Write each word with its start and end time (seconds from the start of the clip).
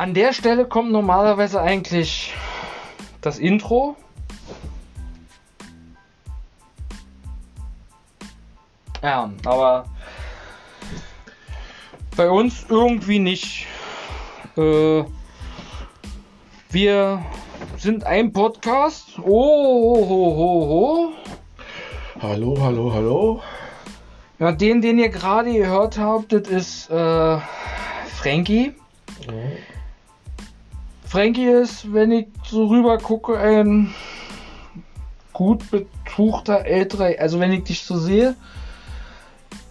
An 0.00 0.14
der 0.14 0.32
Stelle 0.32 0.64
kommt 0.64 0.92
normalerweise 0.92 1.60
eigentlich 1.60 2.32
das 3.20 3.38
Intro. 3.38 3.96
Ja, 9.02 9.30
aber 9.44 9.84
bei 12.16 12.30
uns 12.30 12.64
irgendwie 12.70 13.18
nicht. 13.18 13.66
Äh, 14.56 15.04
wir 16.70 17.22
sind 17.76 18.04
ein 18.04 18.32
Podcast. 18.32 19.18
Oh, 19.18 19.26
ho, 19.26 20.08
ho, 20.08 20.36
ho, 20.38 20.68
ho. 20.70 21.12
Hallo, 22.22 22.56
hallo, 22.58 22.94
hallo. 22.94 23.42
Ja, 24.38 24.52
den, 24.52 24.80
den 24.80 24.98
ihr 24.98 25.10
gerade 25.10 25.52
gehört 25.52 25.98
habt, 25.98 26.32
das 26.32 26.48
ist 26.48 26.90
äh, 26.90 27.38
Frankie. 28.16 28.72
Frankie 31.10 31.46
ist, 31.48 31.92
wenn 31.92 32.12
ich 32.12 32.28
so 32.48 32.66
rüber 32.66 32.96
gucke, 32.98 33.36
ein 33.36 33.92
gut 35.32 35.68
betuchter 35.72 36.64
älterer. 36.64 37.14
Also 37.18 37.40
wenn 37.40 37.50
ich 37.52 37.64
dich 37.64 37.82
so 37.82 37.98
sehe, 37.98 38.36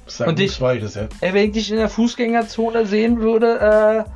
Sag 0.05 0.27
Und 0.27 0.39
ich- 0.41 0.59
Weiches, 0.59 0.95
ja. 0.95 1.03
äh, 1.21 1.33
wenn 1.33 1.45
ich 1.45 1.51
dich 1.53 1.71
in 1.71 1.77
der 1.77 1.87
Fußgängerzone 1.87 2.85
sehen 2.85 3.21
würde, 3.21 4.05
äh, 4.05 4.09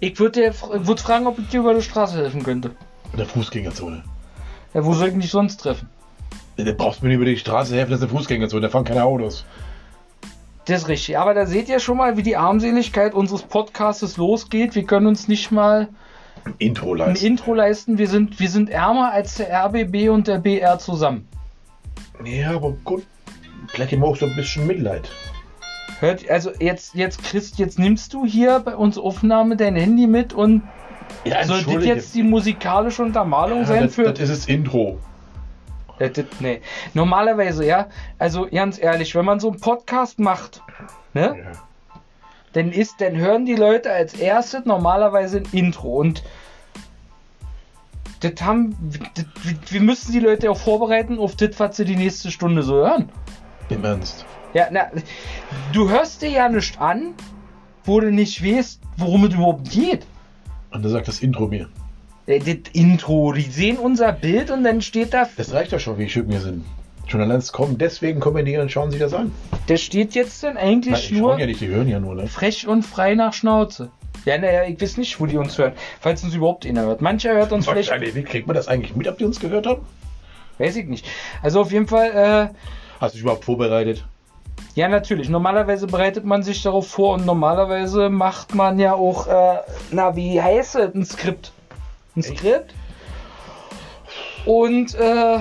ich 0.00 0.18
würde 0.18 0.54
würd 0.72 1.00
fragen, 1.00 1.26
ob 1.26 1.38
ich 1.38 1.48
dir 1.48 1.60
über 1.60 1.74
die 1.74 1.82
Straße 1.82 2.16
helfen 2.16 2.42
könnte. 2.42 2.70
In 3.12 3.18
der 3.18 3.26
Fußgängerzone. 3.26 4.02
Ja, 4.72 4.84
wo 4.86 4.94
soll 4.94 5.08
ich 5.08 5.14
dich 5.18 5.30
sonst 5.30 5.58
treffen? 5.58 5.90
Da 6.56 6.72
brauchst 6.72 7.00
du 7.00 7.04
mir 7.04 7.08
nicht 7.10 7.16
über 7.16 7.24
die 7.26 7.36
Straße 7.36 7.74
helfen, 7.74 7.90
das 7.90 8.00
ist 8.00 8.08
eine 8.08 8.16
Fußgängerzone, 8.18 8.62
da 8.62 8.68
fahren 8.70 8.84
keine 8.84 9.04
Autos. 9.04 9.44
Das 10.64 10.82
ist 10.82 10.88
richtig. 10.88 11.18
Aber 11.18 11.34
da 11.34 11.44
seht 11.44 11.68
ihr 11.68 11.78
schon 11.78 11.98
mal, 11.98 12.16
wie 12.16 12.22
die 12.22 12.36
Armseligkeit 12.36 13.12
unseres 13.12 13.42
Podcastes 13.42 14.16
losgeht. 14.16 14.74
Wir 14.74 14.84
können 14.84 15.06
uns 15.08 15.28
nicht 15.28 15.50
mal 15.52 15.88
Ein 16.44 16.54
Intro 16.58 16.92
ein 16.92 16.98
leisten. 16.98 17.26
Intro 17.26 17.54
leisten. 17.54 17.98
Wir 17.98 18.08
sind, 18.08 18.38
wir 18.38 18.48
sind 18.48 18.70
ärmer 18.70 19.12
als 19.12 19.34
der 19.36 19.52
RBB 19.52 20.08
und 20.10 20.28
der 20.28 20.38
BR 20.38 20.78
zusammen. 20.78 21.26
ja, 22.24 22.50
aber 22.52 22.72
gut. 22.84 23.04
Vielleicht 23.68 23.92
immer 23.92 24.06
auch 24.06 24.16
so 24.16 24.26
ein 24.26 24.36
bisschen 24.36 24.66
Mitleid. 24.66 25.10
Hört, 26.00 26.28
also 26.30 26.50
jetzt, 26.60 26.94
jetzt 26.94 27.24
Christ, 27.24 27.58
jetzt 27.58 27.78
nimmst 27.78 28.12
du 28.12 28.26
hier 28.26 28.60
bei 28.60 28.76
uns 28.76 28.98
Aufnahme 28.98 29.56
dein 29.56 29.76
Handy 29.76 30.06
mit 30.06 30.32
und 30.32 30.62
Ja, 31.24 31.42
soll 31.44 31.62
das 31.62 31.84
jetzt 31.84 32.14
die 32.14 32.22
musikalische 32.22 33.02
Untermalung 33.02 33.60
ja, 33.60 33.64
sein 33.64 33.82
das, 33.84 33.94
für. 33.94 34.12
das 34.12 34.28
ist 34.28 34.42
das 34.42 34.46
Intro. 34.46 34.98
Ja, 35.98 36.08
das, 36.08 36.26
nee. 36.40 36.60
Normalerweise, 36.92 37.64
ja. 37.64 37.88
Also 38.18 38.46
ganz 38.50 38.78
ehrlich, 38.80 39.14
wenn 39.14 39.24
man 39.24 39.40
so 39.40 39.50
einen 39.50 39.60
Podcast 39.60 40.18
macht, 40.18 40.62
ne, 41.14 41.36
Ja. 41.38 41.65
Dann 42.56 42.72
ist, 42.72 43.02
dann 43.02 43.16
hören 43.16 43.44
die 43.44 43.54
Leute 43.54 43.92
als 43.92 44.14
erstes 44.14 44.64
normalerweise 44.64 45.38
ein 45.38 45.48
Intro 45.52 46.00
und 46.00 46.22
das 48.20 48.40
haben, 48.40 48.74
das, 49.14 49.26
wir 49.70 49.80
müssen 49.82 50.12
die 50.12 50.20
Leute 50.20 50.50
auch 50.50 50.56
vorbereiten 50.56 51.18
auf 51.18 51.36
das, 51.36 51.60
was 51.60 51.76
sie 51.76 51.84
die 51.84 51.96
nächste 51.96 52.30
Stunde 52.30 52.62
so 52.62 52.76
hören. 52.76 53.10
Im 53.68 53.84
Ernst. 53.84 54.24
Ja, 54.54 54.68
na, 54.70 54.90
du 55.74 55.90
hörst 55.90 56.22
dir 56.22 56.30
ja 56.30 56.48
nicht 56.48 56.80
an, 56.80 57.12
wo 57.84 58.00
du 58.00 58.10
nicht 58.10 58.42
weißt, 58.42 58.80
worum 58.96 59.24
es 59.26 59.34
überhaupt 59.34 59.70
geht. 59.70 60.06
Und 60.70 60.82
da 60.82 60.88
sagt 60.88 61.08
das 61.08 61.20
Intro 61.20 61.48
mir. 61.48 61.68
Äh, 62.26 62.38
Das 62.38 62.72
Intro, 62.72 63.32
die 63.34 63.42
sehen 63.42 63.76
unser 63.76 64.12
Bild 64.12 64.50
und 64.50 64.64
dann 64.64 64.80
steht 64.80 65.12
da, 65.12 65.28
Das 65.36 65.52
reicht 65.52 65.74
doch 65.74 65.80
schon, 65.80 65.98
wie 65.98 66.08
schön 66.08 66.28
wir 66.30 66.40
sind. 66.40 66.64
Schon 67.06 67.20
allein 67.20 67.38
es 67.38 67.52
kommen, 67.52 67.78
deswegen 67.78 68.18
kommen 68.20 68.44
die 68.44 68.56
und 68.58 68.70
schauen 68.70 68.90
sich 68.90 68.98
das 69.00 69.14
an. 69.14 69.32
da 69.68 69.76
steht 69.76 70.14
jetzt 70.14 70.42
Nein, 70.42 70.56
eigentlich 70.56 71.08
die 71.08 71.20
nur 71.20 71.38
ja 71.38 71.46
nicht, 71.46 71.60
die 71.60 71.68
hören 71.68 71.88
ja 71.88 72.00
nur, 72.00 72.14
ne? 72.16 72.26
frech 72.26 72.66
und 72.66 72.82
frei 72.82 73.14
nach 73.14 73.32
Schnauze. 73.32 73.90
Ja, 74.24 74.36
naja, 74.38 74.64
ich 74.64 74.80
weiß 74.80 74.96
nicht, 74.96 75.20
wo 75.20 75.26
die 75.26 75.36
uns 75.36 75.56
hören. 75.56 75.72
Falls 76.00 76.24
uns 76.24 76.34
überhaupt 76.34 76.66
einer 76.66 76.82
hört. 76.82 77.00
Mancher 77.00 77.32
hört 77.34 77.52
uns 77.52 77.68
vielleicht, 77.68 77.92
wie 78.14 78.22
kriegt 78.24 78.48
man 78.48 78.56
das 78.56 78.66
eigentlich 78.66 78.96
mit, 78.96 79.06
ob 79.06 79.18
die 79.18 79.24
uns 79.24 79.38
gehört 79.38 79.66
haben? 79.66 79.82
weiß 80.58 80.74
ich 80.76 80.86
nicht. 80.86 81.06
Also 81.42 81.60
auf 81.60 81.70
jeden 81.70 81.86
Fall, 81.86 82.10
äh, 82.10 82.54
Hast 83.00 83.12
du 83.14 83.18
dich 83.18 83.22
überhaupt 83.22 83.44
vorbereitet? 83.44 84.04
ja 84.74 84.88
natürlich. 84.88 85.28
Normalerweise 85.28 85.86
bereitet 85.86 86.24
man 86.24 86.42
sich 86.42 86.62
darauf 86.62 86.88
vor 86.88 87.14
und 87.14 87.24
normalerweise 87.24 88.08
macht 88.08 88.54
man 88.54 88.78
ja 88.80 88.94
auch, 88.94 89.26
äh, 89.28 89.58
na 89.92 90.16
wie 90.16 90.40
heißt 90.42 90.76
es, 90.76 90.94
ein 90.94 91.04
Skript. 91.04 91.52
Ein 92.16 92.20
Echt? 92.24 92.38
Skript. 92.38 92.74
Und 94.44 94.94
äh, 94.94 95.38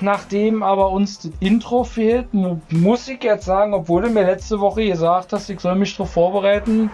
nachdem 0.00 0.62
aber 0.62 0.90
uns 0.90 1.18
das 1.20 1.32
Intro 1.40 1.84
fehlt, 1.84 2.32
mu 2.34 2.60
muss 2.70 3.08
ich 3.08 3.22
jetzt 3.22 3.44
sagen, 3.44 3.74
obwohl 3.74 4.02
du 4.02 4.10
mir 4.10 4.24
letzte 4.24 4.60
Woche 4.60 4.86
gesagt 4.86 5.32
hast, 5.32 5.48
ich 5.50 5.60
soll 5.60 5.74
mich 5.74 5.96
darauf 5.96 6.12
vorbereiten, 6.12 6.90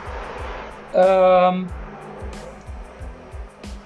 ähm, 0.95 1.67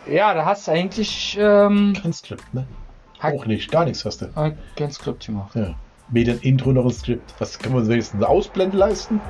ja, 0.06 0.34
da 0.34 0.45
hast 0.45 0.69
du 0.69 0.73
eigentlich 0.73 1.37
ähm, 1.41 1.95
Kein 2.01 2.12
Skript, 2.12 2.55
ne? 2.55 2.67
Auch 3.21 3.47
nicht, 3.47 3.71
gar 3.71 3.84
nichts 3.84 4.05
hast 4.05 4.23
du. 4.23 4.27
äh, 4.37 4.53
kein 4.77 4.91
Skript 4.91 5.27
gemacht. 5.27 5.55
Ja. 5.55 5.75
Weder 6.09 6.35
ein 6.35 6.41
Intro 6.41 6.73
noch 6.73 6.85
ein 6.85 6.91
Skript. 6.91 7.35
Was 7.39 7.59
wir 7.62 7.75
uns 7.75 7.89
wenigstens 7.89 8.21
eine 8.23 8.29
Ausblende 8.29 8.77
leisten? 8.77 9.21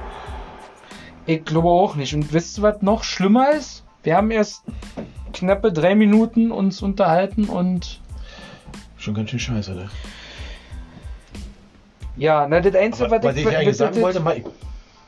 Ich 1.26 1.44
glaube 1.44 1.68
auch 1.68 1.96
nicht. 1.96 2.14
Und 2.14 2.32
wisst 2.32 2.58
ihr, 2.58 2.62
was 2.62 2.82
noch 2.82 3.02
schlimmer 3.02 3.50
ist? 3.50 3.84
Wir 4.02 4.16
haben 4.16 4.30
erst 4.30 4.62
knappe 5.32 5.72
drei 5.72 5.94
Minuten 5.94 6.52
uns 6.52 6.80
unterhalten 6.82 7.46
und 7.46 8.00
Schon 9.08 9.14
ganz 9.14 9.30
schön 9.30 9.38
scheiße, 9.38 9.72
ne? 9.74 9.88
ja, 12.18 12.46
na, 12.46 12.60
das 12.60 12.74
Einzige, 12.74 13.10
was 13.10 13.24
was 13.24 13.36
ich 13.36 13.46
was- 13.46 13.54
eigentlich 13.54 13.76
sagen 13.78 14.02
wollte, 14.02 14.20
mal, 14.20 14.36
ich, 14.36 14.44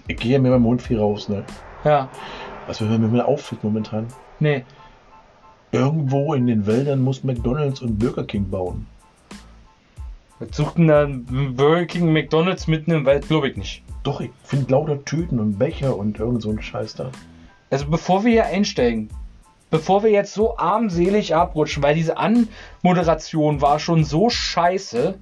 ich 0.08 0.16
gehe 0.16 0.32
ja 0.32 0.38
mit 0.38 0.50
meinem 0.50 0.62
Mund 0.62 0.80
viel 0.80 0.98
raus, 0.98 1.28
ne? 1.28 1.44
Ja, 1.84 2.08
Was 2.66 2.80
will 2.80 2.88
mir 2.98 3.28
auffällt 3.28 3.62
momentan? 3.62 4.06
nee. 4.38 4.64
Irgendwo 5.72 6.32
in 6.32 6.46
den 6.46 6.66
Wäldern 6.66 7.02
muss 7.02 7.24
McDonalds 7.24 7.82
und 7.82 7.98
Burger 7.98 8.24
King 8.24 8.48
bauen. 8.48 8.86
Was 10.38 10.56
sucht 10.56 10.78
denn 10.78 10.88
da 10.88 11.02
ein 11.04 11.54
Burger 11.56 11.84
King, 11.84 12.10
McDonalds 12.10 12.68
mitten 12.68 12.92
im 12.92 13.04
Wald? 13.04 13.28
Glaube 13.28 13.50
ich 13.50 13.58
nicht. 13.58 13.82
Doch, 14.02 14.22
ich 14.22 14.30
finde 14.44 14.72
lauter 14.72 15.04
Tüten 15.04 15.38
und 15.38 15.58
Becher 15.58 15.94
und 15.94 16.18
irgend 16.18 16.40
so 16.40 16.48
ein 16.48 16.62
Scheiß 16.62 16.94
da. 16.94 17.10
Also 17.68 17.84
bevor 17.86 18.24
wir 18.24 18.32
hier 18.32 18.46
einsteigen, 18.46 19.10
bevor 19.70 20.02
wir 20.02 20.10
jetzt 20.10 20.34
so 20.34 20.58
armselig 20.58 21.34
abrutschen, 21.34 21.82
weil 21.82 21.94
diese 21.94 22.16
Anmoderation 22.16 23.60
war 23.60 23.78
schon 23.78 24.04
so 24.04 24.28
scheiße, 24.28 25.18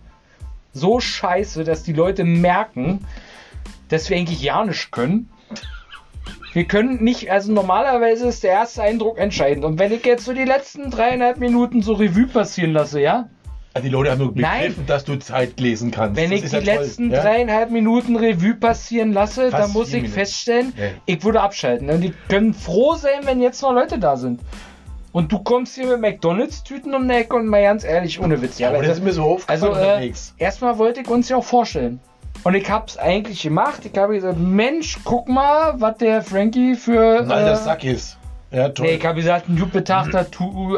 so 0.73 1.01
scheiße, 1.01 1.65
dass 1.65 1.83
die 1.83 1.93
Leute 1.93 2.25
merken, 2.25 3.05
dass 3.89 4.11
wir 4.11 4.17
eigentlich 4.17 4.43
ja 4.43 4.65
nicht 4.65 4.91
können. 4.91 5.31
Wir 6.55 6.65
können 6.65 7.03
nicht, 7.05 7.31
also 7.31 7.53
normalerweise 7.53 8.29
ist 8.29 8.43
der 8.43 8.53
erste 8.53 8.83
Eindruck 8.83 9.19
entscheidend. 9.19 9.65
Und 9.65 9.79
wenn 9.79 9.93
ich 9.93 10.05
jetzt 10.05 10.25
so 10.25 10.33
die 10.33 10.45
letzten 10.45 10.91
dreieinhalb 10.91 11.39
Minuten 11.39 11.83
so 11.83 11.93
Revue 11.93 12.27
passieren 12.27 12.73
lasse, 12.73 13.01
ja, 13.01 13.29
Also 13.75 13.87
die 13.87 13.93
Leute 13.93 14.11
haben 14.11 14.19
nur 14.19 14.33
Nein. 14.35 14.61
begriffen, 14.61 14.87
dass 14.87 15.05
du 15.05 15.17
Zeit 15.17 15.61
lesen 15.61 15.91
kannst. 15.91 16.17
wenn 16.17 16.31
Das 16.31 16.41
ich 16.43 16.51
die 16.51 16.57
ja 16.57 16.75
letzten 16.75 17.11
ja? 17.11 17.23
dreieinhalb 17.23 17.71
Minuten 17.71 18.17
Revue 18.17 18.55
passieren 18.55 19.13
lasse, 19.13 19.51
Fast 19.51 19.63
dann 19.63 19.73
muss 19.73 19.89
ich 19.89 19.95
Minuten. 20.03 20.13
feststellen, 20.13 20.73
Ja. 20.77 20.87
ich 21.07 21.23
würde 21.23 21.41
abschalten. 21.41 21.91
Und 21.91 22.01
die 22.01 22.13
können 22.29 22.55
froh 22.55 22.95
sein, 22.95 23.21
wenn 23.25 23.41
jetzt 23.41 23.63
noch 23.63 23.73
Leute 23.73 23.99
da 23.99 24.17
sind. 24.17 24.41
Und 25.13 25.33
du 25.33 25.39
kommst 25.39 25.75
hier 25.75 25.87
mit 25.87 26.01
McDonalds-Tüten 26.01 26.95
um 26.95 27.09
die 27.09 27.15
Ecke 27.15 27.37
und 27.37 27.47
mal 27.47 27.63
ganz 27.63 27.85
ehrlich, 27.85 28.21
ohne 28.21 28.41
Witz. 28.43 28.59
Ja, 28.59 28.69
Aber 28.69 28.83
das 28.83 28.99
ist 28.99 29.05
mir 29.05 29.13
so 29.13 29.25
aufgefallen 29.25 29.75
also 29.75 29.81
äh, 29.81 30.13
erstmal 30.39 30.79
wollte 30.79 31.01
ich 31.01 31.09
uns 31.09 31.29
ja 31.29 31.37
auch 31.37 31.45
vorstellen. 31.45 32.01
Und 32.45 32.55
ich 32.55 32.71
hab's 32.71 32.97
eigentlich 32.97 33.43
gemacht. 33.43 33.81
Ich 33.85 33.99
habe 33.99 34.15
gesagt, 34.15 34.39
Mensch, 34.39 34.99
guck 35.05 35.29
mal, 35.29 35.75
was 35.81 35.99
der 35.99 36.23
Frankie 36.23 36.75
für... 36.75 37.21
Ein 37.21 37.33
alter 37.33 37.53
äh, 37.53 37.57
Sack 37.57 37.85
ist. 37.85 38.17
Ja, 38.51 38.69
toll. 38.69 38.87
Nee, 38.87 38.95
ich 38.95 39.05
habe 39.05 39.17
gesagt, 39.17 39.49
ein 39.49 39.59
gut 39.59 39.73
betagter, 39.73 40.27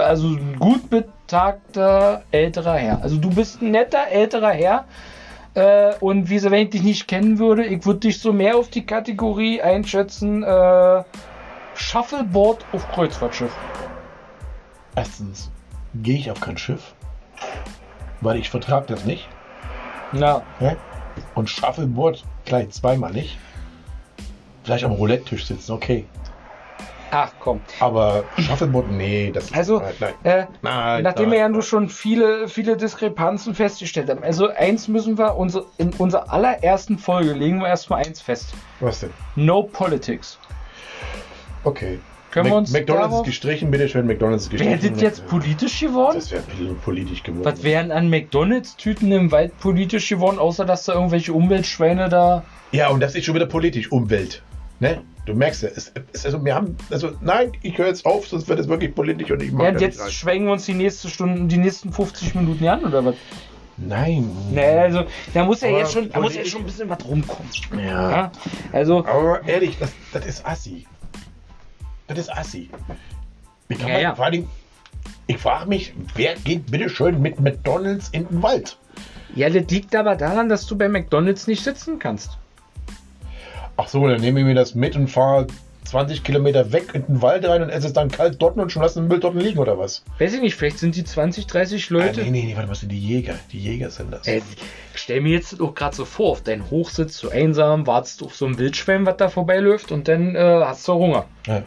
also 0.00 0.28
ein 0.28 0.56
gut 0.58 0.88
betagter 0.90 1.19
älterer 1.32 2.74
Herr. 2.74 3.02
Also 3.02 3.16
du 3.16 3.30
bist 3.30 3.62
ein 3.62 3.70
netter 3.70 4.08
älterer 4.10 4.52
Herr. 4.52 4.84
Äh, 5.54 5.94
und 6.00 6.30
wie 6.30 6.38
so, 6.38 6.50
wenn 6.50 6.64
ich 6.64 6.70
dich 6.70 6.82
nicht 6.82 7.08
kennen 7.08 7.38
würde, 7.38 7.64
ich 7.64 7.84
würde 7.84 8.00
dich 8.00 8.20
so 8.20 8.32
mehr 8.32 8.56
auf 8.56 8.68
die 8.68 8.86
Kategorie 8.86 9.60
einschätzen, 9.60 10.42
äh, 10.42 11.02
Shuffleboard 11.74 12.64
auf 12.72 12.88
Kreuzfahrtschiff. 12.92 13.52
Erstens 14.94 15.50
gehe 15.94 16.16
ich 16.16 16.30
auf 16.30 16.40
kein 16.40 16.56
Schiff, 16.56 16.94
weil 18.20 18.38
ich 18.38 18.50
vertrag 18.50 18.86
das 18.86 19.04
nicht. 19.04 19.28
Ja, 20.12 20.42
Ja? 20.60 20.76
Und 21.34 21.50
Shuffleboard 21.50 22.24
gleich 22.44 22.70
zweimal 22.70 23.12
nicht. 23.12 23.38
Vielleicht 24.62 24.84
am 24.84 24.92
Roulette-Tisch 24.92 25.46
sitzen, 25.46 25.72
okay. 25.72 26.04
Ach 27.10 27.32
komm. 27.40 27.60
Aber 27.80 28.24
Shuffleboard, 28.38 28.90
nee, 28.90 29.30
das 29.32 29.52
Also, 29.52 29.80
nein, 29.80 29.94
nein. 30.00 30.14
Äh, 30.24 30.46
nein 30.62 31.02
Nachdem 31.02 31.30
wir 31.30 31.38
ja 31.38 31.48
nun 31.48 31.62
schon 31.62 31.88
viele, 31.88 32.48
viele 32.48 32.76
Diskrepanzen 32.76 33.54
festgestellt 33.54 34.08
haben. 34.10 34.22
Also 34.22 34.48
eins 34.48 34.88
müssen 34.88 35.18
wir, 35.18 35.36
unser, 35.36 35.64
in 35.78 35.92
unserer 35.94 36.32
allerersten 36.32 36.98
Folge 36.98 37.32
legen 37.32 37.58
wir 37.60 37.68
erstmal 37.68 38.04
eins 38.04 38.20
fest. 38.20 38.54
Was 38.80 39.00
denn? 39.00 39.10
No 39.36 39.62
Politics. 39.62 40.38
Okay. 41.64 41.98
Können 42.30 42.46
wir 42.46 42.54
uns 42.56 42.70
McDonalds 42.72 43.08
darauf- 43.08 43.26
ist 43.26 43.30
gestrichen, 43.32 43.70
bitte 43.72 43.88
schön, 43.88 44.06
McDonalds 44.06 44.44
ist 44.44 44.52
Wäre 44.52 44.64
gestrichen. 44.70 44.94
das 44.94 45.02
jetzt 45.02 45.26
politisch 45.26 45.80
geworden? 45.80 46.14
Das 46.14 46.30
wäre 46.30 46.42
politisch 46.84 47.24
geworden. 47.24 47.44
Was 47.44 47.64
wären 47.64 47.90
an 47.90 48.08
McDonalds-Tüten 48.08 49.10
im 49.10 49.32
Wald 49.32 49.58
politisch 49.58 50.08
geworden, 50.08 50.38
außer 50.38 50.64
dass 50.64 50.84
da 50.84 50.94
irgendwelche 50.94 51.32
Umweltschweine 51.32 52.08
da. 52.08 52.44
Ja, 52.70 52.88
und 52.90 53.00
das 53.00 53.16
ist 53.16 53.24
schon 53.24 53.34
wieder 53.34 53.46
politisch. 53.46 53.90
Umwelt. 53.90 54.42
Ne? 54.78 55.02
Du 55.26 55.34
merkst 55.34 55.62
ja, 55.62 55.68
es, 55.68 55.92
es, 56.12 56.24
also 56.24 56.44
wir 56.44 56.54
haben, 56.54 56.76
also 56.90 57.12
nein, 57.20 57.52
ich 57.62 57.76
höre 57.76 57.88
jetzt 57.88 58.06
auf, 58.06 58.26
sonst 58.26 58.48
wird 58.48 58.58
es 58.58 58.68
wirklich 58.68 58.94
politisch 58.94 59.30
und 59.30 59.42
ich 59.42 59.52
mache 59.52 59.66
Ja, 59.66 59.72
und 59.72 59.80
jetzt 59.80 60.12
schwenken 60.12 60.46
wir 60.46 60.52
uns 60.52 60.66
die 60.66 60.74
nächste 60.74 61.08
Stunde, 61.08 61.46
die 61.46 61.58
nächsten 61.58 61.92
50 61.92 62.34
Minuten 62.34 62.66
an, 62.66 62.84
oder 62.84 63.04
was? 63.04 63.14
Nein. 63.76 64.30
Nee, 64.50 64.78
also 64.78 65.04
da 65.32 65.44
muss 65.44 65.60
ja 65.60 65.68
jetzt 65.68 65.92
schon, 65.92 66.10
da 66.10 66.20
muss 66.20 66.34
ja 66.34 66.44
schon 66.44 66.62
ein 66.62 66.66
bisschen 66.66 66.88
was 66.88 67.04
rumkommen. 67.06 67.50
Ja. 67.76 68.10
Ja? 68.10 68.32
Also, 68.72 69.04
Aber 69.06 69.46
ehrlich, 69.46 69.78
das, 69.78 69.90
das 70.12 70.26
ist 70.26 70.46
assi. 70.46 70.86
Das 72.08 72.18
ist 72.18 72.30
assi. 72.36 72.68
Wie 73.68 73.76
kann 73.76 73.88
Ja, 73.88 73.94
man, 73.94 74.02
ja. 74.02 74.14
Vor 74.14 74.30
Dingen, 74.30 74.48
ich 75.28 75.38
frage 75.38 75.68
mich, 75.68 75.94
wer 76.14 76.34
geht 76.36 76.70
bitte 76.70 76.90
schön 76.90 77.22
mit 77.22 77.40
McDonalds 77.40 78.08
in 78.10 78.26
den 78.28 78.42
Wald? 78.42 78.76
ja, 79.34 79.48
das 79.48 79.70
liegt 79.70 79.94
aber 79.94 80.16
daran, 80.16 80.48
dass 80.48 80.66
du 80.66 80.76
bei 80.76 80.88
McDonalds 80.88 81.46
nicht 81.46 81.62
sitzen 81.62 81.98
kannst. 81.98 82.36
Ach 83.82 83.88
so, 83.88 84.06
dann 84.06 84.20
nehme 84.20 84.40
ich 84.40 84.46
mir 84.46 84.54
das 84.54 84.74
mit 84.74 84.94
und 84.94 85.08
fahre 85.08 85.46
20 85.84 86.22
Kilometer 86.22 86.70
weg 86.72 86.88
in 86.92 87.06
den 87.06 87.22
Wald 87.22 87.46
rein 87.46 87.62
und 87.62 87.70
esse 87.70 87.86
es 87.86 87.92
dann 87.94 88.10
kalt 88.10 88.36
dort 88.40 88.58
und 88.58 88.70
schon 88.70 88.82
lasse 88.82 89.00
den 89.00 89.08
Müll 89.08 89.18
dort 89.20 89.34
liegen 89.34 89.58
oder 89.58 89.78
was? 89.78 90.04
Weiß 90.18 90.34
ich 90.34 90.40
nicht, 90.42 90.54
vielleicht 90.54 90.78
sind 90.78 90.94
die 90.94 91.02
20, 91.04 91.46
30 91.46 91.86
Ah, 91.90 91.94
Leute. 91.94 92.20
nee, 92.22 92.30
nee, 92.30 92.42
nee, 92.44 92.56
warte, 92.56 92.68
was 92.68 92.80
sind 92.80 92.92
die 92.92 92.98
Jäger? 93.00 93.34
Die 93.50 93.58
Jäger 93.58 93.90
sind 93.90 94.12
das. 94.12 94.26
Äh, 94.28 94.42
stell 94.94 95.22
mir 95.22 95.32
jetzt 95.32 95.58
auch 95.60 95.74
gerade 95.74 95.96
so 95.96 96.04
vor, 96.04 96.32
auf 96.32 96.42
deinen 96.42 96.70
Hochsitz, 96.70 97.16
so 97.16 97.30
einsam, 97.30 97.86
wartest 97.86 98.22
auf 98.22 98.36
so 98.36 98.44
ein 98.46 98.58
Wildschwein, 98.58 99.06
was 99.06 99.16
da 99.16 99.30
vorbeiläuft 99.30 99.90
und 99.90 100.06
dann 100.08 100.36
äh, 100.36 100.38
hast 100.64 100.86
du 100.86 100.92
Hunger. 100.92 101.24
Ja. 101.46 101.62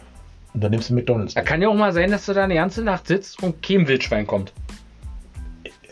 Und 0.53 0.63
dann 0.63 0.69
nimmst 0.69 0.91
du 0.91 0.93
McDonalds. 0.93 1.33
Da 1.33 1.41
kann 1.41 1.63
ja 1.63 1.67
auch 1.69 1.73
mal 1.73 1.91
sein, 1.93 2.11
dass 2.11 2.27
du 2.27 2.33
da 2.33 2.43
eine 2.43 2.53
ganze 2.53 2.83
Nacht 2.83 3.07
sitzt 3.07 3.41
und 3.41 3.63
kein 3.63 3.87
Wildschwein 3.87 4.27
kommt. 4.27 4.53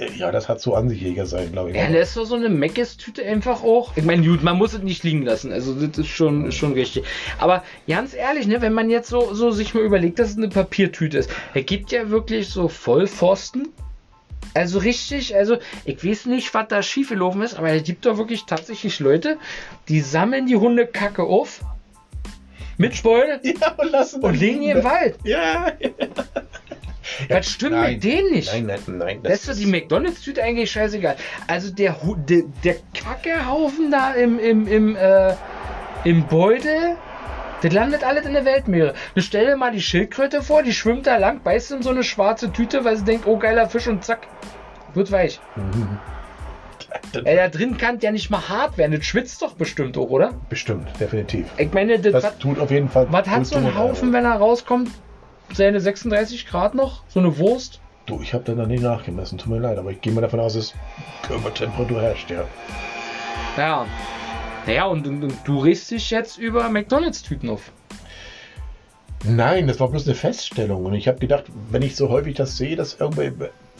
Äh, 0.02 0.12
Ja, 0.18 0.32
das 0.32 0.50
hat 0.50 0.60
so 0.60 0.76
an 0.76 0.90
sich 0.90 1.02
Jäger 1.02 1.26
sein, 1.26 1.52
glaube 1.52 1.72
ich. 1.72 1.78
Ja, 1.78 1.88
lässt 1.88 2.18
doch 2.18 2.26
so 2.26 2.36
eine 2.36 2.50
Meckes-Tüte 2.50 3.24
einfach 3.24 3.64
auch. 3.64 3.96
Ich 3.96 4.04
meine, 4.04 4.26
gut, 4.26 4.44
man 4.44 4.58
muss 4.58 4.74
es 4.74 4.82
nicht 4.82 5.04
liegen 5.04 5.24
lassen. 5.24 5.52
Also, 5.52 5.74
das 5.74 5.98
ist 5.98 6.08
schon, 6.08 6.48
ist 6.48 6.56
schon 6.56 6.74
richtig. 6.74 7.06
Aber 7.38 7.64
ganz 7.88 8.14
ehrlich, 8.14 8.48
ne, 8.48 8.62
wenn 8.62 8.74
man 8.74 8.90
jetzt 8.90 9.10
so, 9.10 9.34
so 9.34 9.52
sich 9.52 9.74
mal 9.74 9.84
überlegt, 9.84 10.20
dass 10.20 10.32
es 10.32 10.38
eine 10.38 10.50
Papiertüte 10.50 11.18
ist, 11.18 11.30
es 11.54 11.66
gibt 11.66 11.92
ja 11.92 12.10
wirklich 12.10 12.50
so 12.50 12.68
Vollpfosten. 12.68 13.70
Also 14.54 14.80
richtig, 14.80 15.34
also 15.34 15.58
ich 15.86 16.04
weiß 16.04 16.26
nicht, 16.26 16.54
was 16.54 16.68
da 16.68 16.84
schiefgelaufen 16.84 17.42
ist, 17.42 17.58
aber 17.58 17.70
es 17.70 17.84
gibt 17.84 18.06
doch 18.06 18.18
wirklich 18.18 18.44
tatsächlich 18.46 19.00
Leute, 19.00 19.38
die 19.88 20.02
sammeln 20.02 20.46
die 20.46 20.58
Hundekacke 20.58 21.24
auf 21.24 21.62
mit 22.78 23.02
Beule 23.02 23.40
Ja, 23.44 23.72
und 23.78 23.92
lassen 23.92 24.22
und 24.22 24.38
legen 24.38 24.62
die 24.62 24.72
im 24.72 24.84
Wald. 24.84 25.16
Ja. 25.24 25.72
Was 27.30 27.50
stimmt 27.50 27.72
nein. 27.74 27.94
mit 27.94 28.04
denen 28.04 28.32
nicht? 28.32 28.52
Nein, 28.54 28.66
nein, 28.66 28.98
nein. 28.98 29.20
Das 29.24 29.34
ist 29.42 29.50
doch 29.50 29.56
die 29.56 29.66
McDonalds-Tüte 29.66 30.44
eigentlich 30.44 30.72
scheißegal. 30.72 31.16
Also 31.48 31.74
der, 31.74 31.96
der, 32.30 32.44
der 32.64 32.76
Kackehaufen 32.94 33.92
da 33.92 34.14
im, 34.14 34.40
im, 34.40 34.68
im, 34.68 34.96
äh, 34.96 35.34
im 36.04 36.26
Beutel, 36.28 36.96
das 37.62 37.74
landet 37.74 38.04
alles 38.04 38.26
in 38.26 38.34
der 38.34 38.46
Weltmeere. 38.46 38.94
Du 39.16 39.22
stell 39.22 39.46
dir 39.46 39.56
mal 39.58 39.72
die 39.72 39.82
Schildkröte 39.82 40.42
vor, 40.42 40.64
die 40.64 40.74
schwimmt 40.74 41.08
da 41.08 41.18
lang, 41.18 41.42
beißt 41.44 41.72
in 41.72 41.82
so 41.82 41.90
eine 41.92 42.04
schwarze 42.04 42.52
Tüte, 42.52 42.84
weil 42.86 42.98
sie 42.98 43.06
denkt, 43.06 43.26
oh 43.28 43.38
geiler 43.38 43.70
Fisch 43.70 43.88
und 43.88 44.04
zack, 44.04 44.28
wird 44.94 45.12
weich. 45.12 45.40
Ey, 47.24 47.36
da 47.36 47.48
drin 47.48 47.78
kann 47.78 48.00
ja 48.00 48.12
nicht 48.12 48.30
mal 48.30 48.50
hart 48.50 48.78
werden. 48.78 48.94
Das 48.94 49.06
schwitzt 49.06 49.42
doch 49.42 49.54
bestimmt 49.54 49.98
auch, 49.98 50.10
oder? 50.10 50.34
Bestimmt, 50.50 50.90
definitiv. 51.00 51.48
Ich 51.58 51.72
meine, 51.74 52.00
das, 52.00 52.14
Das 52.14 52.24
was, 52.24 52.38
tut 52.40 52.60
auf 52.60 52.72
jeden 52.72 52.90
Fall. 52.90 53.08
was 53.10 53.28
hat 53.28 53.46
so 53.46 53.56
ein 53.58 53.76
Haufen, 53.76 54.12
wenn 54.14 54.26
er 54.26 54.34
rauskommt? 54.36 54.90
Seine 55.54 55.80
36 55.80 56.48
Grad 56.48 56.76
noch? 56.76 57.04
So 57.10 57.20
eine 57.20 57.38
Wurst? 57.38 57.80
Du, 58.06 58.20
ich 58.22 58.34
habe 58.34 58.44
da 58.44 58.54
noch 58.54 58.68
nicht 58.68 58.84
nachgemessen, 58.84 59.38
tut 59.38 59.52
mir 59.52 59.60
leid, 59.60 59.78
aber 59.78 59.92
ich 59.92 60.02
gehe 60.02 60.12
mal 60.14 60.22
davon 60.22 60.40
aus, 60.40 60.54
dass 60.54 60.74
Körpertemperatur 61.24 62.02
herrscht, 62.02 62.32
ja. 62.32 62.44
Ja. 63.58 63.86
Naja, 64.66 64.86
und, 64.86 65.08
und, 65.08 65.24
und 65.24 65.34
du 65.44 65.60
regst 65.60 65.92
dich 65.92 66.10
jetzt 66.10 66.38
über 66.38 66.70
McDonalds-Tüten 66.70 67.50
auf. 67.50 67.72
Nein, 69.24 69.68
das 69.68 69.80
war 69.80 69.90
bloß 69.90 70.08
eine 70.08 70.16
Feststellung. 70.16 70.86
Und 70.86 70.94
ich 70.94 71.08
habe 71.08 71.20
gedacht, 71.20 71.46
wenn 71.70 71.82
ich 71.82 71.96
so 71.96 72.10
häufig 72.10 72.36
das 72.36 72.58
sehe, 72.58 72.76
dass 72.76 72.96
irgendwie, 73.00 73.32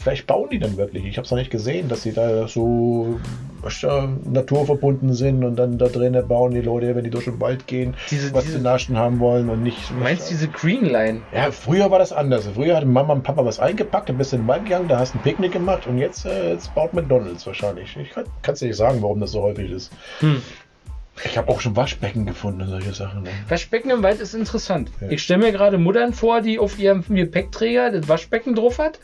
vielleicht 0.02 0.26
bauen 0.26 0.48
die 0.50 0.58
dann 0.58 0.76
wirklich. 0.76 1.04
Ich 1.04 1.16
habe 1.16 1.24
es 1.24 1.30
noch 1.30 1.38
nicht 1.38 1.50
gesehen, 1.50 1.88
dass 1.88 2.02
sie 2.02 2.12
da 2.12 2.48
so 2.48 3.18
du, 3.62 4.18
naturverbunden 4.30 5.12
sind 5.14 5.44
und 5.44 5.56
dann 5.56 5.78
da 5.78 5.86
drinnen 5.86 6.26
bauen 6.26 6.52
die 6.52 6.60
Leute, 6.60 6.94
wenn 6.96 7.04
die 7.04 7.10
durch 7.10 7.24
den 7.26 7.40
Wald 7.40 7.66
gehen, 7.66 7.94
Diese- 8.10 8.32
was 8.34 8.44
diese- 8.44 8.58
sie 8.58 8.62
naschen 8.62 8.96
haben 8.98 9.20
wollen 9.20 9.48
und 9.48 9.62
nicht. 9.62 9.90
Du 9.90 9.94
meinst 9.94 10.28
diese 10.30 10.48
Green 10.48 10.84
Line? 10.84 11.20
Ja, 11.32 11.50
früher 11.52 11.90
war 11.90 11.98
das 11.98 12.12
anders. 12.12 12.48
Früher 12.54 12.76
hatte 12.76 12.86
Mama 12.86 13.12
und 13.12 13.22
Papa 13.22 13.44
was 13.44 13.60
eingepackt, 13.60 14.10
ein 14.10 14.18
bisschen 14.18 14.40
in 14.40 14.44
den 14.44 14.48
Wald 14.48 14.64
gegangen, 14.64 14.88
da 14.88 14.98
hast 14.98 15.14
du 15.14 15.18
ein 15.18 15.22
Picknick 15.22 15.52
gemacht 15.52 15.86
und 15.86 15.98
jetzt, 15.98 16.26
äh, 16.26 16.50
jetzt 16.52 16.74
baut 16.74 16.92
McDonalds 16.94 17.46
wahrscheinlich. 17.46 17.96
Ich 17.96 18.10
kann 18.10 18.24
es 18.46 18.58
dir 18.58 18.66
nicht 18.66 18.76
sagen, 18.76 19.00
warum 19.02 19.20
das 19.20 19.30
so 19.32 19.42
häufig 19.42 19.70
ist. 19.70 19.92
Hm. 20.20 20.42
Ich 21.24 21.36
habe 21.36 21.52
auch 21.52 21.60
schon 21.60 21.76
Waschbecken 21.76 22.24
gefunden 22.24 22.62
und 22.62 22.68
solche 22.68 22.94
Sachen. 22.94 23.22
Ne? 23.24 23.30
Waschbecken 23.48 23.90
im 23.90 24.02
Wald 24.02 24.18
ist 24.18 24.34
interessant. 24.34 24.90
Ja. 25.00 25.08
Ich 25.10 25.22
stelle 25.22 25.40
mir 25.44 25.52
gerade 25.52 25.76
Muttern 25.76 26.14
vor, 26.14 26.40
die 26.40 26.58
auf 26.58 26.78
ihrem 26.78 27.04
Gepäckträger 27.06 27.90
das 27.92 28.08
Waschbecken 28.08 28.54
drauf 28.54 28.78
hat 28.78 28.98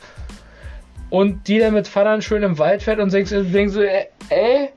und 1.10 1.46
die 1.49 1.58
dann 1.58 1.75
mit 1.75 1.88
Vatern 1.88 2.22
schön 2.22 2.43
im 2.43 2.58
Wald 2.58 2.82
fährt 2.82 2.99
und 3.00 3.12
denkt, 3.12 3.31
denkt 3.31 3.72
so, 3.72 3.81
ey, 3.82 4.06
ey, 4.31 4.69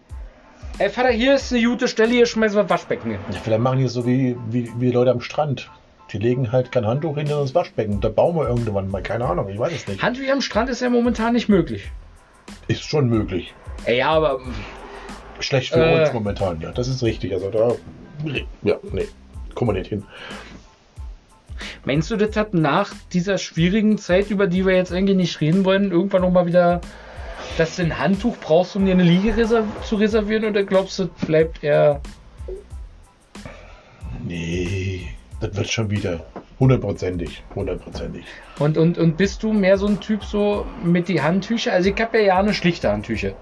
ey, 0.78 0.90
Vater, 0.90 1.10
hier 1.10 1.36
ist 1.36 1.52
eine 1.54 1.64
gute 1.64 1.88
Stelle, 1.88 2.12
hier 2.12 2.26
schmeißen 2.26 2.58
wir 2.58 2.70
Waschbecken 2.70 3.12
hin. 3.12 3.20
Ja, 3.32 3.40
vielleicht 3.44 3.62
machen 3.62 3.80
die 3.80 3.86
es 3.86 3.94
so 3.94 4.06
wie, 4.06 4.36
wie, 4.50 4.72
wie 4.78 4.92
Leute 4.92 5.12
am 5.12 5.22
Strand. 5.22 5.70
Die 6.12 6.18
legen 6.18 6.52
halt 6.52 6.72
kein 6.74 6.86
Handtuch 6.86 7.16
hinter 7.18 7.40
ins 7.42 7.56
Waschbecken. 7.56 8.02
Da 8.02 8.10
bauen 8.10 8.36
wir 8.36 8.48
irgendwann 8.50 8.90
mal. 8.90 9.02
Keine 9.02 9.26
Ahnung, 9.26 9.48
ich 9.48 9.58
weiß 9.58 9.72
es 9.74 9.88
nicht. 9.88 10.02
Handtücher 10.04 10.34
am 10.34 10.42
Strand 10.42 10.70
ist 10.70 10.82
ja 10.82 10.90
momentan 10.90 11.32
nicht 11.34 11.48
möglich. 11.48 11.90
Ist 12.68 12.84
schon 12.84 13.08
möglich. 13.08 13.54
Ey, 13.86 14.00
ja, 14.00 14.10
aber 14.10 14.40
Schlecht 15.40 15.72
für 15.74 15.80
Äh. 15.80 16.02
uns 16.02 16.12
momentan, 16.14 16.60
ja. 16.60 16.72
Das 16.72 16.90
ist 16.90 17.02
richtig. 17.02 17.34
Also 17.34 17.50
da. 17.50 17.72
Ja, 18.64 18.76
nee. 18.92 19.08
Kommen 19.56 19.70
wir 19.74 19.80
nicht 19.80 19.88
hin. 19.90 20.04
Meinst 21.86 22.12
du, 22.12 22.16
das 22.16 22.36
hat 22.36 22.54
nach 22.54 22.94
dieser 23.14 23.38
schwierigen 23.38 23.98
Zeit, 23.98 24.30
über 24.30 24.48
die 24.48 24.66
wir 24.66 24.76
jetzt 24.76 24.92
eigentlich 24.92 25.18
nicht 25.18 25.42
reden 25.42 25.66
wollen, 25.66 25.92
irgendwann 25.92 26.22
nochmal 26.22 26.46
wieder, 26.46 26.82
dass 27.58 27.76
du 27.76 27.84
ein 27.84 28.00
Handtuch 28.00 28.38
brauchst, 28.38 28.76
um 28.76 28.86
dir 28.86 28.94
eine 28.94 29.04
Liege 29.04 29.36
reserv 29.36 29.66
zu 29.84 29.96
reservieren 29.96 30.46
oder 30.46 30.64
glaubst 30.64 31.00
du, 31.00 31.06
das 31.06 31.28
bleibt 31.28 31.64
eher 31.64 32.02
Nee. 34.24 35.08
Das 35.40 35.56
wird 35.56 35.70
schon 35.70 35.90
wieder. 35.90 36.26
Hundertprozentig. 36.60 37.44
Hundertprozentig. 37.56 38.26
Und, 38.60 38.78
und, 38.78 38.98
und 38.98 39.18
bist 39.18 39.42
du 39.42 39.52
mehr 39.52 39.78
so 39.78 39.88
ein 39.88 40.00
Typ 40.00 40.24
so 40.24 40.66
mit 40.84 41.08
die 41.08 41.22
Handtücher? 41.22 41.74
Also 41.74 41.90
ich 41.90 42.00
habe 42.00 42.20
ja 42.20 42.36
gerne 42.36 42.54
schlichte 42.54 42.92
Handtücher. 42.92 43.34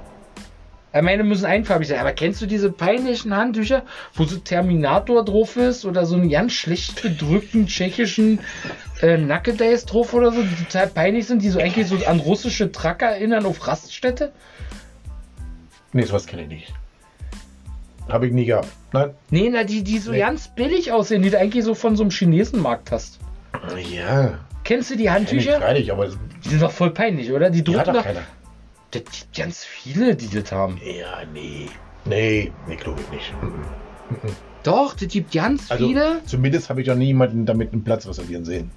Ich 0.91 1.01
meine, 1.03 1.23
müssen 1.23 1.45
einfarbig 1.45 1.87
sein. 1.87 1.99
Aber 1.99 2.13
kennst 2.13 2.41
du 2.41 2.47
diese 2.47 2.71
peinlichen 2.71 3.35
Handtücher, 3.35 3.83
wo 4.15 4.23
so 4.23 4.37
Terminator 4.37 5.23
drauf 5.23 5.55
ist 5.55 5.85
oder 5.85 6.05
so 6.07 6.15
einen 6.15 6.29
ganz 6.29 6.53
schlecht 6.53 7.01
gedrückten 7.03 7.67
tschechischen 7.67 8.39
äh, 9.01 9.17
Nackedays 9.17 9.85
drauf 9.85 10.13
oder 10.15 10.31
so, 10.31 10.41
die 10.41 10.63
total 10.65 10.87
peinlich 10.87 11.27
sind, 11.27 11.43
die 11.43 11.49
so 11.49 11.59
eigentlich 11.59 11.87
so 11.87 11.95
an 12.07 12.19
russische 12.19 12.71
Tracker 12.71 13.05
erinnern 13.07 13.45
auf 13.45 13.67
Raststätte? 13.67 14.31
Nee, 15.93 16.03
sowas 16.03 16.25
kenne 16.25 16.43
ich 16.43 16.47
nicht. 16.49 16.73
Habe 18.07 18.25
ich 18.25 18.33
nie 18.33 18.45
gehabt. 18.45 18.69
Nein. 18.91 19.11
Nee, 19.29 19.49
na, 19.51 19.63
die, 19.63 19.83
die 19.83 19.99
so 19.99 20.11
Nee. 20.11 20.19
ganz 20.19 20.47
billig 20.47 20.91
aussehen, 20.91 21.21
die 21.21 21.29
du 21.29 21.37
eigentlich 21.37 21.63
so 21.63 21.75
von 21.75 21.95
so 21.95 22.01
einem 22.03 22.09
Chinesenmarkt 22.11 22.91
hast. 22.91 23.19
Ja. 23.91 24.39
Kennst 24.63 24.89
du 24.89 24.95
die 24.95 25.03
Kenn 25.03 25.11
ich 25.23 25.29
Handtücher? 25.31 25.59
freilich, 25.61 25.91
aber 25.91 26.07
Die 26.43 26.49
sind 26.49 26.61
doch 26.63 26.71
voll 26.71 26.89
peinlich, 26.91 27.31
oder? 27.31 27.51
Die 27.51 27.63
drucken 27.63 27.83
doch 27.85 27.93
doch. 27.93 28.03
keiner. 28.03 28.21
Das 28.91 29.03
gibt 29.03 29.35
ganz 29.37 29.63
viele, 29.63 30.15
die 30.15 30.29
das 30.29 30.51
haben. 30.51 30.79
Ja, 30.83 31.23
nee. 31.33 31.67
Nee, 32.05 32.51
nee, 32.67 32.75
glaube 32.75 32.99
ich 33.01 33.09
nicht. 33.11 33.33
Mhm. 33.41 34.31
Doch, 34.63 34.93
das 34.95 35.07
gibt 35.09 35.31
ganz 35.31 35.69
Also, 35.71 35.87
viele. 35.87 36.21
zumindest 36.25 36.69
habe 36.69 36.81
ich 36.81 36.87
noch 36.87 36.95
niemanden 36.95 37.45
damit 37.45 37.71
einen 37.71 37.83
Platz 37.83 38.07
reservieren 38.07 38.45
sehen. 38.45 38.71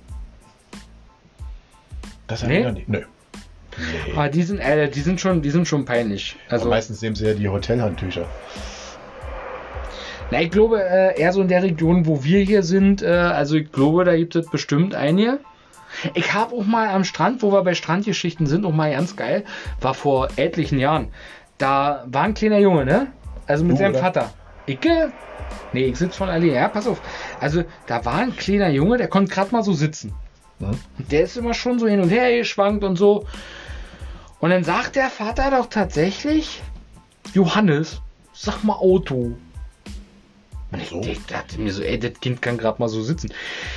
Das 2.26 2.42
habe 2.42 2.52
Nee? 2.52 2.58
ich 2.60 2.64
noch 2.66 2.72
nicht. 2.72 2.88
Nö. 2.88 3.00
Nee. 3.78 4.12
Aber 4.12 4.28
die 4.28 4.42
sind, 4.42 4.58
äh, 4.58 4.88
die 4.90 5.00
sind 5.00 5.20
schon, 5.20 5.40
die 5.40 5.50
sind 5.50 5.66
schon 5.66 5.84
peinlich. 5.86 6.36
Also 6.44 6.56
Also, 6.56 6.68
meistens 6.68 7.00
nehmen 7.00 7.16
sie 7.16 7.26
ja 7.26 7.34
die 7.34 7.48
Hotelhandtücher. 7.48 8.26
na, 10.30 10.42
ich 10.42 10.50
glaube, 10.50 10.82
äh, 10.82 11.18
eher 11.18 11.32
so 11.32 11.40
in 11.42 11.48
der 11.48 11.62
Region, 11.62 12.06
wo 12.06 12.22
wir 12.22 12.40
hier 12.40 12.62
sind, 12.62 13.02
äh, 13.02 13.06
also 13.08 13.56
ich 13.56 13.72
glaube, 13.72 14.04
da 14.04 14.14
gibt 14.16 14.36
es 14.36 14.48
bestimmt 14.50 14.94
einige. 14.94 15.40
Ich 16.14 16.34
habe 16.34 16.54
auch 16.54 16.64
mal 16.64 16.88
am 16.88 17.04
Strand, 17.04 17.42
wo 17.42 17.52
wir 17.52 17.62
bei 17.62 17.74
Strandgeschichten 17.74 18.46
sind, 18.46 18.64
auch 18.64 18.72
mal 18.72 18.90
ganz 18.90 19.16
geil, 19.16 19.44
war 19.80 19.94
vor 19.94 20.28
etlichen 20.36 20.78
Jahren. 20.78 21.08
Da 21.58 22.04
war 22.06 22.22
ein 22.22 22.34
kleiner 22.34 22.58
Junge, 22.58 22.84
ne? 22.84 23.12
Also 23.46 23.64
mit 23.64 23.74
Du, 23.74 23.78
seinem 23.78 23.92
oder? 23.92 24.00
Vater. 24.00 24.30
Icke? 24.66 25.12
Nee, 25.72 25.86
ich 25.86 25.96
sitze 25.96 26.16
von 26.16 26.28
alleine. 26.28 26.54
Ja, 26.54 26.68
pass 26.68 26.86
auf. 26.86 27.00
Also, 27.40 27.64
da 27.86 28.04
war 28.04 28.16
ein 28.16 28.36
kleiner 28.36 28.68
Junge, 28.68 28.98
der 28.98 29.08
konnte 29.08 29.32
gerade 29.32 29.52
mal 29.52 29.62
so 29.62 29.72
sitzen. 29.72 30.12
Hm? 30.60 30.78
Der 31.10 31.22
ist 31.22 31.36
immer 31.36 31.54
schon 31.54 31.78
so 31.78 31.86
hin 31.86 32.00
und 32.00 32.08
her 32.08 32.36
geschwankt 32.36 32.84
und 32.84 32.96
so. 32.96 33.26
Und 34.40 34.50
dann 34.50 34.64
sagt 34.64 34.96
der 34.96 35.08
Vater 35.08 35.50
doch 35.50 35.66
tatsächlich, 35.66 36.62
Johannes, 37.32 38.00
sag 38.32 38.64
mal 38.64 38.74
Auto. 38.74 39.36
Und 40.72 41.06
ich, 41.06 41.24
dachte 41.26 41.60
mir 41.60 41.72
so, 41.72 41.82
ey, 41.82 41.98
das 41.98 42.18
Kind 42.20 42.40
kann 42.40 42.56
gerade 42.56 42.80
mal 42.80 42.88
so 42.88 43.02
sitzen. 43.02 43.32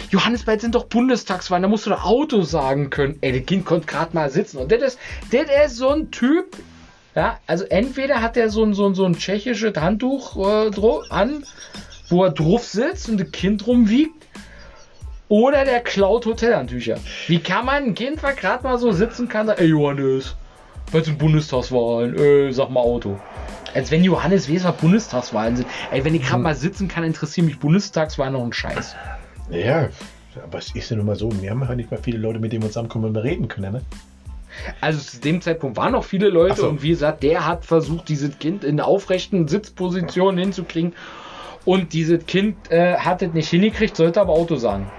Johannes, 0.10 0.44
bald 0.44 0.62
sind 0.62 0.76
doch 0.76 0.86
Bundestagswahlen, 0.86 1.64
da 1.64 1.68
musst 1.68 1.86
du 1.86 1.90
doch 1.90 2.06
Auto 2.06 2.42
sagen 2.42 2.90
können. 2.90 3.18
Ey, 3.22 3.38
das 3.38 3.46
Kind 3.46 3.66
konnte 3.66 3.88
gerade 3.88 4.16
mal 4.16 4.30
sitzen. 4.30 4.58
Und 4.58 4.72
das 4.72 4.82
ist, 4.82 5.00
das 5.32 5.68
ist 5.68 5.78
so 5.78 5.90
ein 5.90 6.12
Typ, 6.12 6.56
ja, 7.14 7.40
also 7.48 7.66
entweder 7.66 8.22
hat 8.22 8.38
er 8.38 8.50
so 8.50 8.64
ein, 8.64 8.74
so 8.74 8.88
ein, 8.88 8.96
so 8.96 9.06
ein 9.06 9.18
tschechisches 9.18 9.76
Handtuch 9.76 10.38
äh, 10.38 10.72
an 11.10 11.44
wo 12.10 12.24
er 12.24 12.32
drauf 12.32 12.64
sitzt 12.64 13.10
und 13.10 13.20
das 13.20 13.32
Kind 13.32 13.66
rumwiegt. 13.68 14.26
Oder 15.28 15.66
der 15.66 15.80
klaut 15.80 16.28
Hotelhandtücher. 16.28 16.98
Wie 17.28 17.40
kann 17.40 17.66
man 17.66 17.84
ein 17.84 17.96
Kind, 17.96 18.22
was 18.22 18.36
gerade 18.36 18.64
mal 18.64 18.78
so 18.78 18.92
sitzen 18.92 19.28
kann, 19.28 19.48
sagen, 19.48 19.60
ey 19.60 19.70
Johannes, 19.70 20.36
bei 20.92 21.02
den 21.02 21.18
Bundestagswahlen, 21.18 22.18
äh, 22.18 22.52
sag 22.52 22.70
mal 22.70 22.82
Auto. 22.82 23.20
Als 23.74 23.92
wenn 23.92 24.04
Johannes 24.04 24.50
was 24.50 24.78
Bundestagswahlen 24.78 25.58
sind. 25.58 25.68
Ey, 25.92 26.06
wenn 26.06 26.16
ich 26.16 26.24
gerade 26.24 26.42
mal 26.42 26.56
sitzen 26.56 26.88
kann, 26.88 27.04
interessieren 27.04 27.48
mich 27.48 27.60
Bundestagswahlen 27.60 28.34
noch 28.34 28.44
ein 28.44 28.54
Scheiß. 28.54 28.96
Ja, 29.50 29.90
aber 30.44 30.60
es 30.60 30.74
ist 30.74 30.90
ja 30.90 30.98
nun 30.98 31.06
mal 31.06 31.16
so, 31.16 31.30
wir 31.42 31.50
haben 31.50 31.68
halt 31.68 31.78
nicht 31.78 31.92
mal 31.92 32.00
viele 32.02 32.18
Leute, 32.18 32.40
mit 32.40 32.54
denen 32.54 32.64
wir 32.64 32.70
zusammenkommen 32.70 33.06
und 33.06 33.16
wir 33.16 33.24
reden 33.24 33.48
können, 33.48 33.74
ne? 33.74 33.82
Also 34.80 35.00
zu 35.00 35.20
dem 35.20 35.42
Zeitpunkt 35.42 35.76
waren 35.76 35.92
noch 35.92 36.06
viele 36.06 36.30
Leute 36.30 36.62
so. 36.62 36.70
und 36.70 36.82
wie 36.82 36.90
gesagt, 36.90 37.24
der 37.24 37.46
hat 37.46 37.66
versucht, 37.66 38.08
dieses 38.08 38.40
Kind 38.40 38.64
in 38.64 38.80
aufrechten 38.80 39.48
Sitzpositionen 39.50 40.38
hinzukriegen. 40.38 40.94
Und 41.66 41.94
dieses 41.94 42.26
Kind 42.28 42.72
äh, 42.72 42.96
hat 42.96 43.22
es 43.22 43.34
nicht 43.34 43.50
hingekriegt, 43.50 43.98
sollte 43.98 44.22
aber 44.22 44.34
Auto 44.34 44.56
sagen. 44.56 44.90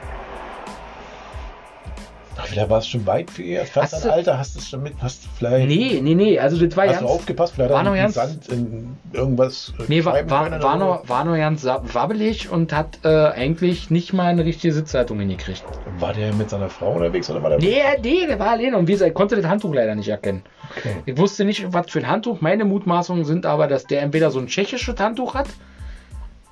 Ach, 2.38 2.46
vielleicht 2.46 2.68
war 2.68 2.78
es 2.78 2.86
schon 2.88 3.06
weit 3.06 3.30
für 3.30 3.42
ihr. 3.42 3.64
Fast 3.64 3.94
Hast 3.94 4.02
ein 4.04 4.08
du- 4.08 4.14
Alter, 4.14 4.38
hast 4.38 4.54
du 4.54 4.58
es 4.58 4.68
schon 4.68 4.82
mit, 4.82 4.94
hast 5.00 5.22
vielleicht. 5.38 5.68
Nee, 5.68 6.00
nee, 6.02 6.14
nee, 6.14 6.38
also 6.38 6.64
das 6.64 6.76
war 6.76 6.84
Hast 6.84 6.96
ganz. 6.96 7.06
du 7.06 7.08
aufgepasst? 7.12 7.54
Vielleicht 7.54 7.70
war 7.72 7.82
noch 7.82 7.94
ganz- 7.94 8.14
Sand 8.14 8.48
in 8.48 8.96
irgendwas. 9.12 9.72
äh, 9.78 9.84
Nee, 9.88 10.04
war, 10.04 10.14
war, 10.28 10.62
war, 10.62 10.76
noch, 10.76 11.08
war 11.08 11.24
noch 11.24 11.36
ganz 11.36 11.64
wabbelig 11.64 12.50
und 12.50 12.72
hat 12.72 12.98
äh, 13.04 13.08
eigentlich 13.08 13.90
nicht 13.90 14.12
mal 14.12 14.26
eine 14.26 14.44
richtige 14.44 14.74
Sitzhaltung 14.74 15.18
hingekriegt. 15.18 15.64
War 15.98 16.12
der 16.12 16.32
mit 16.34 16.50
seiner 16.50 16.68
Frau 16.68 16.92
unterwegs 16.92 17.30
oder 17.30 17.42
war 17.42 17.50
der. 17.50 17.58
Nee, 17.58 17.80
nee, 18.02 18.26
der 18.26 18.38
war 18.38 18.50
alleine 18.50 18.76
und 18.76 18.86
wie 18.86 18.92
gesagt, 18.92 19.08
ich 19.08 19.14
konnte 19.14 19.36
das 19.36 19.46
Handtuch 19.46 19.72
leider 19.74 19.94
nicht 19.94 20.08
erkennen. 20.08 20.42
Okay. 20.76 20.96
Ich 21.06 21.16
wusste 21.16 21.44
nicht, 21.44 21.72
was 21.72 21.90
für 21.90 22.00
ein 22.00 22.08
Handtuch. 22.08 22.40
Meine 22.42 22.64
Mutmaßungen 22.64 23.24
sind 23.24 23.46
aber, 23.46 23.66
dass 23.66 23.84
der 23.84 24.02
entweder 24.02 24.30
so 24.30 24.38
ein 24.40 24.46
tschechisches 24.48 24.98
Handtuch 25.00 25.34
hat, 25.34 25.46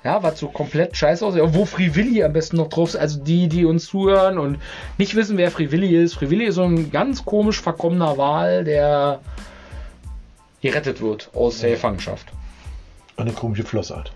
ja, 0.05 0.21
was 0.21 0.39
so 0.39 0.49
komplett 0.49 0.95
scheiße 0.95 1.25
aussieht, 1.25 1.41
wo 1.47 1.65
Free 1.65 1.95
Willy 1.95 2.23
am 2.23 2.31
besten 2.31 2.57
noch 2.57 2.69
drauf 2.69 2.89
ist. 2.89 2.95
Also 2.95 3.23
die, 3.23 3.47
die 3.47 3.65
uns 3.65 3.87
zuhören 3.87 4.37
und 4.37 4.59
nicht 4.99 5.15
wissen, 5.15 5.35
wer 5.35 5.49
Free 5.49 5.71
Willy 5.71 5.95
ist. 5.95 6.13
Free 6.13 6.29
Willy 6.29 6.45
ist 6.45 6.55
so 6.55 6.63
ein 6.63 6.91
ganz 6.91 7.25
komisch 7.25 7.59
verkommener 7.59 8.15
Wal, 8.15 8.63
der 8.63 9.19
gerettet 10.61 11.01
wird 11.01 11.31
aus 11.33 11.59
der 11.59 11.71
Gefangenschaft. 11.71 12.27
Eine 13.17 13.31
komische 13.31 13.63
Flossart. 13.63 14.11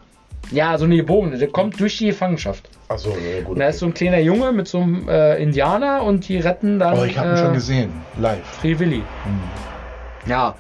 Ja, 0.52 0.78
so 0.78 0.86
eine 0.86 0.96
gebogene, 0.96 1.40
der 1.40 1.48
kommt 1.48 1.80
durch 1.80 1.98
die 1.98 2.08
Gefangenschaft. 2.08 2.70
Achso, 2.88 3.10
ja, 3.10 3.42
gut. 3.42 3.54
Und 3.54 3.60
da 3.60 3.70
ist 3.70 3.80
so 3.80 3.88
ein 3.88 3.94
kleiner 3.94 4.20
Junge 4.20 4.52
mit 4.52 4.68
so 4.68 4.82
einem 4.82 5.10
äh, 5.10 5.42
Indianer 5.42 6.04
und 6.04 6.28
die 6.28 6.38
retten 6.38 6.78
dann 6.78 7.00
oh, 7.00 7.04
ich 7.04 7.18
habe 7.18 7.30
ihn 7.30 7.36
äh, 7.36 7.38
schon 7.38 7.54
gesehen. 7.54 7.92
Live. 8.20 8.46
Free 8.46 8.78
Willy. 8.78 9.04
Ja, 10.28 10.56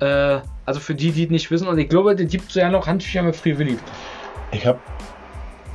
äh, 0.00 0.38
also 0.64 0.80
für 0.80 0.94
die, 0.94 1.12
die 1.12 1.24
es 1.24 1.30
nicht 1.30 1.50
wissen, 1.50 1.68
und 1.68 1.78
ich 1.78 1.88
glaube, 1.88 2.12
es 2.12 2.30
gibt 2.30 2.52
ja 2.54 2.70
noch 2.70 2.86
Handtücher 2.86 3.22
mit 3.22 3.36
Free 3.36 3.58
Willy. 3.58 3.78
Ich 4.52 4.66
habe. 4.66 4.78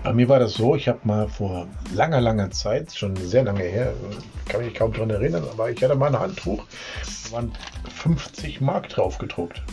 Bei 0.04 0.14
mir 0.14 0.30
war 0.30 0.38
das 0.40 0.54
so, 0.54 0.76
ich 0.76 0.88
habe 0.88 1.00
mal 1.04 1.28
vor 1.28 1.66
langer, 1.96 2.22
langer 2.22 2.52
Zeit, 2.52 2.94
schon 2.94 3.16
sehr 3.16 3.44
lange 3.44 3.64
her, 3.64 3.92
kann 4.48 4.64
mich 4.64 4.76
kaum 4.76 4.94
daran 4.94 5.10
erinnern, 5.10 5.44
aber 5.52 5.72
ich 5.72 5.84
hatte 5.84 5.96
mal 5.96 6.14
ein 6.14 6.20
Handtuch, 6.20 6.64
da 7.26 7.32
waren 7.32 7.52
50 7.92 8.62
Mark 8.62 8.88
drauf 8.90 9.18
gedruckt. 9.18 9.64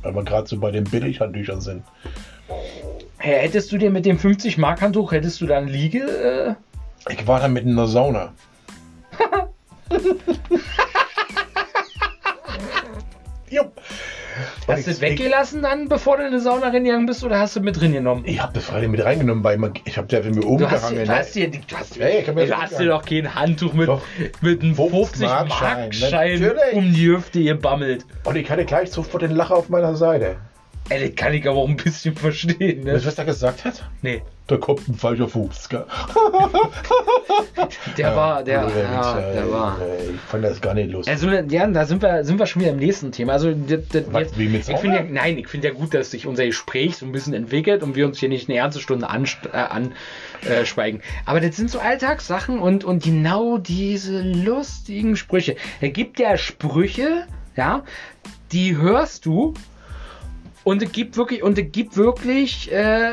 Weil 0.00 0.14
wir 0.14 0.24
gerade 0.24 0.48
so 0.48 0.58
bei 0.58 0.70
den 0.70 0.84
Billighandtüchern 0.84 1.60
sind. 1.60 1.82
Hey, 3.18 3.40
hättest 3.42 3.70
du 3.70 3.76
dir 3.76 3.90
mit 3.90 4.06
dem 4.06 4.18
50 4.18 4.56
Mark 4.56 4.80
Handtuch, 4.80 5.12
hättest 5.12 5.42
du 5.42 5.46
dann 5.46 5.68
Liege? 5.68 6.56
Äh, 7.06 7.12
Ich 7.12 7.26
war 7.26 7.38
da 7.40 7.48
mitten 7.48 7.68
in 7.68 7.76
der 7.76 7.86
Sauna. 7.86 8.32
Jupp. 13.50 13.78
Hast 14.68 14.86
du 14.86 14.90
es 14.92 15.00
weggelassen 15.00 15.62
dann, 15.62 15.88
bevor 15.88 16.18
du 16.18 16.24
in 16.26 16.32
die 16.32 16.38
Sauna 16.38 16.68
reingegangen 16.68 17.06
bist, 17.06 17.24
oder 17.24 17.38
hast 17.38 17.56
du 17.56 17.60
mit 17.60 17.80
drin 17.80 17.92
genommen? 17.92 18.22
Ich 18.26 18.40
habe 18.40 18.52
das 18.54 18.64
Freilich 18.64 18.88
mit 18.88 19.04
reingenommen, 19.04 19.42
weil 19.42 19.58
man, 19.58 19.72
ich 19.84 19.96
habe 19.98 20.06
der 20.06 20.22
mir 20.24 20.40
Du 20.40 20.40
hast, 20.70 20.84
umgehangen. 20.84 20.98
du 21.04 21.10
ne? 21.10 21.18
hast 21.18 21.34
dir, 21.34 21.50
du 21.50 21.58
hast, 21.76 21.96
Ja, 21.96 22.08
ich 22.08 22.24
du 22.26 22.32
das 22.34 22.50
hast 22.52 22.78
dir 22.78 22.86
doch 22.86 23.04
kein 23.04 23.34
Handtuch 23.34 23.72
mit, 23.72 23.88
Doch. 23.88 24.02
mit 24.40 24.62
einem 24.62 24.74
50 24.76 25.26
50-Mark-Schein, 25.26 25.78
Mark 25.78 25.94
Schein 25.94 26.40
natürlich. 26.40 26.72
um 26.74 26.92
die 26.92 27.06
Hüfte 27.08 27.42
gebammelt. 27.42 28.06
Und 28.24 28.36
ich 28.36 28.48
hatte 28.50 28.64
gleich 28.64 28.90
sofort 28.92 29.22
den 29.22 29.32
Lacher 29.32 29.56
auf 29.56 29.68
meiner 29.68 29.96
Seite. 29.96 30.36
Ey, 30.88 31.08
das 31.08 31.16
kann 31.16 31.32
ich 31.34 31.46
aber 31.48 31.58
auch 31.58 31.68
ein 31.68 31.76
bisschen 31.76 32.14
verstehen, 32.14 32.84
ne? 32.84 32.94
Weißt 32.94 33.04
du, 33.04 33.08
was 33.08 33.18
er 33.18 33.24
gesagt 33.24 33.64
hat? 33.64 33.84
Nee, 34.02 34.22
Da 34.48 34.56
kommt 34.56 34.88
ein 34.88 34.94
falscher 34.94 35.26
50er. 35.26 35.84
der 37.96 38.16
war, 38.16 38.42
der, 38.42 38.66
Blöder 38.66 38.82
ja, 38.82 39.14
der 39.14 39.44
ey, 39.44 39.52
war. 39.52 39.78
Ich 40.12 40.20
fand 40.20 40.44
das 40.44 40.60
gar 40.60 40.74
nicht 40.74 40.90
lustig. 40.90 41.12
Also, 41.12 41.30
ja, 41.30 41.66
da 41.68 41.86
sind 41.86 42.02
wir, 42.02 42.24
sind 42.24 42.38
wir 42.40 42.46
schon 42.46 42.62
wieder 42.62 42.72
im 42.72 42.78
nächsten 42.78 43.12
Thema. 43.12 43.34
Also, 43.34 43.52
das, 43.52 43.80
das, 43.92 44.04
Was, 44.10 44.36
jetzt, 44.36 44.68
ich 44.68 44.76
finde 44.78 44.96
ja, 44.96 45.04
nein, 45.08 45.38
ich 45.38 45.46
finde 45.46 45.68
ja 45.68 45.74
gut, 45.74 45.94
dass 45.94 46.10
sich 46.10 46.26
unser 46.26 46.44
Gespräch 46.44 46.96
so 46.96 47.06
ein 47.06 47.12
bisschen 47.12 47.34
entwickelt 47.34 47.84
und 47.84 47.94
wir 47.94 48.04
uns 48.04 48.18
hier 48.18 48.28
nicht 48.28 48.48
eine 48.48 48.58
ernste 48.58 48.80
Stunde 48.80 49.08
anschweigen. 49.08 49.92
Äh, 50.44 50.56
anschweigen. 50.56 51.02
Aber 51.24 51.40
das 51.40 51.56
sind 51.56 51.70
so 51.70 51.78
Alltagssachen 51.78 52.58
und, 52.58 52.82
und 52.82 53.04
genau 53.04 53.58
diese 53.58 54.22
lustigen 54.22 55.16
Sprüche. 55.16 55.54
Er 55.80 55.90
gibt 55.90 56.18
ja 56.18 56.36
Sprüche, 56.36 57.26
ja, 57.56 57.84
die 58.50 58.76
hörst 58.76 59.24
du 59.24 59.54
und 60.64 60.82
es 60.82 60.92
gibt 60.92 61.16
wirklich, 61.16 61.42
und 61.42 61.58
es 61.58 61.70
gibt 61.72 61.96
wirklich 61.96 62.72
äh, 62.72 63.12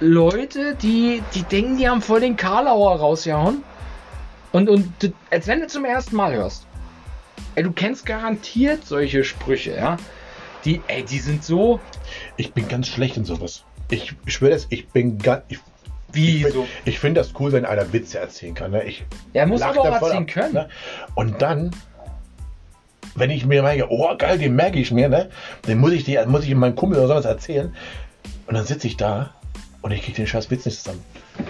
Leute, 0.00 0.74
die, 0.76 1.22
die 1.34 1.42
denken, 1.42 1.76
die 1.76 1.88
haben 1.88 2.00
voll 2.00 2.20
den 2.20 2.36
Karlauer 2.36 2.96
rausgehauen. 2.96 3.62
Und, 4.52 4.68
und 4.68 5.14
als 5.30 5.46
wenn 5.46 5.60
du 5.60 5.66
zum 5.66 5.84
ersten 5.84 6.16
Mal 6.16 6.34
hörst. 6.34 6.66
Ey, 7.54 7.62
du 7.62 7.72
kennst 7.72 8.06
garantiert 8.06 8.86
solche 8.86 9.24
Sprüche, 9.24 9.76
ja. 9.76 9.96
Die, 10.64 10.80
ey, 10.88 11.04
die 11.04 11.18
sind 11.18 11.44
so. 11.44 11.80
Ich 12.36 12.52
bin 12.52 12.66
ganz 12.68 12.88
schlecht 12.88 13.16
in 13.16 13.24
sowas. 13.24 13.64
Ich 13.90 14.14
schwöre 14.26 14.52
das, 14.52 14.66
ich 14.70 14.88
bin 14.88 15.18
ganz. 15.18 15.42
Ich, 15.48 15.58
Wie 16.12 16.46
ich, 16.46 16.52
so? 16.52 16.66
ich 16.84 16.98
finde 16.98 17.20
das 17.20 17.32
cool, 17.38 17.52
wenn 17.52 17.64
einer 17.64 17.92
Witze 17.92 18.18
erzählen 18.18 18.54
kann. 18.54 18.70
Ne? 18.72 18.84
Ich 18.84 19.04
Er 19.32 19.46
muss 19.46 19.62
aber 19.62 19.80
auch 19.80 20.02
erzählen 20.02 20.22
ab, 20.22 20.28
können. 20.28 20.54
Ne? 20.54 20.68
Und 21.14 21.42
dann, 21.42 21.70
wenn 23.14 23.30
ich 23.30 23.46
mir 23.46 23.62
merke, 23.62 23.86
oh 23.90 24.16
geil, 24.16 24.38
den 24.38 24.54
merke 24.54 24.78
ich 24.78 24.90
mir, 24.90 25.08
ne? 25.08 25.30
dann 25.62 25.78
muss 25.78 25.92
ich, 25.92 26.04
die, 26.04 26.18
muss 26.26 26.44
ich 26.44 26.54
meinem 26.54 26.76
Kumpel 26.76 26.98
oder 26.98 27.08
sowas 27.08 27.24
erzählen. 27.24 27.74
Und 28.46 28.54
dann 28.54 28.64
sitze 28.64 28.86
ich 28.86 28.96
da 28.96 29.34
und 29.82 29.92
ich 29.92 30.02
kriege 30.02 30.16
den 30.16 30.26
scheiß 30.26 30.50
Witz 30.50 30.66
nicht 30.66 30.78
zusammen. 30.78 31.02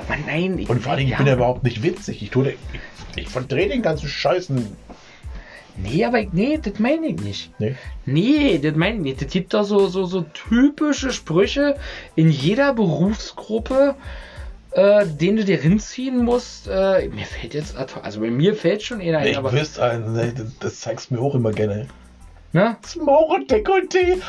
Mann, 0.08 0.20
nein, 0.26 0.58
ich, 0.58 0.68
Und 0.68 0.82
vor 0.82 0.92
allem, 0.92 1.06
ich 1.06 1.16
bin 1.16 1.26
ja 1.26 1.34
überhaupt 1.34 1.64
nicht 1.64 1.82
witzig. 1.82 2.22
Ich, 2.22 2.30
tue, 2.30 2.50
ich, 2.50 3.20
ich 3.22 3.28
verdrehe 3.28 3.68
den 3.68 3.82
ganzen 3.82 4.08
Scheißen. 4.08 4.76
Nee, 5.76 6.04
aber 6.04 6.20
ich- 6.20 6.32
nee, 6.32 6.58
das 6.62 6.78
meine 6.78 7.06
ich 7.06 7.20
nicht. 7.20 7.52
Nee. 7.58 7.74
Nee, 8.04 8.58
das 8.58 8.74
meine 8.76 8.96
ich 8.96 9.02
nicht. 9.02 9.22
Es 9.22 9.32
gibt 9.32 9.54
doch 9.54 9.64
so, 9.64 9.86
so, 9.88 10.04
so 10.04 10.22
typische 10.22 11.12
Sprüche 11.12 11.76
in 12.16 12.28
jeder 12.30 12.74
Berufsgruppe, 12.74 13.94
äh, 14.72 15.06
den 15.06 15.36
du 15.36 15.44
dir 15.44 15.56
hinziehen 15.58 16.24
musst. 16.24 16.68
Äh, 16.68 17.08
mir 17.08 17.24
fällt 17.24 17.54
jetzt, 17.54 17.74
also 17.76 18.20
bei 18.20 18.30
mir 18.30 18.54
fällt 18.54 18.82
schon 18.82 19.00
einer 19.00 19.18
ein, 19.18 19.28
Ich 19.28 19.36
aber. 19.38 19.52
wüsste, 19.52 19.80
äh, 19.80 20.32
das, 20.36 20.58
das 20.58 20.80
zeigst 20.80 21.10
du 21.10 21.14
mir 21.14 21.20
auch 21.20 21.34
immer 21.34 21.52
gerne. 21.52 21.86
Ne? 22.52 22.76
Das 22.82 22.96
Mauerdekolleté. 22.96 24.20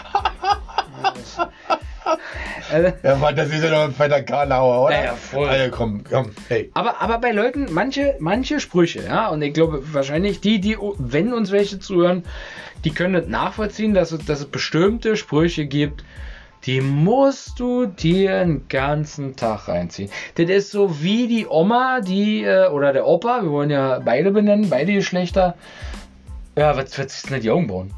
Ja, 3.03 3.15
Mann, 3.15 3.35
das 3.35 3.49
ist 3.49 3.63
ja 3.63 3.69
doch 3.69 3.83
ein 3.83 3.93
fetter 3.93 4.21
Karlauer, 4.21 4.85
oder? 4.85 4.95
Ja, 4.95 5.03
ja, 5.05 5.15
voll. 5.15 5.47
Alter, 5.47 5.69
komm, 5.69 6.03
komm, 6.09 6.31
hey. 6.47 6.71
Aber, 6.73 7.01
aber 7.01 7.19
bei 7.19 7.31
Leuten, 7.31 7.67
manche, 7.71 8.15
manche 8.19 8.59
Sprüche, 8.59 9.03
ja, 9.03 9.27
und 9.27 9.41
ich 9.41 9.53
glaube 9.53 9.83
wahrscheinlich 9.93 10.41
die, 10.41 10.59
die, 10.59 10.77
wenn 10.97 11.33
uns 11.33 11.51
welche 11.51 11.79
zuhören, 11.79 12.23
die 12.83 12.91
können 12.91 13.29
nachvollziehen, 13.29 13.93
dass 13.93 14.11
es, 14.11 14.25
dass 14.25 14.39
es 14.39 14.45
bestimmte 14.45 15.15
Sprüche 15.15 15.65
gibt, 15.65 16.03
die 16.65 16.81
musst 16.81 17.59
du 17.59 17.87
dir 17.87 18.39
den 18.39 18.67
ganzen 18.67 19.35
Tag 19.35 19.67
reinziehen. 19.67 20.09
Das 20.35 20.49
ist 20.49 20.71
so 20.71 21.01
wie 21.01 21.27
die 21.27 21.47
Oma, 21.47 22.01
die, 22.01 22.43
äh, 22.43 22.67
oder 22.67 22.93
der 22.93 23.07
Opa, 23.07 23.41
wir 23.43 23.51
wollen 23.51 23.69
ja 23.69 23.99
beide 23.99 24.31
benennen, 24.31 24.69
beide 24.69 24.93
Geschlechter. 24.93 25.55
Ja, 26.55 26.75
was, 26.75 26.97
was 26.97 27.05
ist 27.05 27.29
denn 27.29 27.41
die 27.41 27.49
Augenbrauen? 27.49 27.93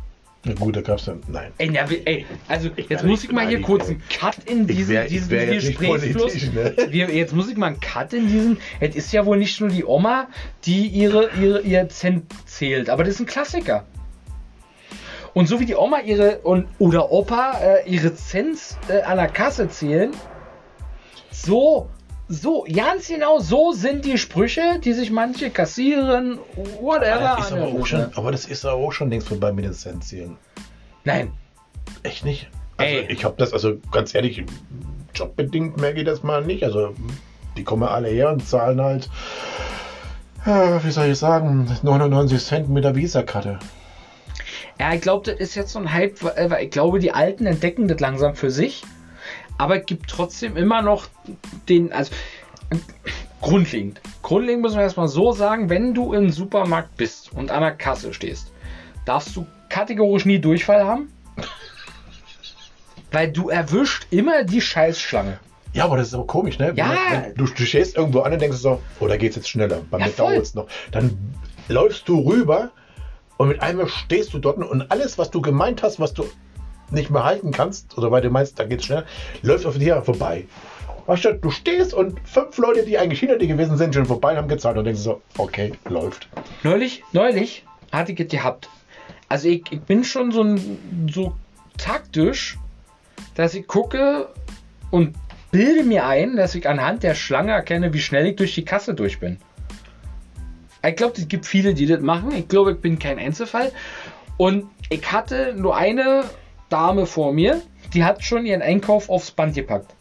Na 0.46 0.54
gut, 0.56 0.76
da 0.76 0.82
gab's 0.82 1.06
dann, 1.06 1.22
nein. 1.30 1.54
Ey, 1.58 1.70
na, 1.70 1.88
ey, 2.04 2.26
also 2.50 2.70
jetzt 2.76 3.06
muss 3.06 3.24
ich 3.24 3.32
mal 3.32 3.48
hier 3.48 3.62
kurz 3.62 3.88
einen 3.88 4.02
Cut 4.10 4.36
in 4.46 4.68
diesen, 4.68 4.94
wär- 4.94 5.06
diesen, 5.06 5.30
diesen 5.30 5.54
Gesprächsfluss. 5.54 6.34
ne? 6.54 6.76
Wir, 6.90 7.10
jetzt 7.16 7.34
muss 7.34 7.50
ich 7.50 7.56
mal 7.56 7.68
einen 7.68 7.80
Cut 7.80 8.12
in 8.12 8.28
diesen. 8.28 8.58
Es 8.82 8.94
ist 8.96 9.14
ja 9.14 9.26
wohl 9.26 9.38
nicht 9.38 9.62
nur 9.62 9.70
die 9.70 9.86
Oma, 9.86 10.28
die 10.66 10.88
ihre, 10.88 11.30
ihre, 11.42 11.62
ihr 11.62 11.88
Cent 11.88 12.26
zählt, 12.46 12.90
aber 12.90 13.06
das 13.06 13.14
ist 13.16 13.20
ein 13.22 13.26
Klassiker. 13.26 13.86
Und 15.34 15.48
so 15.48 15.60
wie 15.62 15.66
die 15.66 15.76
Oma 15.76 16.00
ihre 16.02 16.40
und 16.40 16.68
oder 16.78 17.10
Opa 17.12 17.60
äh, 17.62 17.90
ihre 17.90 18.14
Cents 18.14 18.78
äh, 18.90 19.02
an 19.02 19.18
der 19.18 19.30
Kasse 19.30 19.70
zählen, 19.70 20.12
so, 21.32 21.90
so, 22.34 22.66
ganz 22.74 23.08
genau 23.08 23.40
so 23.40 23.72
sind 23.72 24.06
die 24.06 24.18
Sprüche, 24.18 24.80
die 24.84 24.94
sich 24.94 25.12
manche 25.12 25.50
kassieren, 25.50 26.40
whatever. 26.82 27.36
Das 27.38 27.52
aber, 27.52 27.68
auch 27.68 27.86
schon, 27.86 28.12
aber 28.16 28.32
das 28.32 28.46
ist 28.46 28.66
auch 28.66 28.92
schon 28.92 29.10
längst 29.10 29.28
vorbei 29.28 29.52
mit 29.52 29.66
den 29.66 29.74
Sensieren. 29.74 30.38
Nein, 31.04 31.32
Echt 32.04 32.26
nicht? 32.26 32.50
Also 32.78 32.96
Ey. 32.96 33.06
ich 33.10 33.24
habe 33.24 33.36
das, 33.38 33.54
also 33.54 33.78
ganz 33.92 34.14
ehrlich, 34.16 34.44
jobbedingt 35.14 35.78
merke 35.78 36.00
ich 36.00 36.06
das 36.06 36.24
mal 36.24 36.44
nicht. 36.44 36.64
Also 36.64 36.94
die 37.56 37.64
kommen 37.64 37.84
alle 37.84 38.10
her 38.10 38.30
und 38.30 38.46
zahlen 38.48 38.82
halt, 38.82 39.10
wie 40.46 40.92
soll 40.92 41.08
ich 41.08 41.18
sagen, 41.18 41.70
99 41.84 42.44
Cent 42.44 42.70
mit 42.70 42.84
der 42.84 42.96
Visa-Karte. 42.96 43.60
Ja, 44.80 44.94
ich 44.94 45.02
glaube, 45.02 45.32
das 45.32 45.40
ist 45.40 45.56
jetzt 45.56 45.72
so 45.72 45.80
ein 45.80 45.94
Hype, 45.94 46.24
weil 46.24 46.64
ich 46.64 46.72
glaube, 46.72 47.00
die 47.00 47.12
Alten 47.12 47.46
entdecken 47.46 47.88
das 47.88 48.00
langsam 48.00 48.36
für 48.36 48.50
sich. 48.50 48.84
Aber 49.58 49.80
gibt 49.80 50.10
trotzdem 50.10 50.58
immer 50.58 50.82
noch 50.82 51.08
den, 51.70 51.94
also 51.94 52.12
grundlegend. 53.42 54.02
Grundlegend 54.22 54.62
muss 54.62 54.74
man 54.74 54.82
erstmal 54.82 55.08
so 55.08 55.32
sagen, 55.32 55.70
wenn 55.70 55.94
du 55.94 56.14
im 56.14 56.32
Supermarkt 56.32 56.98
bist 56.98 57.32
und 57.34 57.52
an 57.52 57.62
der 57.62 57.72
Kasse 57.72 58.14
stehst, 58.14 58.52
darfst 59.06 59.36
du 59.36 59.46
kategorisch 59.70 60.26
nie 60.26 60.40
Durchfall 60.40 60.86
haben. 60.86 61.12
Weil 63.12 63.32
du 63.32 63.50
erwischt 63.50 64.08
immer 64.10 64.44
die 64.44 64.62
Scheißschlange. 64.62 65.40
Ja, 65.74 65.86
aber 65.86 65.98
das 65.98 66.08
ist 66.08 66.14
aber 66.14 66.28
komisch, 66.28 66.60
ne? 66.60 66.74
Ja. 66.76 66.96
Wenn, 67.12 67.36
du, 67.36 67.46
du 67.46 67.66
stehst 67.66 67.98
irgendwo 67.98 68.22
an 68.22 68.34
und 68.34 68.42
denkst 68.42 68.58
so, 68.58 68.82
oh, 69.00 69.08
da 69.08 69.18
geht's 69.18 69.36
jetzt 69.36 69.50
schneller. 69.50 69.82
Bei 69.90 70.00
Ja, 70.00 70.32
es 70.32 70.54
noch. 70.54 70.68
Dann 70.92 71.18
läufst 71.68 72.08
du 72.08 72.20
rüber 72.20 72.72
und 73.38 73.50
mit 73.50 73.62
einmal 73.62 73.88
stehst 73.88 74.34
du 74.34 74.40
dort 74.40 74.58
und 74.58 74.92
alles, 74.92 75.18
was 75.18 75.32
du 75.32 75.42
gemeint 75.42 75.84
hast, 75.84 76.00
was 76.00 76.14
du 76.14 76.26
nicht 76.92 77.10
mehr 77.10 77.24
halten 77.24 77.52
kannst, 77.52 77.98
oder 77.98 78.12
weil 78.12 78.22
du 78.22 78.30
meinst, 78.30 78.60
da 78.60 78.66
geht's 78.66 78.86
schneller, 78.86 79.06
läuft 79.42 79.66
auf 79.66 79.78
dir 79.78 80.02
vorbei. 80.02 80.46
Weißt 81.06 81.26
du, 81.26 81.34
du 81.36 81.52
stehst 81.52 81.94
und 81.94 82.18
fünf 82.24 82.58
Leute, 82.58 82.86
die 82.86 82.98
eigentlich 82.98 83.20
hinter 83.20 83.38
dir 83.38 83.48
gewesen 83.48 83.78
sind, 83.78 83.94
schon 83.94 84.06
vorbei 84.06 84.38
haben 84.38 84.48
gezahlt 84.48 84.78
und 84.78 84.86
denkst 84.86 85.02
so, 85.02 85.22
okay, 85.38 85.74
läuft. 85.90 86.30
Neulich, 86.64 87.04
neulich 87.12 87.66
hatte 87.92 88.14
ich 88.14 88.20
es 88.20 88.30
gehabt. 88.30 88.70
Also 89.28 89.50
ich, 89.50 89.64
ich 89.70 89.82
bin 89.82 90.04
schon 90.04 90.32
so, 90.32 90.56
so 91.12 91.36
taktisch, 91.78 92.58
dass 93.36 93.54
ich 93.54 93.68
gucke 93.68 94.30
und 94.92 95.16
bilde 95.52 95.84
mir 95.84 96.06
ein, 96.06 96.36
dass 96.36 96.56
ich 96.56 96.68
anhand 96.68 97.04
der 97.04 97.16
Schlange 97.16 97.52
erkenne, 97.52 97.94
wie 97.94 98.00
schnell 98.00 98.26
ich 98.28 98.36
durch 98.38 98.56
die 98.56 98.66
Kasse 98.66 98.94
durch 98.94 99.20
bin. 99.20 99.38
Ich 100.86 100.96
glaube, 100.96 101.14
es 101.18 101.28
gibt 101.28 101.46
viele, 101.46 101.74
die 101.74 101.86
das 101.86 102.02
machen. 102.02 102.32
Ich 102.34 102.48
glaube, 102.48 102.74
ich 102.74 102.80
bin 102.80 103.00
kein 103.00 103.20
Einzelfall. 103.20 103.72
Und 104.38 104.66
ich 104.90 105.12
hatte 105.12 105.54
nur 105.58 105.76
eine 105.76 106.26
Dame 106.74 107.06
vor 107.06 107.34
mir, 107.34 107.62
die 107.94 108.04
hat 108.04 108.24
schon 108.24 108.48
ihren 108.48 108.64
Einkauf 108.64 109.08
aufs 109.08 109.30
Band 109.30 109.54
gepackt. 109.54 109.94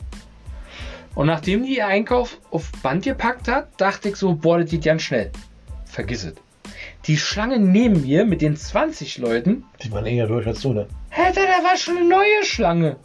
Und 1.14 1.26
nachdem 1.26 1.64
die 1.64 1.76
ihr 1.76 1.86
Einkauf 1.86 2.38
auf 2.50 2.72
Band 2.82 3.04
gepackt 3.04 3.46
hat, 3.46 3.68
dachte 3.78 4.08
ich 4.08 4.16
so, 4.16 4.34
boah, 4.34 4.58
das 4.58 4.70
geht 4.70 4.84
ganz 4.84 5.02
schnell. 5.02 5.30
Vergiss 5.84 6.24
es. 6.24 6.32
Die 7.06 7.18
Schlange 7.18 7.58
neben 7.58 8.00
mir 8.00 8.24
mit 8.24 8.40
den 8.40 8.56
20 8.56 9.18
Leuten, 9.18 9.64
Die 9.82 9.92
waren 9.92 10.06
eher 10.06 10.26
durch 10.26 10.46
als 10.46 10.62
du, 10.62 10.72
ne? 10.72 10.86
Alter, 11.10 11.42
da 11.42 11.62
war 11.62 11.76
schon 11.76 11.98
eine 11.98 12.08
neue 12.08 12.42
Schlange. 12.42 12.96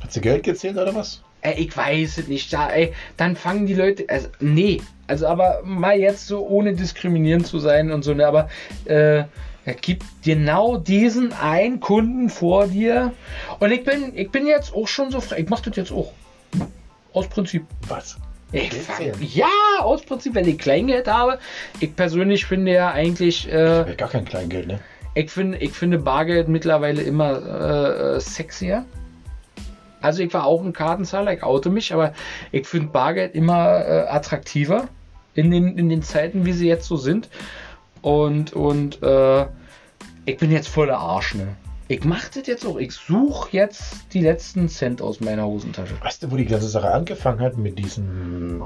Hat 0.00 0.10
sie 0.10 0.22
Geld 0.22 0.44
gezählt 0.44 0.78
oder 0.78 0.94
was? 0.94 1.22
Ey, 1.42 1.64
ich 1.64 1.76
weiß 1.76 2.16
es 2.16 2.28
nicht. 2.28 2.50
Da, 2.50 2.70
ey, 2.70 2.94
dann 3.18 3.36
fangen 3.36 3.66
die 3.66 3.74
Leute. 3.74 4.06
Also, 4.08 4.28
nee. 4.40 4.80
Also, 5.06 5.26
aber 5.26 5.60
mal 5.64 5.98
jetzt 5.98 6.26
so 6.26 6.46
ohne 6.46 6.72
diskriminierend 6.72 7.46
zu 7.46 7.58
sein 7.58 7.90
und 7.90 8.04
so, 8.04 8.14
ne, 8.14 8.26
aber 8.26 8.48
äh, 8.86 9.24
er 9.64 9.74
gibt 9.74 10.04
genau 10.24 10.76
diesen 10.76 11.32
einen 11.32 11.80
Kunden 11.80 12.28
vor 12.28 12.66
dir. 12.66 13.12
Und 13.60 13.70
ich 13.70 13.84
bin, 13.84 14.16
ich 14.16 14.30
bin 14.30 14.46
jetzt 14.46 14.74
auch 14.74 14.88
schon 14.88 15.10
so 15.10 15.20
frei. 15.20 15.40
Ich 15.40 15.48
mach 15.48 15.60
das 15.60 15.76
jetzt 15.76 15.92
auch. 15.92 16.12
Aus 17.12 17.28
Prinzip. 17.28 17.64
Was? 17.88 18.16
Ich 18.52 18.72
fang, 18.74 19.12
ja, 19.20 19.46
aus 19.80 20.02
Prinzip, 20.02 20.34
wenn 20.34 20.46
ich 20.46 20.58
Kleingeld 20.58 21.08
habe. 21.08 21.38
Ich 21.80 21.96
persönlich 21.96 22.44
finde 22.44 22.72
ja 22.72 22.90
eigentlich, 22.90 23.50
äh, 23.50 23.78
Ja, 23.78 23.94
gar 23.94 24.08
kein 24.08 24.26
Kleingeld, 24.26 24.66
ne? 24.66 24.80
ich, 25.14 25.30
finde, 25.30 25.58
ich 25.58 25.72
finde 25.72 25.98
Bargeld 25.98 26.48
mittlerweile 26.48 27.02
immer 27.02 27.40
äh, 27.40 28.16
äh, 28.16 28.20
sexier. 28.20 28.84
Also 30.00 30.22
ich 30.22 30.34
war 30.34 30.44
auch 30.44 30.62
ein 30.62 30.72
Kartenzahler, 30.72 31.32
ich 31.32 31.42
oute 31.42 31.70
mich, 31.70 31.94
aber 31.94 32.12
ich 32.50 32.66
finde 32.66 32.88
Bargeld 32.88 33.34
immer 33.34 33.86
äh, 33.86 34.06
attraktiver 34.08 34.88
in 35.34 35.50
den, 35.50 35.78
in 35.78 35.88
den 35.88 36.02
Zeiten, 36.02 36.44
wie 36.44 36.52
sie 36.52 36.68
jetzt 36.68 36.86
so 36.86 36.96
sind. 36.96 37.28
Und, 38.02 38.52
und 38.52 39.02
äh, 39.02 39.46
ich 40.24 40.36
bin 40.36 40.50
jetzt 40.50 40.68
voller 40.68 40.98
Arsch, 40.98 41.34
ne? 41.34 41.56
Ich 41.88 42.04
mache 42.04 42.30
das 42.34 42.46
jetzt 42.46 42.64
auch. 42.64 42.76
Ich 42.78 42.92
suche 42.92 43.48
jetzt 43.52 44.12
die 44.12 44.20
letzten 44.20 44.68
Cent 44.68 45.02
aus 45.02 45.20
meiner 45.20 45.46
Hosentasche. 45.46 45.94
Weißt 46.00 46.22
du, 46.22 46.30
wo 46.30 46.36
die 46.36 46.46
ganze 46.46 46.68
Sache 46.68 46.90
angefangen 46.90 47.40
hat 47.40 47.56
mit 47.56 47.78
diesem, 47.78 48.62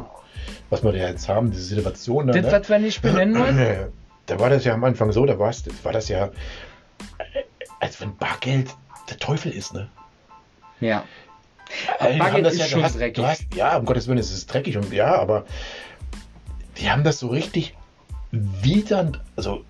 was 0.71 0.83
wir 0.83 0.93
da 0.93 0.99
jetzt 0.99 1.29
haben, 1.29 1.51
diese 1.51 1.75
Situation 1.75 2.27
da, 2.29 2.33
Das, 2.33 2.45
ne? 2.45 2.53
was 2.53 2.69
wir 2.69 2.79
nicht 2.79 3.03
benennen 3.03 3.39
wollen? 3.39 3.93
Da 4.27 4.41
war 4.41 4.51
das 4.51 4.65
ja 4.65 4.75
am 4.75 4.83
Anfang 4.83 5.13
so, 5.13 5.25
da 5.25 5.39
war's, 5.39 5.63
war 5.85 5.93
das 5.93 6.09
ja, 6.09 6.31
als 7.79 8.01
wenn 8.01 8.17
Bargeld 8.17 8.75
der 9.09 9.19
Teufel 9.19 9.53
ist, 9.53 9.73
ne? 9.73 9.89
Ja. 10.81 11.05
Äh, 12.01 12.15
die 12.15 12.19
Bargeld 12.19 12.47
ist 12.49 12.59
ja, 12.59 12.67
schon 12.67 12.83
hast, 12.83 12.99
dreckig. 12.99 13.25
Hast, 13.25 13.55
ja, 13.55 13.77
um 13.77 13.85
Gottes 13.85 14.09
Willen, 14.09 14.19
es 14.19 14.33
ist 14.33 14.53
dreckig 14.53 14.77
und 14.77 14.93
ja, 14.93 15.15
aber 15.17 15.45
die 16.79 16.91
haben 16.91 17.05
das 17.05 17.21
so 17.21 17.29
richtig 17.29 17.77
widernd, 18.31 19.21
also 19.37 19.65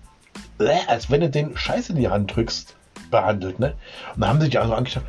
äh, 0.59 0.77
als 0.87 1.09
wenn 1.09 1.21
du 1.21 1.29
den 1.29 1.55
Scheiß 1.55 1.89
in 1.89 1.97
die 1.97 2.09
Hand 2.09 2.35
drückst, 2.35 2.75
behandelt, 3.11 3.59
ne? 3.59 3.73
Und 4.15 4.21
da 4.21 4.27
haben 4.27 4.39
sie 4.39 4.47
sich 4.47 4.59
also 4.59 4.73
angeschaut, 4.73 5.03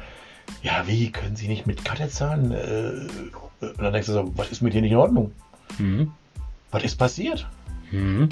ja, 0.63 0.85
wie 0.87 1.11
können 1.11 1.37
sie 1.37 1.49
nicht 1.49 1.67
mit 1.67 1.85
Karte 1.85 2.09
zahlen? 2.09 2.53
Äh, 2.53 3.65
und 3.65 3.81
dann 3.83 3.93
denkst 3.93 4.07
du 4.07 4.13
so, 4.13 4.33
was 4.37 4.51
ist 4.51 4.63
mit 4.63 4.75
dir 4.75 4.83
nicht 4.83 4.93
in 4.93 4.99
Ordnung? 4.99 5.33
Mhm. 5.79 6.13
Was 6.71 6.85
ist 6.85 6.97
passiert? 6.97 7.47
Mhm. 7.91 8.29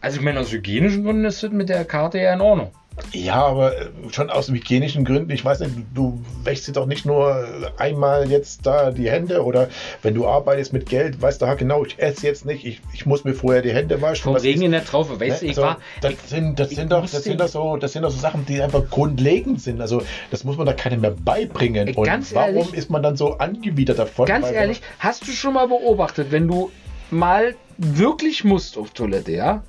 Also 0.00 0.18
ich 0.18 0.24
meine, 0.24 0.40
aus 0.40 0.50
hygienischen 0.50 1.04
Gründen 1.04 1.24
ist 1.24 1.42
das 1.42 1.50
mit 1.50 1.68
der 1.68 1.84
Karte 1.84 2.18
ja 2.18 2.32
in 2.32 2.40
Ordnung. 2.40 2.70
Ja, 3.12 3.46
aber 3.46 3.76
äh, 3.80 3.86
schon 4.10 4.30
aus 4.30 4.48
hygienischen 4.50 5.04
Gründen. 5.04 5.30
Ich 5.30 5.44
weiß 5.44 5.60
nicht, 5.60 5.74
du, 5.76 5.82
du 5.94 6.24
wäschst 6.44 6.68
dir 6.68 6.72
doch 6.72 6.86
nicht 6.86 7.06
nur 7.06 7.46
einmal 7.78 8.30
jetzt 8.30 8.66
da 8.66 8.90
die 8.90 9.08
Hände 9.10 9.42
oder 9.44 9.68
wenn 10.02 10.14
du 10.14 10.26
arbeitest 10.26 10.72
mit 10.72 10.86
Geld, 10.88 11.20
weißt 11.22 11.40
du, 11.40 11.46
ha, 11.46 11.54
genau, 11.54 11.84
ich 11.84 11.98
esse 11.98 12.26
jetzt 12.26 12.44
nicht, 12.44 12.64
ich, 12.66 12.80
ich 12.92 13.06
muss 13.06 13.24
mir 13.24 13.32
vorher 13.34 13.62
die 13.62 13.72
Hände 13.72 14.02
waschen. 14.02 14.24
Vom 14.24 14.36
Regen 14.36 14.60
ist- 14.60 14.66
in 14.66 14.72
der 14.72 14.84
Traufe, 14.84 15.18
weißt 15.18 15.40
du, 15.42 15.46
Ne? 15.46 15.50
ich 15.52 15.56
Also, 15.58 15.62
war. 15.62 15.78
das 16.02 16.12
ich, 16.12 16.18
sind, 16.26 16.58
das 16.58 16.70
ich 16.72 16.76
sind 16.76 16.92
doch, 16.92 17.00
musste- 17.02 17.16
das 17.16 17.24
sind 17.24 17.40
doch 17.40 17.48
so, 17.48 17.76
das 17.76 17.92
sind 17.92 18.02
doch 18.02 18.10
so 18.10 18.18
Sachen, 18.18 18.44
die 18.46 18.60
einfach 18.60 18.88
grundlegend 18.90 19.62
sind. 19.62 19.80
Also 19.80 20.02
das 20.30 20.44
muss 20.44 20.56
man 20.58 20.66
da 20.66 20.72
keinem 20.74 21.00
mehr 21.00 21.12
beibringen. 21.12 21.88
Ey, 21.88 21.94
Und 21.94 22.04
ganz 22.04 22.34
warum 22.34 22.56
ehrlich- 22.56 22.74
ist 22.74 22.90
man 22.90 23.02
dann 23.02 23.16
so 23.16 23.38
angewidert 23.38 23.98
davon? 23.98 24.26
ganz 24.26 24.50
ehrlich, 24.50 24.82
hast 24.98 25.26
du 25.26 25.32
schon 25.32 25.54
mal 25.54 25.68
beobachtet, 25.68 26.32
wenn 26.32 26.46
du 26.48 26.70
mal 27.10 27.54
wirklich 27.78 28.44
musst 28.44 28.76
auf 28.76 28.90
Toilette, 28.90 29.32
ja? 29.32 29.62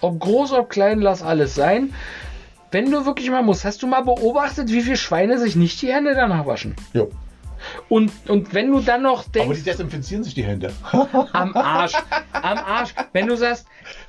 Ob 0.00 0.18
groß, 0.18 0.52
ob 0.52 0.68
klein, 0.68 1.00
lass 1.00 1.22
alles 1.22 1.54
sein. 1.54 1.94
Wenn 2.72 2.90
du 2.90 3.04
wirklich 3.04 3.30
mal 3.30 3.42
musst, 3.42 3.64
hast 3.66 3.82
du 3.82 3.86
mal 3.86 4.02
beobachtet, 4.02 4.70
wie 4.70 4.80
viele 4.80 4.96
Schweine 4.96 5.38
sich 5.38 5.56
nicht 5.56 5.80
die 5.82 5.92
Hände 5.92 6.14
danach 6.14 6.46
waschen? 6.46 6.74
Jo. 6.94 7.10
Und, 7.88 8.10
und 8.28 8.54
wenn 8.54 8.72
du 8.72 8.80
dann 8.80 9.02
noch 9.02 9.24
Aber 9.26 9.32
denkst, 9.32 9.58
die 9.58 9.64
desinfizieren 9.64 10.24
sich 10.24 10.34
die 10.34 10.42
Hände. 10.42 10.72
Am 11.32 11.54
Arsch. 11.54 11.92
Am 12.32 12.58
Arsch. 12.58 12.94
Wenn 13.12 13.26
du 13.26 13.36
sagst, 13.36 13.66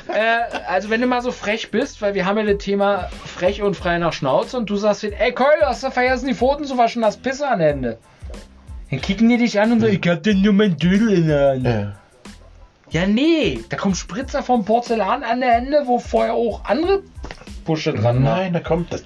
äh, 0.08 0.58
also 0.68 0.90
wenn 0.90 1.02
du 1.02 1.08
mal 1.08 1.22
so 1.22 1.32
frech 1.32 1.70
bist, 1.72 2.02
weil 2.02 2.16
wir 2.16 2.26
haben 2.26 2.38
ja 2.38 2.46
das 2.46 2.64
Thema 2.64 3.10
frech 3.26 3.62
und 3.62 3.76
frei 3.76 3.98
nach 4.00 4.14
Schnauze 4.14 4.58
und 4.58 4.70
du 4.70 4.78
sagst, 4.78 5.04
ey 5.04 5.34
Keul, 5.34 5.48
hast 5.62 5.84
du 5.84 5.92
vergessen, 5.92 6.28
die 6.28 6.34
Pfoten 6.34 6.66
zu 6.66 6.78
waschen, 6.78 7.04
hast 7.06 7.22
Pisse 7.22 7.48
an 7.48 7.60
den 7.60 7.68
Händen. 7.68 7.98
Dann 8.90 9.02
kicken 9.02 9.30
die 9.30 9.38
dich 9.38 9.60
an 9.60 9.74
und 9.74 9.82
sagen, 9.82 10.00
ich 10.02 10.10
hab 10.10 10.24
denn 10.24 10.42
nur 10.42 10.54
mein 10.54 10.78
Dödel 10.78 11.12
in 11.12 11.28
der 11.28 11.50
Hand. 11.50 11.66
Äh, 11.66 12.03
Ja, 12.94 13.08
nee, 13.08 13.60
da 13.70 13.76
kommt 13.76 13.98
Spritzer 13.98 14.44
vom 14.44 14.64
Porzellan 14.66 15.24
an 15.24 15.42
der 15.42 15.54
Hände, 15.54 15.82
wo 15.86 15.98
vorher 16.00 16.34
auch 16.36 16.64
andere 16.66 17.02
Pusche 17.66 17.92
dran 17.92 18.04
waren. 18.04 18.24
nein, 18.24 18.54
da 18.54 18.60
kommt 18.60 18.94
das. 18.94 19.04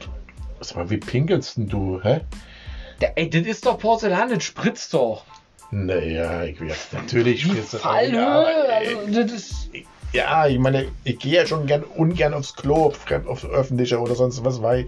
Sag 0.59 0.75
mal, 0.77 0.89
wie 0.89 0.97
pinkelst 0.97 1.57
denn 1.57 1.67
du, 1.69 1.99
hä? 2.03 2.19
Der, 3.01 3.17
ey, 3.17 3.29
das 3.29 3.43
ist 3.47 3.65
doch 3.65 3.77
Porzellan, 3.79 4.29
das 4.29 4.43
spritzt 4.43 4.93
doch. 4.93 5.23
Naja, 5.71 6.43
ich 6.43 6.59
ja, 6.59 6.67
natürlich. 6.91 7.41
Die 7.43 7.49
spritzt 7.49 7.73
das 7.75 7.81
Fallhöhe, 7.81 8.27
aber, 8.27 8.47
also 8.75 9.23
das 9.23 9.31
ist... 9.31 9.69
Ja, 10.13 10.47
ich 10.47 10.57
meine, 10.59 10.87
ich 11.03 11.19
gehe 11.19 11.33
ja 11.33 11.45
schon 11.45 11.65
gern 11.65 11.83
ungern 11.83 12.33
aufs 12.33 12.55
Klo, 12.55 12.89
fremd 12.91 13.27
aufs 13.27 13.45
öffentliche 13.45 13.99
oder 13.99 14.15
sonst 14.15 14.43
was, 14.45 14.61
weil 14.61 14.87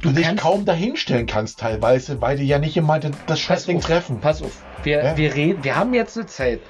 du, 0.00 0.10
dich 0.10 0.24
kannst- 0.24 0.42
kaum 0.42 0.64
dahinstellen 0.64 1.26
kannst 1.26 1.60
teilweise, 1.60 2.20
weil 2.20 2.36
die 2.38 2.46
ja 2.46 2.58
nicht 2.58 2.76
immer 2.76 2.98
das, 2.98 3.40
Scheißding 3.40 3.80
treffen. 3.80 4.20
Pass 4.20 4.42
auf. 4.42 4.62
Wir, 4.82 5.04
Ja? 5.04 5.16
wir, 5.16 5.34
reden, 5.34 5.62
wir 5.64 5.76
haben 5.76 5.92
jetzt 5.94 6.16
eine 6.16 6.26
Zeit, 6.26 6.60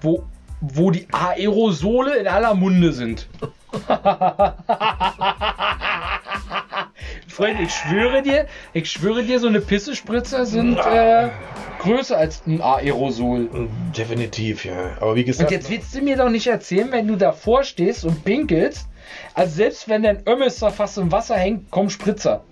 wo, 0.00 0.24
wo 0.60 0.90
die 0.90 1.06
Aerosole 1.12 2.16
in 2.16 2.26
aller 2.26 2.54
Munde 2.54 2.92
sind. 2.92 3.28
Freund, 7.28 7.60
ich 7.60 7.72
schwöre 7.72 8.22
dir, 8.22 8.46
ich 8.72 8.90
schwöre 8.90 9.22
dir, 9.22 9.38
so 9.38 9.46
eine 9.46 9.60
Pissespritzer 9.60 10.44
sind 10.44 10.76
äh, 10.78 11.28
größer 11.78 12.16
als 12.18 12.42
ein 12.46 12.60
Aerosol. 12.60 13.48
Definitiv, 13.96 14.64
ja. 14.64 14.96
Aber 15.00 15.14
wie 15.14 15.24
gesagt, 15.24 15.50
Und 15.50 15.56
jetzt 15.56 15.70
willst 15.70 15.94
du 15.94 16.02
mir 16.02 16.16
doch 16.16 16.28
nicht 16.28 16.46
erzählen, 16.46 16.90
wenn 16.90 17.06
du 17.06 17.16
davor 17.16 17.62
stehst 17.64 18.04
und 18.04 18.24
pinkelst, 18.24 18.88
also 19.34 19.54
selbst 19.54 19.88
wenn 19.88 20.02
dein 20.02 20.26
Ömmelster 20.26 20.70
fast 20.70 20.98
im 20.98 21.10
Wasser 21.12 21.36
hängt, 21.36 21.70
kommen 21.70 21.90
Spritzer. 21.90 22.42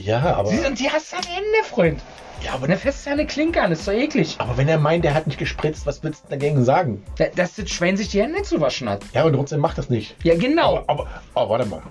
ja, 0.00 0.36
aber, 0.36 0.50
Die, 0.50 0.58
und 0.66 0.78
die 0.78 0.88
hast 0.90 1.12
du 1.12 1.16
am 1.16 1.22
Ende, 1.22 1.64
Freund. 1.64 2.00
Ja, 2.44 2.52
aber, 2.54 2.68
dann 2.68 2.78
fässt 2.78 3.06
du 3.06 3.10
eine 3.10 3.26
Klinke 3.26 3.60
an, 3.62 3.72
ist 3.72 3.86
doch 3.88 3.92
eklig. 3.92 4.36
aber 4.38 4.56
wenn 4.56 4.68
er 4.68 4.78
meint, 4.78 5.04
der 5.04 5.14
hat 5.14 5.26
nicht 5.26 5.38
gespritzt, 5.38 5.86
was 5.86 6.02
willst 6.02 6.24
du 6.24 6.28
dagegen 6.30 6.64
sagen? 6.64 7.02
Da- 7.16 7.26
Dass 7.34 7.54
das 7.56 7.68
Schwein 7.70 7.96
sich 7.96 8.08
die 8.10 8.20
Hände 8.22 8.42
zu 8.42 8.60
waschen 8.60 8.88
hat. 8.88 9.02
Ja, 9.12 9.24
und 9.24 9.32
trotzdem 9.34 9.60
macht 9.60 9.78
das 9.78 9.90
nicht. 9.90 10.14
Ja, 10.24 10.36
genau. 10.36 10.78
Aber, 10.86 10.88
aber, 10.88 11.06
aber 11.34 11.50
warte 11.50 11.66
mal. 11.66 11.82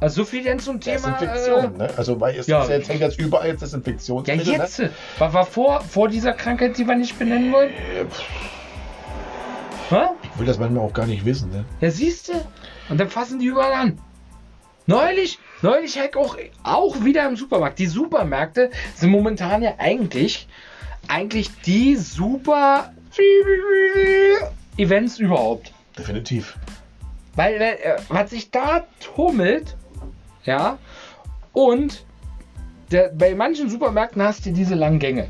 Also 0.00 0.22
so 0.22 0.24
viel 0.26 0.42
denn 0.42 0.58
zum 0.58 0.80
Thema. 0.80 1.12
Desinfektion, 1.12 1.74
Äh, 1.76 1.78
ne? 1.78 1.90
Also, 1.96 2.20
weil 2.20 2.36
es 2.36 2.46
ja. 2.46 2.62
ist 2.62 2.68
jetzt 2.68 2.88
hängt 2.88 3.00
jetzt 3.00 3.18
überall 3.18 3.46
jetzt 3.48 3.60
ja, 3.60 3.66
Desinfektionsmittel. 3.66 4.52
jetzt. 4.52 4.78
Ne? 4.80 4.90
War, 5.18 5.32
war 5.32 5.46
vor, 5.46 5.80
vor 5.82 6.08
dieser 6.08 6.32
Krankheit, 6.32 6.76
die 6.76 6.86
wir 6.86 6.96
nicht 6.96 7.18
benennen 7.18 7.52
wollen? 7.52 7.70
Äh? 9.90 10.06
Ich 10.32 10.38
will 10.38 10.46
das 10.46 10.58
manchmal 10.58 10.84
auch 10.84 10.92
gar 10.92 11.06
nicht 11.06 11.24
wissen, 11.24 11.50
ne? 11.50 11.64
Ja, 11.80 11.90
siehst 11.90 12.28
du? 12.28 12.32
Und 12.88 12.98
dann 12.98 13.08
fassen 13.08 13.38
die 13.38 13.46
überall 13.46 13.72
an. 13.72 13.98
Neulich, 14.86 15.38
neulich 15.62 15.98
halt 15.98 16.16
auch, 16.16 16.36
auch 16.62 17.04
wieder 17.04 17.26
im 17.26 17.36
Supermarkt. 17.36 17.78
Die 17.78 17.86
Supermärkte 17.86 18.70
sind 18.94 19.10
momentan 19.10 19.62
ja 19.62 19.74
eigentlich 19.78 20.46
eigentlich 21.08 21.50
die 21.62 21.96
super 21.96 22.92
Events 24.76 25.18
überhaupt. 25.18 25.72
Definitiv. 25.98 26.56
Weil 27.34 27.60
äh, 27.60 27.96
was 28.08 28.30
sich 28.30 28.50
da 28.50 28.86
tummelt, 29.00 29.76
ja, 30.44 30.78
und 31.52 32.04
der, 32.90 33.08
bei 33.08 33.34
manchen 33.34 33.68
Supermärkten 33.68 34.22
hast 34.22 34.46
du 34.46 34.52
diese 34.52 34.74
langen 34.74 34.98
Gänge. 34.98 35.28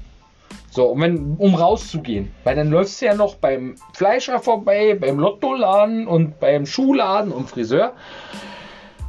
So, 0.70 0.86
um, 0.86 1.00
wenn, 1.00 1.36
um 1.36 1.54
rauszugehen. 1.54 2.32
Weil 2.42 2.56
dann 2.56 2.70
läufst 2.70 3.00
du 3.00 3.06
ja 3.06 3.14
noch 3.14 3.36
beim 3.36 3.76
Fleischer 3.92 4.40
vorbei, 4.40 4.96
beim 5.00 5.18
Lottoladen 5.18 6.06
und 6.06 6.40
beim 6.40 6.66
Schuhladen 6.66 7.30
und 7.30 7.48
Friseur. 7.48 7.92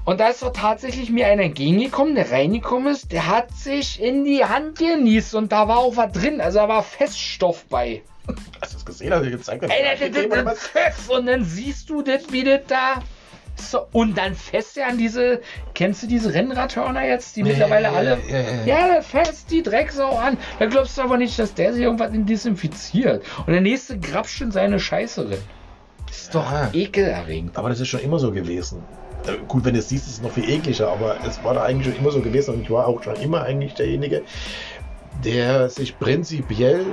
Und 0.06 0.20
da 0.20 0.30
ist 0.30 0.44
doch 0.44 0.54
tatsächlich 0.54 1.10
mir 1.10 1.28
einer 1.28 1.44
entgegengekommen, 1.44 2.14
der 2.14 2.32
reingekommen 2.32 2.94
ist, 2.94 3.12
der 3.12 3.28
hat 3.28 3.52
sich 3.52 4.00
in 4.02 4.24
die 4.24 4.46
Hand 4.46 4.78
genießt 4.78 5.34
und 5.34 5.52
da 5.52 5.68
war 5.68 5.80
auch 5.80 5.98
was 5.98 6.12
drin. 6.12 6.42
Also 6.42 6.60
da 6.60 6.70
war 6.70 6.84
Feststoff 6.84 7.66
bei. 7.66 8.04
Hast 8.62 8.74
du 8.74 8.76
das 8.78 8.86
gesehen? 8.86 9.14
Hast 9.14 9.26
du 9.26 9.32
gezeigt? 9.32 9.64
Ey, 9.64 10.12
das, 10.12 10.30
das, 10.30 10.44
das, 10.44 10.60
Pfiff. 10.68 11.10
Und 11.10 11.26
dann 11.26 11.44
siehst 11.44 11.90
du 11.90 12.04
das, 12.04 12.32
wie 12.32 12.44
das 12.44 12.62
da. 12.68 13.02
So, 13.58 13.88
und 13.94 14.18
dann 14.18 14.36
fest 14.36 14.76
ja 14.76 14.88
an 14.88 14.98
diese. 14.98 15.42
Kennst 15.74 16.04
du 16.04 16.08
diese 16.08 16.34
Rennradhörner 16.34 17.08
jetzt, 17.08 17.36
die 17.36 17.44
mittlerweile 17.44 17.90
alle. 17.90 18.20
Ja, 18.28 18.38
ja, 18.38 18.66
ja. 18.66 18.88
Ja, 18.96 19.02
fest 19.02 19.50
die 19.50 19.64
Drecksau 19.64 20.18
an. 20.18 20.38
Da 20.60 20.66
glaubst 20.68 20.98
du 20.98 21.02
aber 21.02 21.18
nicht, 21.18 21.40
dass 21.40 21.54
der 21.54 21.74
sich 21.74 21.84
irgendwas 21.84 22.14
in 22.14 22.26
desinfiziert. 22.26 23.24
Und 23.46 23.54
der 23.54 23.62
nächste 23.62 23.98
grapscht 23.98 24.42
in 24.42 24.52
seine 24.52 24.80
Scheiße 24.80 25.30
rein. 25.30 25.38
Ist 26.10 26.36
doch 26.36 26.52
ekelerregend. 26.74 27.58
Aber 27.58 27.70
das 27.70 27.80
ist 27.80 27.88
schon 27.88 28.02
immer 28.02 28.20
so 28.20 28.32
gewesen. 28.32 28.84
Äh, 29.28 29.38
Gut, 29.48 29.66
wenn 29.66 29.74
du 29.74 29.80
es 29.80 29.90
siehst, 29.90 30.08
ist 30.08 30.14
es 30.14 30.22
noch 30.22 30.32
viel 30.32 30.50
ekliger, 30.50 30.90
aber 30.90 31.18
es 31.26 31.44
war 31.44 31.54
da 31.54 31.64
eigentlich 31.64 31.94
schon 31.94 32.04
immer 32.04 32.12
so 32.12 32.22
gewesen 32.22 32.56
und 32.56 32.62
ich 32.62 32.70
war 32.70 32.88
auch 32.88 33.02
schon 33.04 33.16
immer 33.18 33.44
eigentlich 33.44 33.74
derjenige, 33.74 34.24
der 35.24 35.70
sich 35.70 35.98
prinzipiell, 35.98 36.86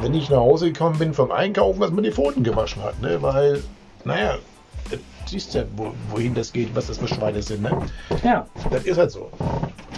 wenn 0.00 0.14
ich 0.14 0.28
nach 0.30 0.38
Hause 0.38 0.72
gekommen 0.72 0.98
bin 0.98 1.14
vom 1.14 1.30
Einkaufen, 1.32 1.80
was 1.80 1.90
mir 1.90 2.02
die 2.02 2.12
Pfoten 2.12 2.42
gewaschen 2.42 2.82
hat. 2.82 3.00
Ne? 3.00 3.20
Weil, 3.22 3.62
naja, 4.04 4.38
du 4.90 4.98
siehst 5.26 5.54
ja, 5.54 5.64
wo, 5.76 5.92
wohin 6.10 6.34
das 6.34 6.52
geht, 6.52 6.74
was 6.74 6.88
das 6.88 6.98
für 6.98 7.08
Schweine 7.08 7.42
sind. 7.42 7.62
Ne? 7.62 7.70
Ja. 8.22 8.46
Das 8.70 8.84
ist 8.84 8.98
halt 8.98 9.10
so. 9.10 9.30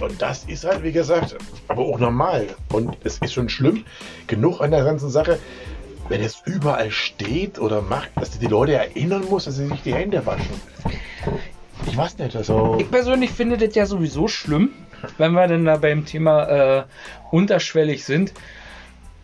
Und 0.00 0.20
das 0.20 0.44
ist 0.44 0.64
halt, 0.64 0.82
wie 0.82 0.92
gesagt, 0.92 1.36
aber 1.68 1.82
auch 1.82 1.98
normal. 1.98 2.46
Und 2.72 2.96
es 3.04 3.18
ist 3.18 3.32
schon 3.32 3.48
schlimm, 3.48 3.84
genug 4.26 4.60
an 4.60 4.70
der 4.70 4.84
ganzen 4.84 5.10
Sache, 5.10 5.38
wenn 6.08 6.20
es 6.20 6.42
überall 6.44 6.90
steht 6.90 7.58
oder 7.58 7.80
macht, 7.80 8.10
dass 8.16 8.30
du 8.30 8.38
die 8.38 8.46
Leute 8.46 8.74
erinnern 8.74 9.24
musst, 9.28 9.46
dass 9.46 9.56
sie 9.56 9.66
sich 9.66 9.82
die 9.82 9.94
Hände 9.94 10.24
waschen. 10.26 10.60
Ich 11.86 11.96
weiß 11.96 12.18
nicht, 12.18 12.36
also. 12.36 12.76
Ich 12.78 12.90
persönlich 12.90 13.30
finde 13.30 13.56
das 13.56 13.74
ja 13.74 13.86
sowieso 13.86 14.28
schlimm, 14.28 14.70
wenn 15.18 15.32
wir 15.32 15.46
dann 15.46 15.64
da 15.64 15.76
beim 15.76 16.04
Thema 16.04 16.44
äh, 16.44 16.84
unterschwellig 17.30 18.04
sind. 18.04 18.32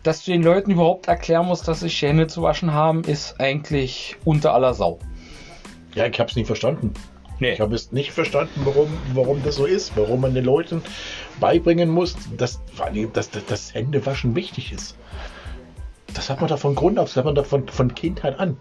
Dass 0.03 0.25
du 0.25 0.31
den 0.31 0.41
Leuten 0.41 0.71
überhaupt 0.71 1.07
erklären 1.07 1.45
musst, 1.45 1.67
dass 1.67 1.81
sich 1.81 2.01
Hände 2.01 2.25
zu 2.25 2.41
waschen 2.41 2.73
haben, 2.73 3.03
ist 3.03 3.39
eigentlich 3.39 4.15
unter 4.25 4.53
aller 4.55 4.73
Sau. 4.73 4.97
Ja, 5.93 6.07
ich 6.07 6.19
habe 6.19 6.29
es 6.29 6.35
nicht 6.35 6.47
verstanden. 6.47 6.93
Nee. 7.41 7.53
Ich 7.53 7.59
habe 7.59 7.73
es 7.73 7.91
nicht 7.91 8.11
verstanden, 8.11 8.61
warum, 8.63 8.87
warum 9.13 9.43
das 9.43 9.55
so 9.55 9.65
ist, 9.65 9.97
warum 9.97 10.21
man 10.21 10.35
den 10.35 10.45
Leuten 10.45 10.83
beibringen 11.39 11.89
muss, 11.89 12.15
dass, 12.37 12.61
dass, 13.13 13.31
dass 13.31 13.45
das 13.45 13.73
Händewaschen 13.73 14.35
wichtig 14.35 14.71
ist. 14.71 14.95
Das 16.13 16.29
hat 16.29 16.39
man 16.39 16.49
doch 16.49 16.59
von 16.59 16.75
Grund 16.75 16.99
auf, 16.99 17.07
das 17.07 17.17
hat 17.17 17.25
man 17.25 17.35
doch 17.35 17.45
von, 17.45 17.67
von 17.67 17.95
Kindheit 17.95 18.39
an. 18.39 18.57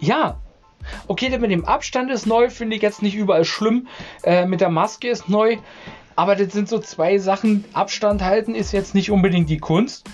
Ja. 0.00 0.40
Okay, 1.06 1.28
das 1.30 1.40
mit 1.40 1.50
dem 1.50 1.64
Abstand 1.64 2.10
ist 2.10 2.26
neu, 2.26 2.50
finde 2.50 2.76
ich 2.76 2.82
jetzt 2.82 3.02
nicht 3.02 3.14
überall 3.14 3.44
schlimm. 3.44 3.88
Äh, 4.22 4.46
mit 4.46 4.60
der 4.60 4.70
Maske 4.70 5.08
ist 5.08 5.28
neu. 5.28 5.56
Aber 6.16 6.36
das 6.36 6.52
sind 6.52 6.68
so 6.68 6.78
zwei 6.78 7.18
Sachen. 7.18 7.64
Abstand 7.72 8.22
halten 8.22 8.54
ist 8.54 8.72
jetzt 8.72 8.94
nicht 8.94 9.10
unbedingt 9.10 9.50
die 9.50 9.58
Kunst. 9.58 10.06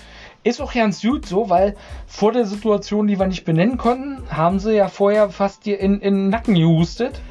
Ist 0.43 0.59
auch 0.59 0.73
ganz 0.73 1.01
gut 1.03 1.27
so, 1.27 1.49
weil 1.51 1.75
vor 2.07 2.31
der 2.31 2.45
Situation, 2.45 3.05
die 3.07 3.19
wir 3.19 3.27
nicht 3.27 3.45
benennen 3.45 3.77
konnten, 3.77 4.23
haben 4.31 4.57
sie 4.59 4.73
ja 4.75 4.87
vorher 4.87 5.29
fast 5.29 5.65
dir 5.67 5.79
in, 5.79 6.01
in 6.01 6.15
den 6.15 6.29
Nacken 6.29 6.55
gehustet. 6.55 7.21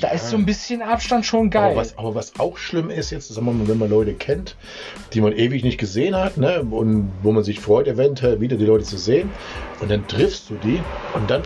Da 0.00 0.06
Ja. 0.06 0.14
ist 0.14 0.30
so 0.30 0.36
ein 0.36 0.46
bisschen 0.46 0.80
Abstand 0.82 1.26
schon 1.26 1.50
geil. 1.50 1.72
Aber 1.72 1.76
was, 1.80 1.98
aber 1.98 2.14
was 2.14 2.38
auch 2.38 2.56
schlimm 2.56 2.88
ist 2.90 3.10
jetzt, 3.10 3.28
sagen 3.28 3.44
wir 3.44 3.52
mal, 3.52 3.68
wenn 3.68 3.76
man 3.76 3.90
Leute 3.90 4.14
kennt, 4.14 4.56
die 5.12 5.20
man 5.20 5.32
ewig 5.32 5.64
nicht 5.64 5.78
gesehen 5.78 6.14
hat, 6.16 6.36
ne, 6.38 6.62
und 6.62 7.10
wo 7.22 7.32
man 7.32 7.42
sich 7.42 7.58
freut, 7.60 7.88
eventuell 7.88 8.40
wieder 8.40 8.56
die 8.56 8.64
Leute 8.66 8.84
zu 8.84 8.96
sehen, 8.96 9.28
und 9.80 9.90
dann 9.90 10.06
triffst 10.06 10.48
du 10.48 10.54
die, 10.54 10.80
und 11.14 11.28
dann 11.28 11.42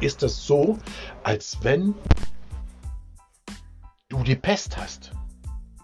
ist 0.00 0.22
das 0.22 0.46
so, 0.46 0.78
als 1.22 1.58
wenn 1.62 1.94
du 4.08 4.22
die 4.22 4.36
Pest 4.36 4.76
hast. 4.76 5.12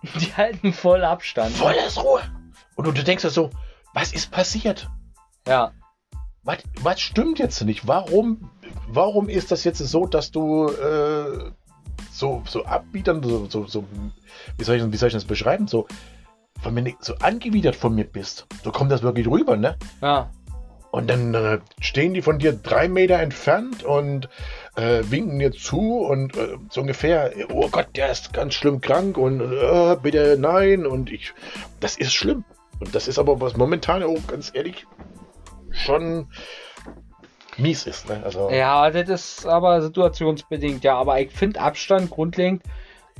Die 0.20 0.34
halten 0.34 0.72
voll 0.72 1.02
Abstand. 1.02 1.56
Volles 1.56 2.02
Ruhe. 2.02 2.20
Und 2.74 2.86
du, 2.86 2.92
du 2.92 3.02
denkst 3.02 3.22
dir 3.22 3.30
so, 3.30 3.50
was 3.94 4.12
ist 4.12 4.30
passiert? 4.30 4.90
Ja. 5.46 5.72
Was, 6.42 6.58
was 6.82 7.00
stimmt 7.00 7.38
jetzt 7.38 7.62
nicht? 7.62 7.86
Warum, 7.86 8.50
warum 8.88 9.28
ist 9.28 9.50
das 9.50 9.64
jetzt 9.64 9.78
so, 9.78 10.06
dass 10.06 10.30
du 10.30 10.68
äh, 10.68 11.52
so, 12.12 12.42
so 12.46 12.64
abbietern, 12.64 13.22
so, 13.22 13.46
so, 13.48 13.66
so 13.66 13.84
wie, 14.58 14.64
soll 14.64 14.76
ich, 14.76 14.92
wie 14.92 14.96
soll 14.96 15.08
ich 15.08 15.14
das 15.14 15.24
beschreiben? 15.24 15.66
So, 15.68 15.86
von 16.62 16.74
mir, 16.74 16.94
so 17.00 17.14
angewidert 17.16 17.76
von 17.76 17.94
mir 17.94 18.04
bist. 18.04 18.46
So 18.62 18.72
kommt 18.72 18.92
das 18.92 19.02
wirklich 19.02 19.26
rüber, 19.26 19.56
ne? 19.56 19.78
Ja. 20.02 20.30
Und 20.94 21.10
dann 21.10 21.34
äh, 21.34 21.58
stehen 21.80 22.14
die 22.14 22.22
von 22.22 22.38
dir 22.38 22.52
drei 22.52 22.86
Meter 22.86 23.18
entfernt 23.18 23.82
und 23.82 24.28
äh, 24.76 25.02
winken 25.02 25.40
dir 25.40 25.50
zu 25.50 25.98
und 25.98 26.36
äh, 26.36 26.56
so 26.70 26.82
ungefähr, 26.82 27.32
oh 27.52 27.68
Gott, 27.68 27.88
der 27.96 28.12
ist 28.12 28.32
ganz 28.32 28.54
schlimm 28.54 28.80
krank 28.80 29.18
und 29.18 29.40
äh, 29.40 29.96
bitte 30.00 30.36
nein. 30.38 30.86
Und 30.86 31.10
ich, 31.10 31.34
das 31.80 31.96
ist 31.96 32.14
schlimm. 32.14 32.44
Und 32.78 32.94
das 32.94 33.08
ist 33.08 33.18
aber 33.18 33.40
was 33.40 33.56
momentan 33.56 34.04
auch 34.04 34.24
ganz 34.28 34.52
ehrlich 34.54 34.86
schon 35.72 36.28
mies 37.56 37.88
ist. 37.88 38.08
Ne? 38.08 38.22
Also, 38.24 38.48
Ja, 38.52 38.88
das 38.88 39.08
ist 39.08 39.46
aber 39.46 39.82
situationsbedingt, 39.82 40.84
ja. 40.84 40.96
Aber 40.96 41.20
ich 41.20 41.32
finde 41.32 41.60
Abstand 41.60 42.08
grundlegend 42.10 42.62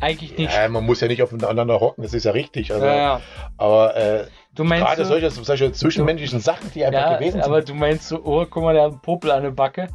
eigentlich 0.01 0.39
nicht. 0.39 0.55
ja, 0.55 0.69
man 0.69 0.87
muss 0.87 1.01
ja 1.01 1.09
nicht 1.09 1.25
aufeinander 1.25 1.81
hocken, 1.81 2.03
das 2.03 2.15
ist 2.15 2.25
ja 2.25 2.31
richtig. 2.31 2.73
Also, 2.73 2.87
Ja, 2.87 2.97
ja. 2.97 3.21
Aber 3.57 3.97
äh, 3.97 4.27
Du 4.55 4.63
meinst 4.65 4.87
gerade 4.87 5.05
so- 5.05 5.11
solche, 5.19 5.31
solche 5.31 5.73
zwischenmenschlichen 5.73 6.41
Sachen, 6.41 6.71
die 6.73 6.85
einfach 6.85 7.01
Ja, 7.13 7.17
gewesen 7.19 7.41
aber 7.41 7.57
sind. 7.57 7.71
du 7.71 7.75
meinst 7.75 8.09
so, 8.09 8.21
oh, 8.25 8.47
guck 8.49 8.63
mal, 8.63 8.75
der 8.75 8.85
hat 8.85 8.93
einen 8.93 9.01
Popel 9.01 9.31
an 9.33 9.43
der 9.43 9.51
Backe. 9.51 9.89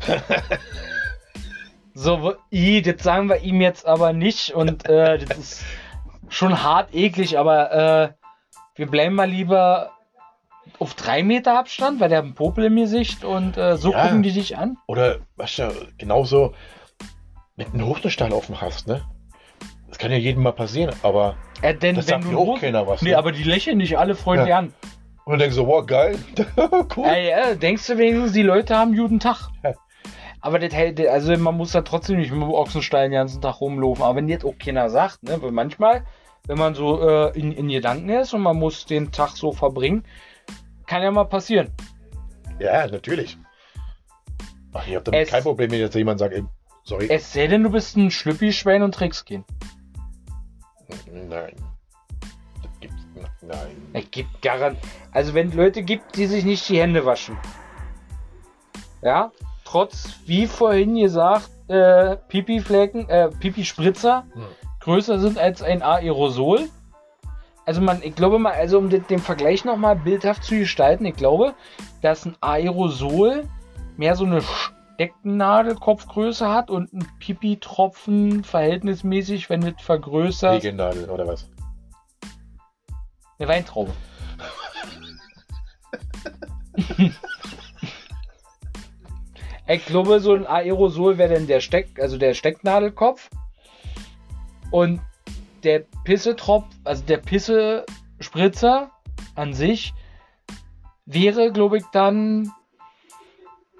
so, 1.94 2.22
wo, 2.22 2.34
i, 2.52 2.82
das 2.82 3.02
sagen 3.02 3.28
wir 3.28 3.40
ihm 3.40 3.60
jetzt 3.60 3.86
aber 3.86 4.12
nicht 4.12 4.50
und 4.52 4.88
äh, 4.88 5.18
das 5.18 5.38
ist 5.38 5.64
schon 6.28 6.62
hart 6.62 6.94
eklig, 6.94 7.38
aber 7.38 7.72
äh, 7.72 8.12
wir 8.74 8.86
bleiben 8.86 9.14
mal 9.14 9.28
lieber 9.28 9.92
auf 10.78 10.94
drei 10.94 11.22
Meter 11.22 11.58
Abstand, 11.58 12.00
weil 12.00 12.08
der 12.08 12.18
hat 12.18 12.24
einen 12.24 12.34
Popel 12.34 12.64
im 12.66 12.76
Gesicht 12.76 13.24
und 13.24 13.56
äh, 13.56 13.76
so 13.76 13.92
Ja. 13.92 14.02
gucken 14.02 14.22
die 14.22 14.32
dich 14.32 14.56
an. 14.56 14.76
Oder 14.86 15.18
was 15.36 15.56
ja 15.56 15.70
genauso 15.96 16.54
mit 17.56 17.72
einem 17.72 17.86
Hosenstall 17.86 18.32
offen 18.32 18.60
hast, 18.60 18.86
ne? 18.86 19.02
Das 19.88 19.98
kann 19.98 20.10
ja 20.10 20.18
jedem 20.18 20.42
mal 20.42 20.52
passieren, 20.52 20.94
aber 21.02 21.36
Äh, 21.62 21.74
denn 21.74 21.96
Das 21.96 22.06
wenn 22.06 22.22
sagt 22.22 22.24
du 22.24 22.28
mir 22.30 22.38
auch 22.38 22.60
keiner 22.60 22.86
was, 22.86 23.02
Nee, 23.02 23.10
ne? 23.10 23.18
aber 23.18 23.32
die 23.32 23.42
lächeln 23.42 23.78
dich 23.78 23.98
alle 23.98 24.14
freundlich 24.14 24.48
Ja. 24.50 24.58
an. 24.58 24.72
und 25.24 25.32
dann 25.32 25.38
denkst 25.40 25.56
du, 25.56 25.66
wow, 25.66 25.84
geil, 25.86 26.18
cool. 26.96 27.04
Ey, 27.06 27.30
ja, 27.30 27.54
denkst 27.54 27.86
du 27.86 27.98
wenigstens, 27.98 28.32
die 28.32 28.42
Leute 28.42 28.76
haben 28.76 28.94
guten 28.96 29.18
Tag. 29.20 29.48
Ja. 29.64 29.72
Aber 30.40 30.58
das 30.60 30.72
hält, 30.74 31.00
also 31.08 31.36
man 31.36 31.56
muss 31.56 31.72
da 31.72 31.80
trotzdem 31.82 32.18
nicht 32.18 32.30
mit 32.30 32.40
dem 32.40 32.50
Ochsenstein 32.52 33.10
den 33.10 33.18
ganzen 33.18 33.40
Tag 33.40 33.60
rumlaufen. 33.60 34.04
Aber 34.04 34.16
wenn 34.16 34.28
jetzt 34.28 34.44
auch 34.44 34.54
keiner 34.58 34.88
sagt, 34.90 35.22
ne, 35.24 35.40
weil 35.42 35.50
manchmal, 35.50 36.04
wenn 36.46 36.58
man 36.58 36.74
so 36.76 37.00
äh, 37.08 37.36
in, 37.38 37.50
in 37.52 37.68
Gedanken 37.68 38.08
ist 38.10 38.32
und 38.32 38.42
man 38.42 38.56
muss 38.56 38.86
den 38.86 39.10
Tag 39.10 39.30
so 39.30 39.50
verbringen, 39.50 40.04
kann 40.86 41.02
ja 41.02 41.10
mal 41.10 41.24
passieren. 41.24 41.72
Ja, 42.60 42.86
natürlich. 42.86 43.36
Ach, 44.72 44.86
ich 44.86 44.94
hab 44.94 45.04
damit 45.04 45.22
Es- 45.22 45.30
kein 45.30 45.42
Problem, 45.42 45.70
wenn 45.72 45.80
jetzt 45.80 45.94
jemand 45.96 46.20
sagt, 46.20 46.34
ey, 46.34 46.44
sorry. 46.84 47.08
Es 47.10 47.32
sei 47.32 47.48
denn, 47.48 47.64
du 47.64 47.70
bist 47.70 47.96
ein 47.96 48.10
Schlüppi-Schwein 48.12 48.82
und 48.82 48.94
trägst 48.94 49.26
gehen. 49.26 49.44
Nein. 51.28 51.54
Das 52.62 52.80
gibt's 52.80 53.06
Nein. 53.42 53.76
Es 53.92 54.10
gibt 54.10 54.42
garant. 54.42 54.78
Also 55.12 55.34
wenn 55.34 55.52
Leute 55.52 55.82
gibt, 55.82 56.16
die 56.16 56.26
sich 56.26 56.44
nicht 56.44 56.68
die 56.68 56.80
Hände 56.80 57.04
waschen. 57.04 57.36
Ja, 59.02 59.30
trotz, 59.64 60.08
wie 60.26 60.46
vorhin 60.46 60.96
gesagt, 60.96 61.50
äh, 61.68 62.16
Pipi-Flecken, 62.16 63.08
äh, 63.08 63.28
Pipi-Spritzer 63.28 64.24
Hm. 64.32 64.44
größer 64.80 65.18
sind 65.18 65.38
als 65.38 65.62
ein 65.62 65.82
Aerosol. 65.82 66.68
Also 67.64 67.80
man, 67.80 68.00
ich 68.02 68.14
glaube 68.14 68.38
mal, 68.38 68.52
also 68.52 68.78
um 68.78 68.90
den, 68.90 69.06
den 69.08 69.18
Vergleich 69.18 69.64
nochmal 69.64 69.96
bildhaft 69.96 70.44
zu 70.44 70.56
gestalten, 70.56 71.04
ich 71.04 71.16
glaube, 71.16 71.54
dass 72.00 72.24
ein 72.24 72.36
Aerosol 72.40 73.48
mehr 73.96 74.14
so 74.14 74.24
eine 74.24 74.40
Stecknadelkopfgröße 74.96 76.48
hat 76.48 76.70
und 76.70 76.92
ein 76.94 77.06
Pipi-Tropfen 77.18 78.44
verhältnismäßig, 78.44 79.50
wenn 79.50 79.62
es 79.62 79.74
vergrößert, 79.82 80.64
Regenadel 80.64 81.10
oder 81.10 81.26
was? 81.26 81.46
eine 83.38 83.48
Weintraube. 83.48 83.92
ich 89.68 89.84
glaube, 89.84 90.20
so 90.20 90.32
ein 90.34 90.46
Aerosol 90.46 91.18
wäre 91.18 91.34
dann 91.34 91.46
der 91.46 91.60
Steck, 91.60 92.00
also 92.00 92.16
der 92.16 92.32
Stecknadelkopf. 92.32 93.28
Und 94.70 95.02
der 95.62 95.80
Pissetropf, 96.04 96.64
also 96.84 97.04
der 97.04 97.18
Pissespritzer 97.18 98.90
an 99.34 99.52
sich, 99.52 99.92
wäre, 101.04 101.52
glaube 101.52 101.76
ich, 101.76 101.84
dann 101.92 102.50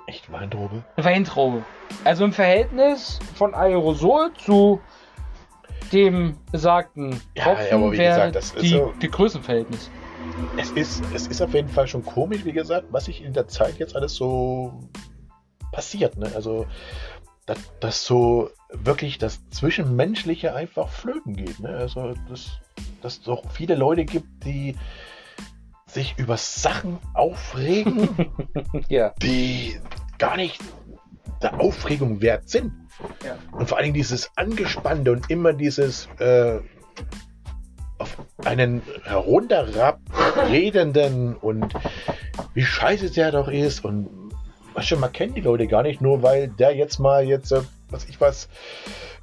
Echt 0.06 0.30
Weintraube? 0.30 0.84
Weintraube. 0.96 1.64
Also 2.04 2.24
im 2.24 2.32
Verhältnis 2.32 3.18
von 3.34 3.54
Aerosol 3.54 4.30
zu 4.38 4.80
dem 5.92 6.36
besagten 6.52 7.20
Ja, 7.34 7.44
Tropfen 7.44 7.66
ja, 7.70 7.76
aber 7.76 7.92
wie 7.92 7.96
gesagt, 7.96 8.36
das 8.36 8.46
ist 8.52 8.62
die, 8.62 8.68
so- 8.68 8.92
die 9.02 9.08
Größenverhältnis. 9.10 9.90
Es 10.56 10.70
ist, 10.72 11.02
es 11.14 11.26
ist 11.28 11.40
auf 11.40 11.54
jeden 11.54 11.68
Fall 11.68 11.86
schon 11.86 12.04
komisch, 12.04 12.44
wie 12.44 12.52
gesagt, 12.52 12.86
was 12.90 13.04
sich 13.06 13.22
in 13.22 13.32
der 13.32 13.46
Zeit 13.48 13.78
jetzt 13.78 13.94
alles 13.94 14.14
so 14.14 14.80
passiert. 15.72 16.16
Ne? 16.16 16.30
Also, 16.34 16.66
dass, 17.46 17.58
dass 17.80 18.04
so 18.04 18.50
wirklich 18.72 19.18
das 19.18 19.48
Zwischenmenschliche 19.50 20.54
einfach 20.54 20.88
flöten 20.88 21.36
geht. 21.36 21.60
Ne? 21.60 21.68
Also, 21.70 22.14
dass 22.28 22.58
dass 23.02 23.14
es 23.18 23.22
doch 23.22 23.50
viele 23.50 23.74
Leute 23.76 24.04
gibt, 24.04 24.44
die 24.44 24.74
sich 25.88 26.14
über 26.18 26.36
Sachen 26.36 26.98
aufregen, 27.14 28.08
Ja. 28.88 29.14
die 29.22 29.78
gar 30.18 30.36
nicht 30.36 30.60
der 31.42 31.60
Aufregung 31.60 32.20
wert 32.20 32.48
sind. 32.48 32.72
Ja. 33.24 33.36
Und 33.52 33.68
vor 33.68 33.76
allen 33.78 33.84
Dingen 33.86 33.94
dieses 33.94 34.30
Angespannte 34.36 35.10
und 35.12 35.28
immer 35.30 35.52
dieses 35.52 36.08
äh, 36.18 36.58
auf 37.98 38.16
einen 38.44 38.82
herunterredenden 39.04 41.36
und 41.36 41.72
wie 42.54 42.64
scheiße 42.64 43.10
der 43.10 43.30
doch 43.32 43.48
ist 43.48 43.84
und 43.84 44.08
was 44.74 44.86
schon, 44.86 45.00
man 45.00 45.12
kennt 45.12 45.36
die 45.36 45.40
Leute 45.42 45.66
gar 45.66 45.82
nicht, 45.82 46.00
nur 46.00 46.22
weil 46.22 46.48
der 46.48 46.74
jetzt 46.74 46.98
mal 46.98 47.22
jetzt, 47.24 47.52
äh, 47.52 47.60
was 47.90 48.04
ich 48.06 48.20
was, 48.20 48.48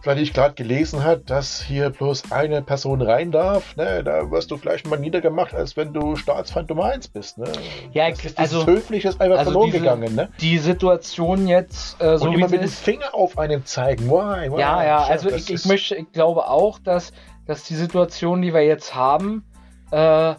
vielleicht 0.02 0.34
gerade 0.34 0.54
gelesen 0.56 1.04
hat, 1.04 1.30
dass 1.30 1.62
hier 1.62 1.90
bloß 1.90 2.32
eine 2.32 2.62
Person 2.62 3.02
rein 3.02 3.32
darf, 3.32 3.76
ne, 3.76 4.04
da 4.04 4.30
wirst 4.32 4.52
du 4.52 4.58
gleich 4.58 4.86
mal 4.86 4.98
niedergemacht, 5.00 5.54
als 5.54 5.76
wenn 5.76 5.94
du 5.94 6.16
Staatsfeind 6.16 6.70
Nummer 6.70 6.86
1 6.86 7.10
bist. 7.10 7.38
Ne? 7.38 7.52
Ja, 7.92 8.10
das 8.10 8.24
ist, 8.24 8.38
also- 8.40 8.64
dieses 8.66 8.76
Höfliche 8.76 9.08
ist 9.10 9.22
einfach 9.22 9.40
also 9.40 9.52
verloren 9.52 9.72
diese- 9.72 9.80
gegangen. 9.80 10.16
Ne? 10.16 10.30
Die 10.40 10.58
Situation 10.58 11.48
jetzt, 11.48 12.02
äh, 12.02 12.18
so 12.18 12.26
und 12.26 12.32
wie 12.32 12.36
immer 12.36 12.50
mit 12.50 12.62
dem. 12.62 12.70
Finger 12.70 13.14
auf 13.14 13.38
einen 13.38 13.66
zeigen. 13.66 14.10
Why, 14.10 14.52
why? 14.52 14.60
Ja, 14.60 14.84
ja, 14.84 15.02
Chef, 15.04 15.12
also 15.12 15.30
ich, 15.32 15.52
ich 15.52 15.66
möchte, 15.66 15.96
ich 15.96 16.12
glaube 16.12 16.48
auch, 16.48 16.80
dass, 16.80 17.12
dass 17.46 17.64
die 17.64 17.76
Situation, 17.76 18.42
die 18.42 18.54
wir 18.54 18.66
jetzt 18.66 18.96
haben, 18.96 19.46
äh, 19.92 20.36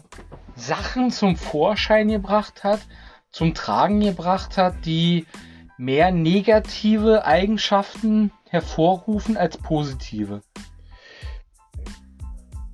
Sachen 0.55 1.11
zum 1.11 1.35
Vorschein 1.35 2.07
gebracht 2.07 2.63
hat, 2.63 2.79
zum 3.31 3.53
Tragen 3.53 3.99
gebracht 3.99 4.57
hat, 4.57 4.73
die 4.85 5.25
mehr 5.77 6.11
negative 6.11 7.25
Eigenschaften 7.25 8.31
hervorrufen 8.49 9.37
als 9.37 9.57
positive. 9.57 10.41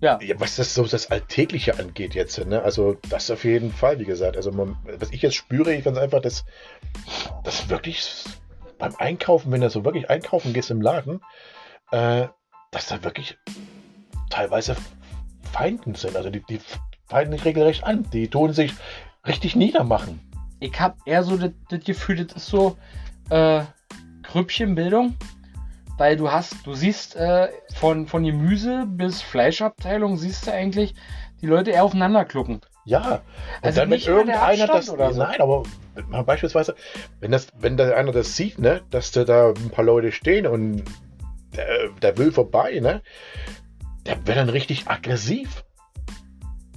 Ja, 0.02 0.20
Ja, 0.20 0.40
was 0.40 0.56
das 0.56 0.74
so 0.74 0.84
das 0.84 1.12
Alltägliche 1.12 1.78
angeht 1.78 2.16
jetzt, 2.16 2.44
ne? 2.46 2.62
Also 2.64 2.98
das 3.10 3.30
auf 3.30 3.44
jeden 3.44 3.72
Fall, 3.72 4.00
wie 4.00 4.06
gesagt. 4.06 4.36
Also 4.36 4.52
man, 4.52 4.76
was 4.98 5.12
ich 5.12 5.22
jetzt 5.22 5.36
spüre, 5.36 5.74
ich 5.74 5.86
ganz 5.86 5.98
einfach, 5.98 6.22
dass 6.22 6.44
das 7.44 7.70
wirklich 7.70 8.24
beim 8.80 8.96
Einkaufen, 8.98 9.52
wenn 9.52 9.62
du 9.62 9.70
so 9.70 9.86
wirklich 9.86 10.10
einkaufen 10.10 10.54
gehst 10.54 10.72
im 10.72 10.82
Laden, 10.82 11.22
äh, 11.92 12.28
dass 12.72 12.88
da 12.88 13.04
wirklich 13.04 13.38
teilweise 14.32 14.76
Feinden 15.52 15.94
sind. 15.94 16.16
Also 16.16 16.32
die, 16.32 16.42
die 16.50 16.60
feinden 17.06 17.34
sich 17.34 17.46
regelrecht 17.46 17.84
an. 17.84 18.10
Die 18.12 18.28
tun 18.28 18.54
sich 18.54 18.74
richtig 19.28 19.56
niedermachen. 19.56 20.31
Ich 20.62 20.80
habe 20.80 20.96
eher 21.06 21.24
so 21.24 21.36
das, 21.36 21.52
das 21.70 21.84
Gefühl, 21.84 22.24
das 22.24 22.38
ist 22.38 22.48
so 22.48 22.78
äh, 23.30 23.64
Grüppchenbildung, 24.24 25.18
weil 25.98 26.16
du 26.16 26.32
hast, 26.32 26.56
du 26.66 26.74
siehst 26.74 27.16
äh, 27.16 27.50
von, 27.76 28.08
von 28.08 28.24
Gemüse 28.24 28.86
bis 28.88 29.22
Fleischabteilung, 29.22 30.18
siehst 30.18 30.48
du 30.48 30.54
eigentlich 30.54 30.94
die 31.42 31.48
Leute 31.48 31.72
eher 31.72 31.84
aufeinander 31.84 32.24
klucken. 32.26 32.62
Ja, 32.86 33.16
und 33.16 33.22
Also 33.62 33.82
dann 33.82 33.90
nicht 33.90 34.08
der 34.08 34.16
irgendeiner 34.18 34.68
das. 34.68 34.90
oder 34.90 35.12
so. 35.14 35.20
Nein, 35.20 35.42
aber 35.42 35.64
beispielsweise, 36.26 36.76
wenn 37.20 37.32
das, 37.32 37.48
wenn 37.60 37.76
da 37.76 37.96
einer 37.96 38.12
das 38.12 38.36
sieht, 38.36 38.60
ne, 38.60 38.82
dass 38.92 39.12
da, 39.12 39.24
da 39.24 39.50
ein 39.50 39.70
paar 39.72 39.86
Leute 39.86 40.12
stehen 40.12 40.46
und 40.46 40.84
der, 41.56 41.90
der 42.02 42.18
will 42.18 42.32
vorbei, 42.32 42.80
ne, 42.80 43.02
der 44.06 44.26
wird 44.26 44.38
dann 44.38 44.50
richtig 44.50 44.88
aggressiv. 44.88 45.64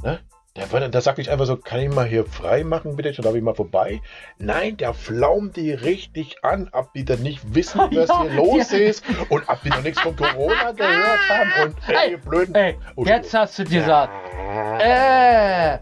Ne? 0.02 0.20
Der, 0.56 0.88
der 0.88 1.00
sagt 1.00 1.18
nicht 1.18 1.30
einfach 1.30 1.46
so, 1.46 1.56
kann 1.56 1.80
ich 1.80 1.88
mal 1.92 2.06
hier 2.06 2.24
frei 2.26 2.62
machen, 2.62 2.94
bitte, 2.94 3.10
darf 3.20 3.34
ich 3.34 3.42
mal 3.42 3.56
vorbei? 3.56 4.00
Nein, 4.38 4.76
der 4.76 4.94
flaumt 4.94 5.56
die 5.56 5.72
richtig 5.72 6.36
an, 6.44 6.68
ab 6.70 6.90
die 6.94 7.04
dann 7.04 7.22
nicht 7.24 7.54
wissen, 7.56 7.80
was 7.90 8.08
Ja, 8.08 8.22
hier 8.22 8.30
los 8.34 8.70
ja. 8.70 8.78
ist 8.78 9.04
und 9.30 9.48
ab 9.48 9.58
die 9.64 9.70
noch 9.70 9.82
nichts 9.82 10.00
von 10.00 10.14
Corona 10.14 10.70
gehört 10.76 11.28
haben 11.28 11.50
und 11.64 11.76
ey, 11.88 11.96
Ey, 11.96 12.10
ihr 12.12 12.18
blöden. 12.18 12.54
Ey, 12.54 12.78
Oh, 12.94 13.04
jetzt 13.04 13.34
hast 13.34 13.58
du 13.58 13.64
gesagt. 13.64 14.12
Ja. 14.38 15.74
Äh, 15.74 15.78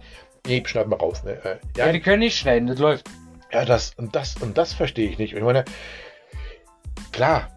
Nee, 0.46 0.62
schneid 0.66 0.88
mal 0.88 0.96
raus, 0.96 1.22
ne? 1.22 1.32
Äh, 1.44 1.58
ja, 1.76 1.92
die 1.92 2.00
können 2.00 2.20
nicht 2.20 2.36
schneiden, 2.38 2.66
das 2.66 2.78
läuft. 2.78 3.06
Ja, 3.52 3.64
das 3.66 3.92
und 3.98 4.16
das 4.16 4.36
und 4.40 4.56
das 4.58 4.72
verstehe 4.72 5.08
ich 5.08 5.18
nicht. 5.18 5.34
Ich 5.34 5.42
meine, 5.42 5.64
klar, 7.12 7.48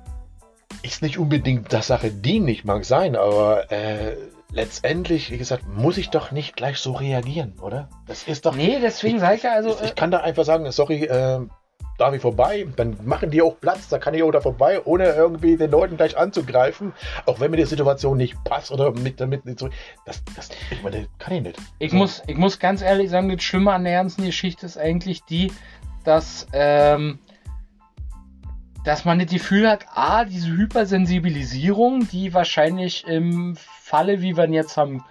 ist 0.83 1.01
nicht 1.01 1.17
unbedingt 1.17 1.71
das 1.73 1.87
Sache, 1.87 2.11
die 2.11 2.39
nicht 2.39 2.65
mag 2.65 2.85
sein, 2.85 3.15
aber 3.15 3.71
äh, 3.71 4.17
letztendlich, 4.55 5.31
wie 5.31 5.37
gesagt, 5.37 5.67
muss 5.67 5.97
ich 5.97 6.09
doch 6.09 6.31
nicht 6.31 6.55
gleich 6.55 6.77
so 6.79 6.93
reagieren, 6.93 7.53
oder? 7.61 7.89
Das 8.07 8.23
ist 8.23 8.45
doch. 8.45 8.55
Nee, 8.55 8.79
deswegen 8.81 9.19
sag 9.19 9.35
ich 9.35 9.43
ja, 9.43 9.51
also. 9.53 9.69
ich, 9.69 9.81
Äh, 9.81 9.85
ich 9.87 9.95
kann 9.95 10.11
da 10.11 10.21
einfach 10.21 10.45
sagen, 10.45 10.69
sorry, 10.71 11.03
äh, 11.03 11.41
darf 11.97 12.13
ich 12.13 12.21
vorbei? 12.21 12.65
Dann 12.75 12.97
machen 13.03 13.29
die 13.31 13.41
auch 13.41 13.59
Platz, 13.59 13.89
da 13.89 13.99
kann 13.99 14.13
ich 14.13 14.23
auch 14.23 14.31
da 14.31 14.41
vorbei, 14.41 14.81
ohne 14.85 15.05
irgendwie 15.05 15.57
den 15.57 15.71
Leuten 15.71 15.97
gleich 15.97 16.17
anzugreifen, 16.17 16.93
auch 17.25 17.39
wenn 17.39 17.51
mir 17.51 17.57
die 17.57 17.65
Situation 17.65 18.17
nicht 18.17 18.41
passt 18.43 18.71
oder 18.71 18.91
mit 18.91 19.19
damit 19.19 19.45
nicht 19.45 19.59
so. 19.59 19.69
Das, 20.05 20.23
das, 20.35 20.49
ich 20.71 20.81
meine, 20.81 21.07
kann 21.19 21.35
ich 21.35 21.43
nicht. 21.43 21.59
Ich, 21.79 21.91
So. 21.91 21.97
muss, 21.97 22.23
ich 22.27 22.37
muss 22.37 22.59
ganz 22.59 22.81
ehrlich 22.81 23.09
sagen, 23.09 23.29
das 23.29 23.43
Schlimme 23.43 23.73
an 23.73 23.83
der 23.83 23.93
ganzen 23.93 24.25
Geschichte 24.25 24.65
ist 24.65 24.77
eigentlich 24.77 25.23
die, 25.25 25.51
dass, 26.03 26.47
ähm, 26.53 27.19
dass 28.85 29.03
man 29.03 29.17
das 29.17 29.29
Gefühl 29.29 29.67
hat, 29.67 29.87
ah, 29.95 30.25
diese 30.25 30.47
Hypersensibilisierung, 30.47 32.07
die 32.07 32.33
wahrscheinlich 32.33 33.05
im 33.07 33.55
Falle, 33.55 34.21
wie 34.21 34.37
wir 34.37 34.45
ihn 34.45 34.53
jetzt 34.53 34.77
haben, 34.77 35.03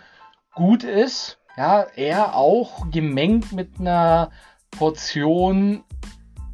gut 0.55 0.85
ist, 0.85 1.39
ja, 1.57 1.83
eher 1.97 2.37
auch 2.37 2.91
gemengt 2.91 3.53
mit 3.53 3.81
einer 3.81 4.31
Portion 4.71 5.83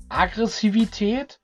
Aggressivität, 0.09 1.41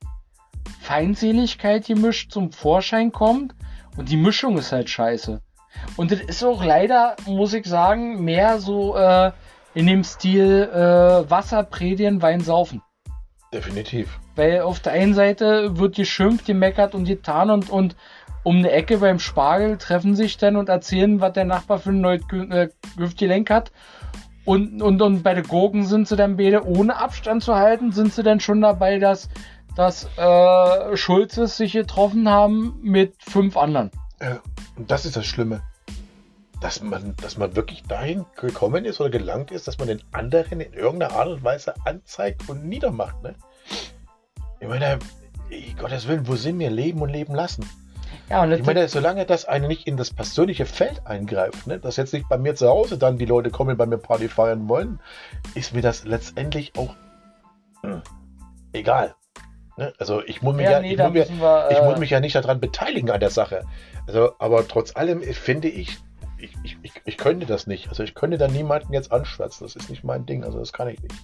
Feindseligkeit 0.81 1.87
gemischt 1.87 2.33
zum 2.33 2.53
Vorschein 2.53 3.13
kommt 3.13 3.55
und 3.97 4.09
die 4.09 4.17
Mischung 4.17 4.57
ist 4.59 4.73
halt 4.73 4.89
scheiße. 4.89 5.43
Und 5.97 6.11
das 6.11 6.21
ist 6.21 6.43
auch 6.43 6.65
leider, 6.65 7.17
muss 7.27 7.53
ich 7.53 7.67
sagen, 7.67 8.25
mehr 8.25 8.61
so 8.61 8.97
äh, 8.97 9.31
in 9.75 9.87
dem 9.87 10.05
Stil 10.05 10.71
äh, 10.73 11.31
Wasser 11.31 11.63
predigen, 11.65 12.23
Wein 12.23 12.41
saufen. 12.41 12.83
Definitiv. 13.53 14.19
Weil 14.37 14.61
auf 14.61 14.81
der 14.81 14.93
einen 14.93 15.15
Seite 15.15 15.79
wird 15.79 15.97
geschimpft, 15.97 16.47
gemeckert 16.47 16.95
und 16.95 17.07
getan 17.07 17.51
und, 17.51 17.71
und 17.71 17.97
um 18.43 18.59
eine 18.59 18.71
Ecke 18.71 18.99
beim 18.99 19.19
Spargel 19.19 19.77
treffen 19.77 20.15
sich 20.15 20.37
dann 20.37 20.55
und 20.55 20.69
erzählen, 20.69 21.21
was 21.21 21.33
der 21.33 21.47
Nachbar 21.47 21.81
für 21.81 21.91
ein 21.91 22.01
neues 22.01 22.23
Gü- 22.25 22.53
äh, 22.55 22.69
Hüftgelenk 22.97 23.51
hat. 23.51 23.73
Und, 24.45 24.81
und, 24.81 25.03
und 25.03 25.25
bei 25.25 25.35
den 25.35 25.43
Gurken 25.43 25.85
sind 25.85 26.07
sie 26.07 26.15
dann 26.15 26.37
beide 26.37 26.65
ohne 26.65 26.97
Abstand 26.97 27.43
zu 27.43 27.57
halten, 27.57 27.91
sind 27.91 28.13
sie 28.13 28.23
dann 28.23 28.39
schon 28.39 28.61
dabei, 28.61 29.01
dass, 29.01 29.29
dass 29.75 30.09
äh, 30.17 30.97
Schulzes 30.97 31.57
sich 31.57 31.73
getroffen 31.73 32.29
haben 32.29 32.79
mit 32.83 33.17
fünf 33.19 33.57
anderen. 33.57 33.91
Ja, 34.21 34.41
und 34.77 34.89
das 34.89 35.05
ist 35.07 35.17
das 35.17 35.27
Schlimme. 35.27 35.63
Dass 36.61 36.81
man, 36.81 37.15
dass 37.21 37.37
man 37.37 37.57
wirklich 37.57 37.83
dahin 37.83 38.25
gekommen 38.37 38.85
ist 38.85 39.01
oder 39.01 39.11
gelangt 39.11 39.51
ist, 39.51 39.67
dass 39.67 39.79
man 39.79 39.89
den 39.89 40.03
anderen 40.13 40.61
in 40.61 40.73
irgendeiner 40.73 41.15
Art 41.15 41.29
und 41.29 41.43
Weise 41.43 41.75
anzeigt 41.85 42.49
und 42.49 42.65
niedermacht. 42.67 43.21
Ne? 43.23 43.35
Ich 44.61 44.69
meine, 44.69 44.99
Gottes 45.79 46.09
Willen, 46.09 46.27
wo 46.27 46.37
sind 46.37 46.59
wir? 46.59 46.71
Leben 46.71 47.01
und 47.01 47.11
leben 47.11 47.35
lassen. 47.35 47.69
Ja, 48.29 48.43
und 48.43 48.53
Ich 48.53 48.65
meine, 48.65 48.89
solange 48.89 49.25
das 49.25 49.45
eine 49.45 49.69
nicht 49.69 49.87
in 49.87 49.97
das 49.97 50.11
persönliche 50.11 50.67
Feld 50.67 51.07
eingreift, 51.07 51.67
ne, 51.67 51.79
dass 51.79 51.97
jetzt 51.97 52.13
nicht 52.13 52.29
bei 52.29 52.39
mir 52.39 52.57
zu 52.57 52.69
Hause 52.69 52.99
dann 52.99 53.19
die 53.19 53.25
Leute 53.25 53.51
kommen, 53.51 53.77
bei 53.77 53.87
mir 53.87 53.99
Party 53.99 54.29
feiern 54.29 54.69
wollen, 54.69 54.99
ist 55.55 55.75
mir 55.75 55.83
das 55.83 56.05
letztendlich 56.05 56.73
auch 56.77 56.95
hm, 57.83 58.03
egal. 58.73 59.15
Ne? 59.77 59.93
Also 59.99 60.25
ich 60.25 60.43
muss 60.43 60.57
mich 60.57 60.65
ja, 60.65 60.73
ja, 60.73 60.81
nee, 60.81 60.95
ich 60.95 60.99
muss 60.99 61.13
mir, 61.13 61.29
wir. 61.29 61.69
ich 61.71 61.79
äh, 61.79 61.85
muss 61.85 61.99
mich 61.99 62.11
ja 62.11 62.21
nicht 62.21 62.35
daran 62.35 62.61
beteiligen 62.61 63.11
an 63.11 63.21
der 63.21 63.31
Sache. 63.31 63.65
Also, 64.07 64.33
aber 64.39 64.67
trotz 64.67 64.97
allem 64.97 65.23
finde 65.23 65.69
ich, 65.69 65.99
ich, 66.39 66.55
ich, 66.65 66.79
ich, 66.83 66.93
ich 67.05 67.17
könnte 67.17 67.47
das 67.47 67.67
nicht. 67.67 67.89
Also 67.89 68.03
ich 68.03 68.15
könnte 68.15 68.39
da 68.39 68.49
niemanden 68.49 68.93
jetzt 68.93 69.13
anschwärzen. 69.13 69.67
Das 69.67 69.77
ist 69.77 69.89
nicht 69.89 70.05
mein 70.05 70.27
Ding. 70.27 70.45
Also 70.45 70.59
das 70.59 70.73
kann 70.73 70.89
ich 70.89 71.01
nicht. 71.01 71.15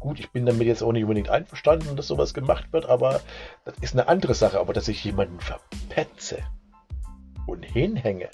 Gut, 0.00 0.20
ich 0.20 0.30
bin 0.30 0.46
damit 0.46 0.66
jetzt 0.66 0.82
auch 0.82 0.92
nicht 0.92 1.04
unbedingt 1.04 1.30
einverstanden, 1.30 1.96
dass 1.96 2.06
sowas 2.06 2.34
gemacht 2.34 2.72
wird, 2.72 2.86
aber 2.86 3.20
das 3.64 3.74
ist 3.80 3.94
eine 3.94 4.08
andere 4.08 4.34
Sache. 4.34 4.60
Aber 4.60 4.72
dass 4.72 4.88
ich 4.88 5.02
jemanden 5.04 5.40
verpetze 5.40 6.38
und 7.46 7.64
hinhänge 7.64 8.28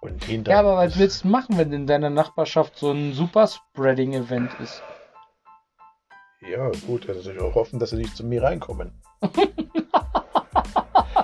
und 0.00 0.24
hinter. 0.24 0.52
Ja, 0.52 0.60
aber 0.60 0.76
was 0.76 0.98
willst 0.98 1.24
du 1.24 1.28
machen, 1.28 1.58
wenn 1.58 1.72
in 1.72 1.86
deiner 1.86 2.10
Nachbarschaft 2.10 2.76
so 2.76 2.92
ein 2.92 3.12
Super-Spreading-Event 3.12 4.50
ist? 4.62 4.82
Ja, 6.48 6.70
gut, 6.86 7.08
also 7.08 7.30
ich 7.30 7.40
auch 7.40 7.54
hoffen, 7.54 7.78
dass 7.78 7.90
sie 7.90 7.96
nicht 7.96 8.16
zu 8.16 8.24
mir 8.24 8.42
reinkommen. 8.42 8.92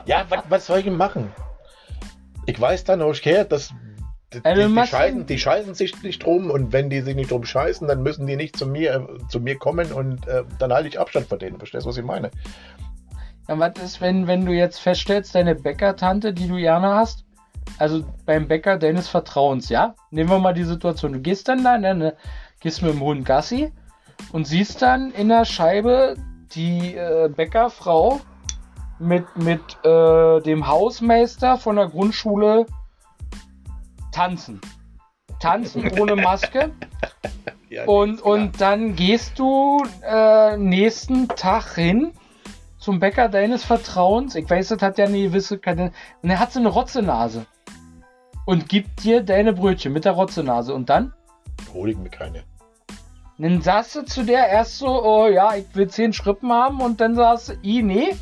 ja, 0.06 0.24
was, 0.30 0.44
was 0.48 0.66
soll 0.66 0.78
ich 0.78 0.86
machen? 0.86 1.30
Ich 2.46 2.58
weiß 2.58 2.84
dann 2.84 3.02
auch 3.02 3.14
dass 3.44 3.74
Die, 4.32 4.40
die, 4.40 4.74
die, 4.74 4.86
scheißen, 4.86 5.26
die 5.26 5.38
scheißen 5.38 5.74
sich 5.74 6.02
nicht 6.04 6.24
drum 6.24 6.50
und 6.50 6.72
wenn 6.72 6.88
die 6.88 7.00
sich 7.00 7.16
nicht 7.16 7.32
drum 7.32 7.44
scheißen, 7.44 7.88
dann 7.88 8.04
müssen 8.04 8.28
die 8.28 8.36
nicht 8.36 8.56
zu 8.56 8.66
mir, 8.66 8.94
äh, 8.94 9.28
zu 9.28 9.40
mir 9.40 9.58
kommen 9.58 9.90
und 9.90 10.28
äh, 10.28 10.44
dann 10.58 10.72
halte 10.72 10.88
ich 10.88 11.00
Abstand 11.00 11.26
von 11.26 11.40
denen. 11.40 11.58
Verstehst 11.58 11.84
du, 11.84 11.88
was 11.88 11.96
ich 11.96 12.04
meine? 12.04 12.30
Ja, 13.48 13.58
was 13.58 13.72
ist, 13.82 14.00
wenn, 14.00 14.28
wenn 14.28 14.46
du 14.46 14.52
jetzt 14.52 14.78
feststellst, 14.78 15.34
deine 15.34 15.56
Bäckertante, 15.56 16.32
die 16.32 16.46
du 16.46 16.56
gerne 16.56 16.94
hast, 16.94 17.24
also 17.78 18.04
beim 18.24 18.46
Bäcker 18.46 18.78
deines 18.78 19.08
Vertrauens, 19.08 19.68
ja? 19.68 19.96
Nehmen 20.12 20.30
wir 20.30 20.38
mal 20.38 20.54
die 20.54 20.64
Situation. 20.64 21.12
Du 21.12 21.20
gehst 21.20 21.48
dann 21.48 21.64
da, 21.64 21.76
ne, 21.76 21.94
ne, 21.94 22.16
gehst 22.60 22.82
mit 22.82 22.92
dem 22.92 23.00
Hund 23.00 23.24
Gassi 23.24 23.72
und 24.30 24.46
siehst 24.46 24.80
dann 24.82 25.10
in 25.10 25.28
der 25.28 25.44
Scheibe 25.44 26.14
die 26.54 26.94
äh, 26.94 27.28
Bäckerfrau 27.28 28.20
mit, 29.00 29.24
mit 29.36 29.60
äh, 29.84 30.40
dem 30.42 30.68
Hausmeister 30.68 31.58
von 31.58 31.76
der 31.76 31.88
Grundschule 31.88 32.66
tanzen. 34.12 34.60
Tanzen 35.40 35.98
ohne 35.98 36.16
Maske. 36.16 36.72
Ja, 37.70 37.84
Und, 37.84 38.20
und 38.20 38.60
dann 38.60 38.96
gehst 38.96 39.38
du 39.38 39.84
äh, 40.02 40.56
nächsten 40.56 41.28
Tag 41.28 41.76
hin 41.76 42.10
zum 42.80 42.98
Bäcker 42.98 43.28
deines 43.28 43.62
Vertrauens. 43.62 44.34
Ich 44.34 44.50
weiß, 44.50 44.68
das 44.68 44.82
hat 44.82 44.98
ja 44.98 45.04
eine 45.04 45.22
gewisse. 45.22 45.56
Keine, 45.58 45.92
und 46.20 46.30
er 46.30 46.40
hat 46.40 46.50
so 46.52 46.58
eine 46.58 46.68
Rotzenase. 46.68 47.46
Und 48.44 48.68
gibt 48.68 49.04
dir 49.04 49.22
deine 49.22 49.52
Brötchen 49.52 49.92
mit 49.92 50.04
der 50.04 50.12
Rotzenase. 50.12 50.74
Und 50.74 50.88
dann? 50.88 51.14
hol 51.72 51.90
ich 51.90 51.96
mir 51.96 52.10
keine. 52.10 52.42
Dann 53.38 53.62
sagst 53.62 53.94
du 53.94 54.02
zu 54.02 54.24
der 54.24 54.48
erst 54.48 54.78
so, 54.78 54.88
oh 54.88 55.28
ja, 55.28 55.54
ich 55.54 55.72
will 55.74 55.88
zehn 55.88 56.12
Schrippen 56.12 56.50
haben. 56.52 56.80
Und 56.80 57.00
dann 57.00 57.14
sagst 57.14 57.50
du, 57.50 57.52
i, 57.62 57.82
nee, 57.82 58.16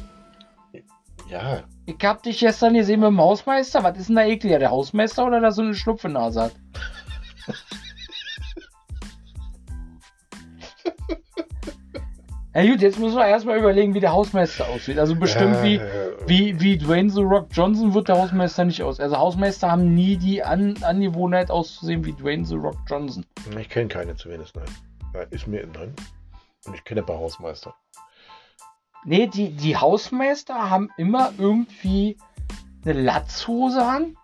Ja, 1.30 1.62
ich 1.88 2.04
hab 2.04 2.22
dich 2.22 2.40
gestern 2.40 2.74
gesehen 2.74 3.00
mit 3.00 3.08
dem 3.08 3.20
Hausmeister. 3.20 3.82
Was 3.82 3.98
ist 3.98 4.08
denn 4.08 4.16
da 4.16 4.24
ekliger, 4.24 4.58
der 4.58 4.70
Hausmeister 4.70 5.26
oder 5.26 5.40
der 5.40 5.52
so 5.52 5.62
eine 5.62 5.74
Schnupfenase 5.74 6.42
hat? 6.42 6.52
Ja 12.54 12.64
gut, 12.64 12.80
jetzt 12.80 12.98
müssen 12.98 13.16
wir 13.16 13.26
erstmal 13.26 13.58
überlegen, 13.58 13.94
wie 13.94 14.00
der 14.00 14.10
Hausmeister 14.10 14.66
aussieht. 14.68 14.98
Also 14.98 15.14
bestimmt 15.14 15.56
Ja, 15.56 15.62
wie, 15.62 15.76
ja, 15.76 15.84
ja. 15.84 15.90
wie, 16.26 16.58
wie 16.58 16.76
Dwayne 16.76 17.08
The 17.08 17.20
Rock 17.20 17.46
Johnson 17.52 17.94
wird 17.94 18.08
der 18.08 18.16
Hausmeister 18.16 18.64
nicht 18.64 18.82
aus. 18.82 18.98
Also 18.98 19.16
Hausmeister 19.16 19.70
haben 19.70 19.94
nie 19.94 20.16
die 20.16 20.42
An 20.42 20.74
Angewohnheit 20.82 21.52
auszusehen 21.52 22.04
wie 22.04 22.14
Dwayne 22.14 22.44
The 22.44 22.56
Rock 22.56 22.78
Johnson. 22.88 23.24
Ich 23.56 23.68
kenne 23.68 23.86
keine 23.86 24.16
zumindest, 24.16 24.56
nein. 24.56 25.26
Ist 25.30 25.46
mir 25.46 25.64
drin. 25.68 25.94
Und 26.66 26.74
ich 26.74 26.82
kenne 26.82 27.02
ein 27.02 27.06
paar 27.06 27.18
Hausmeister. 27.18 27.74
Nee, 29.04 29.26
die, 29.26 29.50
die 29.50 29.76
Hausmeister 29.76 30.70
haben 30.70 30.90
immer 30.96 31.32
irgendwie 31.38 32.16
eine 32.84 32.94
Latzhose 33.00 33.84
an. 33.84 34.16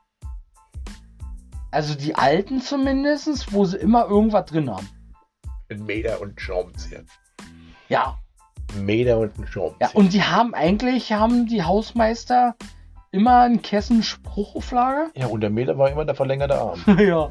Also 1.70 1.94
die 1.94 2.14
alten 2.14 2.60
zumindest, 2.60 3.52
wo 3.52 3.64
sie 3.64 3.76
immer 3.78 4.06
irgendwas 4.06 4.46
drin 4.46 4.70
haben. 4.70 4.88
Ein 5.70 5.84
Meter 5.86 6.20
und 6.20 6.36
ein 6.36 6.38
Schraubenzieher. 6.38 7.04
Ja, 7.88 8.18
Ein 8.74 8.84
Meter 8.86 9.18
und 9.18 9.38
ein 9.38 9.46
Schraubenzieher. 9.46 9.88
ja. 9.88 9.94
Und 9.94 10.12
die 10.12 10.22
haben 10.22 10.54
eigentlich, 10.54 11.12
haben 11.12 11.46
die 11.46 11.62
Hausmeister 11.62 12.54
immer 13.10 13.40
einen 13.42 13.62
Kessen 13.62 14.02
Spruch 14.02 14.56
auf 14.56 14.70
Lager. 14.72 15.10
ja, 15.14 15.26
und 15.26 15.40
der 15.40 15.50
Meter 15.50 15.78
war 15.78 15.90
immer 15.90 16.04
der 16.04 16.14
verlängerte 16.16 16.58
Arm. 16.60 16.80
ja. 16.98 17.30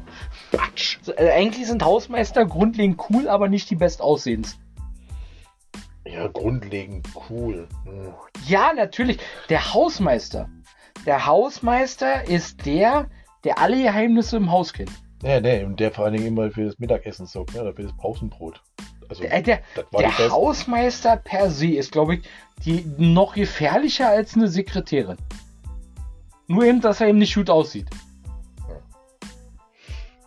Quatsch. 0.50 0.98
So, 1.02 1.12
äh, 1.12 1.30
eigentlich 1.32 1.66
sind 1.66 1.84
Hausmeister 1.84 2.46
grundlegend 2.46 3.00
cool, 3.10 3.28
aber 3.28 3.48
nicht 3.48 3.68
die 3.70 3.76
bestaussehendsten. 3.76 4.63
Ja, 6.06 6.28
grundlegend 6.28 7.08
cool. 7.28 7.68
Hm. 7.84 8.12
Ja, 8.46 8.72
natürlich. 8.74 9.18
Der 9.48 9.74
Hausmeister. 9.74 10.48
Der 11.06 11.26
Hausmeister 11.26 12.28
ist 12.28 12.66
der, 12.66 13.08
der 13.44 13.58
alle 13.58 13.82
Geheimnisse 13.82 14.36
im 14.36 14.50
Haus 14.50 14.72
kennt. 14.72 14.92
Ja, 15.22 15.40
nee, 15.40 15.64
und 15.64 15.80
der 15.80 15.90
vor 15.90 16.04
allen 16.04 16.14
Dingen 16.14 16.26
immer 16.26 16.50
für 16.50 16.66
das 16.66 16.78
Mittagessen 16.78 17.26
sorgt, 17.26 17.54
ne? 17.54 17.62
oder 17.62 17.72
für 17.72 17.82
das 17.82 17.96
Pausenbrot. 17.96 18.62
Also, 19.08 19.22
Der, 19.22 19.42
der, 19.42 19.62
der. 19.98 20.30
Hausmeister 20.30 21.16
per 21.16 21.50
se 21.50 21.68
ist, 21.68 21.92
glaube 21.92 22.16
ich, 22.16 22.22
die 22.64 22.86
noch 22.98 23.34
gefährlicher 23.34 24.08
als 24.08 24.34
eine 24.34 24.48
Sekretärin. 24.48 25.16
Nur 26.46 26.64
eben, 26.64 26.80
dass 26.80 27.00
er 27.00 27.08
eben 27.08 27.18
nicht 27.18 27.34
gut 27.34 27.50
aussieht. 27.50 27.88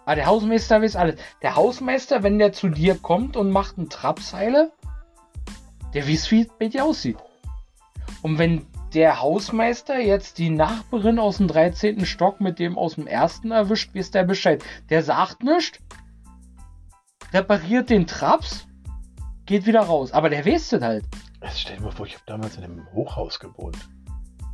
Aber 0.05 0.15
der 0.15 0.25
Hausmeister 0.25 0.81
weiß 0.81 0.95
alles. 0.95 1.19
Der 1.41 1.55
Hausmeister, 1.55 2.23
wenn 2.23 2.39
der 2.39 2.53
zu 2.53 2.69
dir 2.69 2.95
kommt 2.95 3.35
und 3.35 3.51
macht 3.51 3.77
eine 3.77 3.89
Trapseile, 3.89 4.71
der 5.97 6.07
wie 6.07 6.13
es 6.13 6.47
bei 6.60 6.67
dir 6.67 6.86
aussieht. 6.86 7.17
Und 8.21 8.38
wenn 8.38 8.67
der 8.93 9.19
Hausmeister 9.19 9.99
jetzt 9.99 10.38
die 10.38 10.51
Nachbarin 10.51 11.17
aus 11.17 11.38
dem 11.38 11.47
13. 11.47 12.05
Stock 12.05 12.39
mit 12.39 12.60
dem 12.60 12.77
aus 12.77 12.95
dem 12.95 13.07
ersten 13.07 13.51
erwischt, 13.51 13.95
weiß 13.95 14.12
der 14.12 14.23
Bescheid. 14.23 14.63
Der 14.91 15.01
sagt 15.01 15.41
nichts, 15.43 15.79
repariert 17.33 17.89
den 17.89 18.05
Traps, 18.05 18.67
geht 19.47 19.65
wieder 19.65 19.81
raus. 19.81 20.12
Aber 20.12 20.29
der 20.29 20.45
weiß 20.45 20.69
das 20.69 20.83
halt. 20.83 21.05
Also 21.41 21.57
stell 21.57 21.77
dir 21.77 21.83
mal 21.83 21.91
vor, 21.91 22.05
ich 22.05 22.13
habe 22.13 22.23
damals 22.27 22.57
in 22.57 22.63
einem 22.63 22.88
Hochhaus 22.93 23.39
gewohnt. 23.39 23.77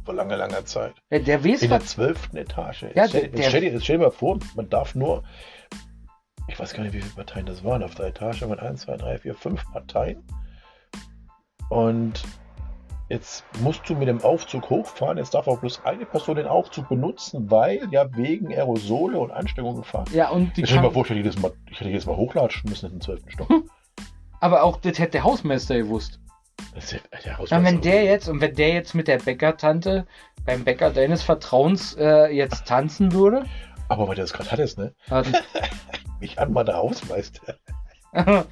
Vor 0.06 0.14
langer, 0.14 0.38
langer 0.38 0.66
Zeit. 0.66 0.94
Der, 1.12 1.20
der 1.20 1.44
weiß, 1.44 1.64
In 1.64 1.70
der 1.72 1.82
zwölften 1.82 2.38
Etage. 2.38 2.86
Ja, 2.96 3.08
stell, 3.10 3.28
der- 3.28 3.44
stell, 3.50 3.62
dir, 3.62 3.82
stell 3.82 3.98
dir 3.98 4.06
mal 4.06 4.12
vor, 4.12 4.40
man 4.56 4.70
darf 4.70 4.96
nur, 4.96 5.24
ich 6.48 6.58
weiß 6.58 6.74
gar 6.74 6.84
nicht, 6.84 6.94
wie 6.94 7.02
viele 7.02 7.14
Parteien 7.16 7.46
das 7.46 7.66
waren. 7.66 7.84
Auf 7.84 7.96
der 7.96 8.08
Etage 8.08 8.42
waren 8.44 8.60
1, 8.60 8.82
2, 8.82 8.96
3, 8.96 9.18
4, 9.20 9.36
5 9.36 9.72
Parteien. 9.74 10.24
Und 11.74 12.24
jetzt 13.10 13.44
musst 13.62 13.82
du 13.90 13.96
mit 13.96 14.08
dem 14.08 14.22
Aufzug 14.24 14.70
hochfahren. 14.70 15.18
Jetzt 15.18 15.34
darf 15.34 15.48
auch 15.48 15.60
bloß 15.60 15.82
eine 15.86 16.06
Person 16.06 16.36
den 16.36 16.48
Aufzug 16.48 16.88
benutzen, 16.90 17.50
weil 17.50 17.88
ja 17.92 18.06
wegen 18.16 18.54
Aerosole 18.54 19.18
und 19.18 19.32
Ansteckungsgefahr. 19.32 20.06
Ja, 20.14 20.30
und 20.30 20.56
die 20.56 20.62
Ich 20.62 20.70
dir 20.70 20.76
mal 20.78 20.84
kann, 20.84 20.92
vor, 20.94 21.04
ich 21.04 21.10
hätte 21.10 21.20
jedes 21.20 21.40
Mal, 21.40 21.52
ich 21.70 21.80
hätte 21.80 21.90
jedes 21.90 22.06
Mal 22.06 22.16
hochlatschen 22.16 22.70
müssen 22.70 22.86
in 22.88 22.92
den 22.94 23.02
zwölften 23.02 23.32
Stock. 23.32 23.50
aber 24.40 24.64
auch 24.64 24.78
das 24.78 25.00
hätte 25.00 25.14
der 25.14 25.24
Hausmeister 25.24 25.78
gewusst. 25.78 26.20
Das 26.76 26.92
ja, 26.92 27.00
der 27.26 27.38
Hausmeister- 27.40 27.64
wenn 27.66 27.82
der 27.82 28.04
jetzt, 28.04 28.30
und 28.30 28.40
wenn 28.40 28.56
der 28.56 28.70
jetzt 28.74 28.94
mit 28.94 29.08
der 29.08 29.18
Bäckertante 29.18 30.06
beim 30.46 30.64
Bäcker 30.64 30.92
deines 30.92 31.24
Vertrauens 31.24 31.96
äh, 32.00 32.28
jetzt 32.28 32.68
tanzen 32.68 33.14
würde, 33.14 33.46
Aber 33.90 34.08
weil 34.08 34.16
du 34.16 34.22
das 34.22 34.34
gerade 34.34 34.52
hattest, 34.52 34.78
ne? 34.78 34.94
Mich 36.20 36.38
hat 36.38 36.50
mal 36.52 36.64
der 36.64 36.78
Hausmeister 36.78 37.56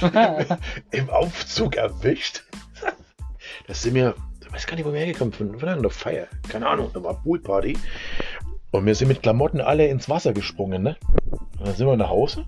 im 0.90 1.10
Aufzug 1.10 1.76
erwischt. 1.76 2.44
Das 3.68 3.82
sind 3.82 3.94
wir, 3.94 4.14
ich 4.40 4.52
weiß 4.52 4.66
gar 4.66 4.74
nicht, 4.74 4.84
wo 4.84 4.92
wir 4.92 4.98
hergekommen 4.98 5.32
sind, 5.32 5.60
von 5.60 5.68
einer 5.68 5.90
Feier. 5.90 6.26
Keine 6.48 6.66
Ahnung, 6.66 6.90
da 6.92 7.02
war 7.02 7.22
Poolparty. 7.22 7.78
Und 8.72 8.86
wir 8.86 8.94
sind 8.94 9.08
mit 9.08 9.22
Klamotten 9.22 9.60
alle 9.60 9.86
ins 9.86 10.08
Wasser 10.08 10.32
gesprungen, 10.32 10.82
ne? 10.82 10.96
Und 11.58 11.68
dann 11.68 11.74
sind 11.76 11.86
wir 11.86 11.96
nach 11.96 12.08
Hause 12.08 12.44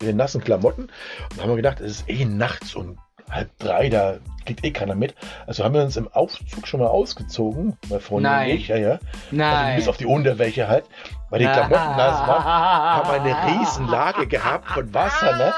mit 0.00 0.08
den 0.08 0.16
nassen 0.16 0.42
Klamotten 0.42 0.88
und 1.30 1.40
haben 1.40 1.48
wir 1.50 1.56
gedacht, 1.56 1.80
es 1.80 2.00
ist 2.00 2.08
eh 2.08 2.24
nachts 2.24 2.74
um 2.74 2.98
halb 3.30 3.50
drei, 3.58 3.88
da 3.88 4.18
kriegt 4.44 4.64
eh 4.64 4.70
keiner 4.70 4.94
mit. 4.94 5.14
Also 5.46 5.64
haben 5.64 5.74
wir 5.74 5.82
uns 5.82 5.96
im 5.96 6.08
Aufzug 6.08 6.66
schon 6.66 6.80
mal 6.80 6.86
ausgezogen, 6.86 7.76
meine 7.88 8.00
Freundin 8.00 8.30
Nein. 8.30 8.50
und 8.50 8.56
ich, 8.56 8.68
ja, 8.68 8.76
ja. 8.76 8.90
Also 8.92 9.02
nein. 9.30 9.76
bis 9.76 9.88
auf 9.88 9.96
die 9.96 10.06
Unterwäsche 10.06 10.68
halt, 10.68 10.84
weil 11.30 11.40
die 11.40 11.46
Klamotten 11.46 11.96
nass 11.96 12.26
waren 12.26 12.44
haben 13.06 13.08
wir 13.08 13.20
eine 13.20 13.60
Riesenlage 13.60 14.26
gehabt 14.26 14.68
von 14.68 14.92
Wasser, 14.94 15.36
ne? 15.36 15.52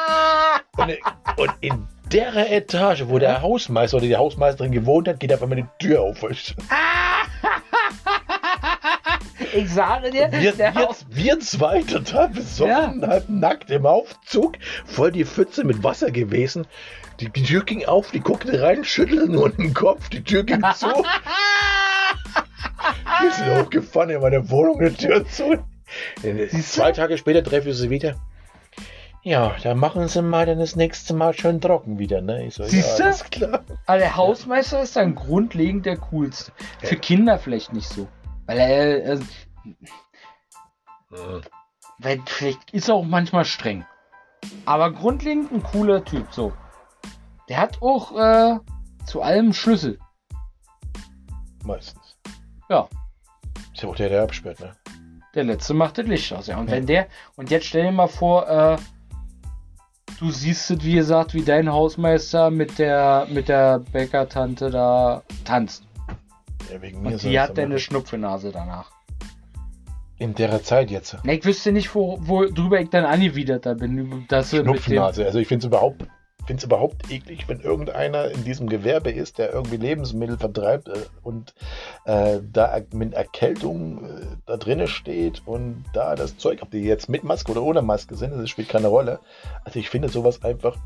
Und, 0.76 0.98
und 1.38 1.52
in 1.61 1.88
der 2.12 2.50
Etage, 2.50 3.04
wo 3.07 3.18
der 3.18 3.42
Hausmeister 3.42 3.98
oder 3.98 4.07
die 4.07 4.16
Hausmeisterin 4.16 4.72
gewohnt 4.72 5.09
hat, 5.09 5.20
geht 5.20 5.33
auf 5.33 5.42
einmal 5.42 5.57
die 5.57 5.66
Tür 5.78 6.02
auf. 6.02 6.22
Wir, 6.22 6.31
Ich 9.54 9.70
sage 9.72 10.11
dir, 10.11 10.31
wir, 10.31 10.74
Haus, 10.74 11.07
wir 11.09 11.40
zwei 11.40 11.83
total 11.83 12.28
besoffen, 12.28 13.07
halb 13.07 13.28
nackt 13.28 13.70
im 13.70 13.87
Aufzug, 13.87 14.57
voll 14.85 15.11
die 15.11 15.24
Pfütze 15.24 15.64
mit 15.64 15.83
Wasser 15.83 16.11
gewesen. 16.11 16.66
Die 17.20 17.31
Tür 17.31 17.64
ging 17.64 17.85
auf, 17.87 18.11
die 18.11 18.20
guckte 18.20 18.61
rein, 18.62 18.85
schüttelte 18.85 19.31
nur 19.31 19.50
den 19.50 19.74
Kopf, 19.74 20.09
die 20.11 20.22
Tür 20.22 20.44
ging 20.44 20.62
zu. 20.74 20.87
Wir 23.21 23.33
sind 23.33 23.58
hochgefahren 23.58 24.10
in 24.10 24.21
meine 24.21 24.48
Wohnung, 24.50 24.79
die 24.81 24.90
Tür 24.90 25.27
zu. 25.27 25.58
Zwei 26.62 26.92
Tage 26.92 27.19
später 27.19 27.42
treffe 27.42 27.71
ich 27.71 27.77
sie 27.77 27.90
wieder. 27.90 28.16
Ja, 29.23 29.56
dann 29.62 29.79
machen 29.79 30.06
Sie 30.08 30.23
mal 30.23 30.46
dann 30.46 30.58
das 30.58 30.77
nächste 30.77 31.12
Mal 31.12 31.35
schön 31.35 31.60
trocken 31.60 31.98
wieder, 31.98 32.21
ne? 32.21 32.46
Ich 32.46 32.54
so, 32.54 32.64
Siehste? 32.64 33.02
ja, 33.02 33.12
klar. 33.31 33.64
aber 33.87 33.98
der 33.98 34.16
Hausmeister 34.16 34.83
ist 34.83 34.96
dann 34.96 35.14
grundlegend 35.14 35.87
der 35.87 35.98
coolste. 35.98 36.52
Für 36.81 36.96
Kinder 36.96 37.38
vielleicht 37.38 37.73
nicht 37.73 37.88
so. 37.88 38.06
Weil 38.46 38.58
er, 38.58 39.12
äh, 39.12 39.21
weil 41.98 42.23
vielleicht 42.27 42.73
ist 42.73 42.88
er 42.88 42.94
auch 42.94 43.04
manchmal 43.04 43.44
streng. 43.44 43.85
Aber 44.64 44.92
grundlegend 44.92 45.52
ein 45.52 45.62
cooler 45.62 46.04
Typ, 46.04 46.27
so. 46.31 46.52
Der 47.48 47.58
hat 47.58 47.83
auch 47.83 48.16
äh, 48.16 48.58
zu 49.04 49.21
allem 49.21 49.52
Schlüssel. 49.52 49.98
Meistens. 51.64 52.16
Ja. 52.69 52.88
Ist 53.79 53.83
ja 53.85 53.90
auch 53.90 53.94
der, 53.94 54.08
der 54.08 54.22
absperrt, 54.24 54.58
ne? 54.58 54.72
Der 55.37 55.44
letzte 55.44 55.72
macht 55.72 55.98
das 55.98 56.06
Licht 56.08 56.33
aus, 56.33 56.48
ja. 56.48 56.58
Und 56.58 56.66
Ja. 56.68 56.72
wenn 56.74 56.87
der, 56.87 57.06
und 57.37 57.48
jetzt 57.48 57.66
stell 57.66 57.85
dir 57.85 57.92
mal 57.92 58.08
vor, 58.08 58.48
äh, 58.48 58.76
du 60.18 60.33
siehst 60.33 60.68
es, 60.72 60.83
wie 60.83 60.94
gesagt, 60.94 61.33
wie 61.33 61.42
dein 61.42 61.70
Hausmeister 61.70 62.50
mit 62.50 62.81
der, 62.81 63.29
mit 63.31 63.48
der 63.48 63.79
Bäckertante 63.79 64.70
da 64.70 65.22
tanzt. 65.44 65.85
Ja, 66.72 66.83
wegen 66.83 67.02
mir 67.02 67.12
Und 67.12 67.22
die 67.22 67.38
hat 67.38 67.56
deine. 67.56 67.79
Schnupfenase 67.79 68.50
danach. 68.50 68.90
In 70.16 70.35
der 70.35 70.60
Zeit 70.64 70.90
jetzt. 70.90 71.16
Na, 71.22 71.35
ich 71.35 71.44
wüsste 71.44 71.70
nicht, 71.70 71.94
wo, 71.94 72.18
wo 72.20 72.46
drüber 72.46 72.81
ich 72.81 72.90
dann 72.90 73.04
angewiderter 73.04 73.76
bin. 73.76 74.24
Dass 74.26 74.50
Schnupfnase. 74.50 75.24
Also 75.24 75.38
ich 75.38 75.46
finde 75.46 75.66
es 75.66 75.68
überhaupt, 75.68 76.04
find's 76.49 76.65
überhaupt 76.65 77.13
eklig, 77.13 77.46
wenn 77.46 77.61
irgendeiner 77.61 78.31
in 78.31 78.42
diesem 78.42 78.71
Gewerbe 78.71 79.11
ist, 79.11 79.37
der 79.37 79.53
irgendwie 79.53 79.77
Lebensmittel 79.77 80.38
vertreibt 80.38 80.88
äh, 80.88 80.94
und 81.23 81.55
äh, 82.07 82.38
da 82.51 82.81
mit 82.94 83.13
Erkältung 83.13 84.03
äh, 84.03 84.27
da 84.46 84.57
drinnen 84.57 84.88
steht 84.88 85.42
und 85.44 85.85
da 85.92 86.15
das 86.15 86.38
Zeug, 86.38 86.61
ob 86.63 86.71
die 86.71 86.79
jetzt 86.79 87.11
mit 87.11 87.23
Maske 87.23 87.53
oder 87.53 87.63
ohne 87.63 87.83
Maske 87.83 88.15
sind, 88.17 88.33
das 88.33 88.49
spielt 88.49 88.71
keine 88.71 88.88
Rolle. 88.88 89.21
Also 89.65 89.79
ich 89.79 89.90
finde 89.90 90.09
sowas 90.09 90.42
einfach. 90.42 90.79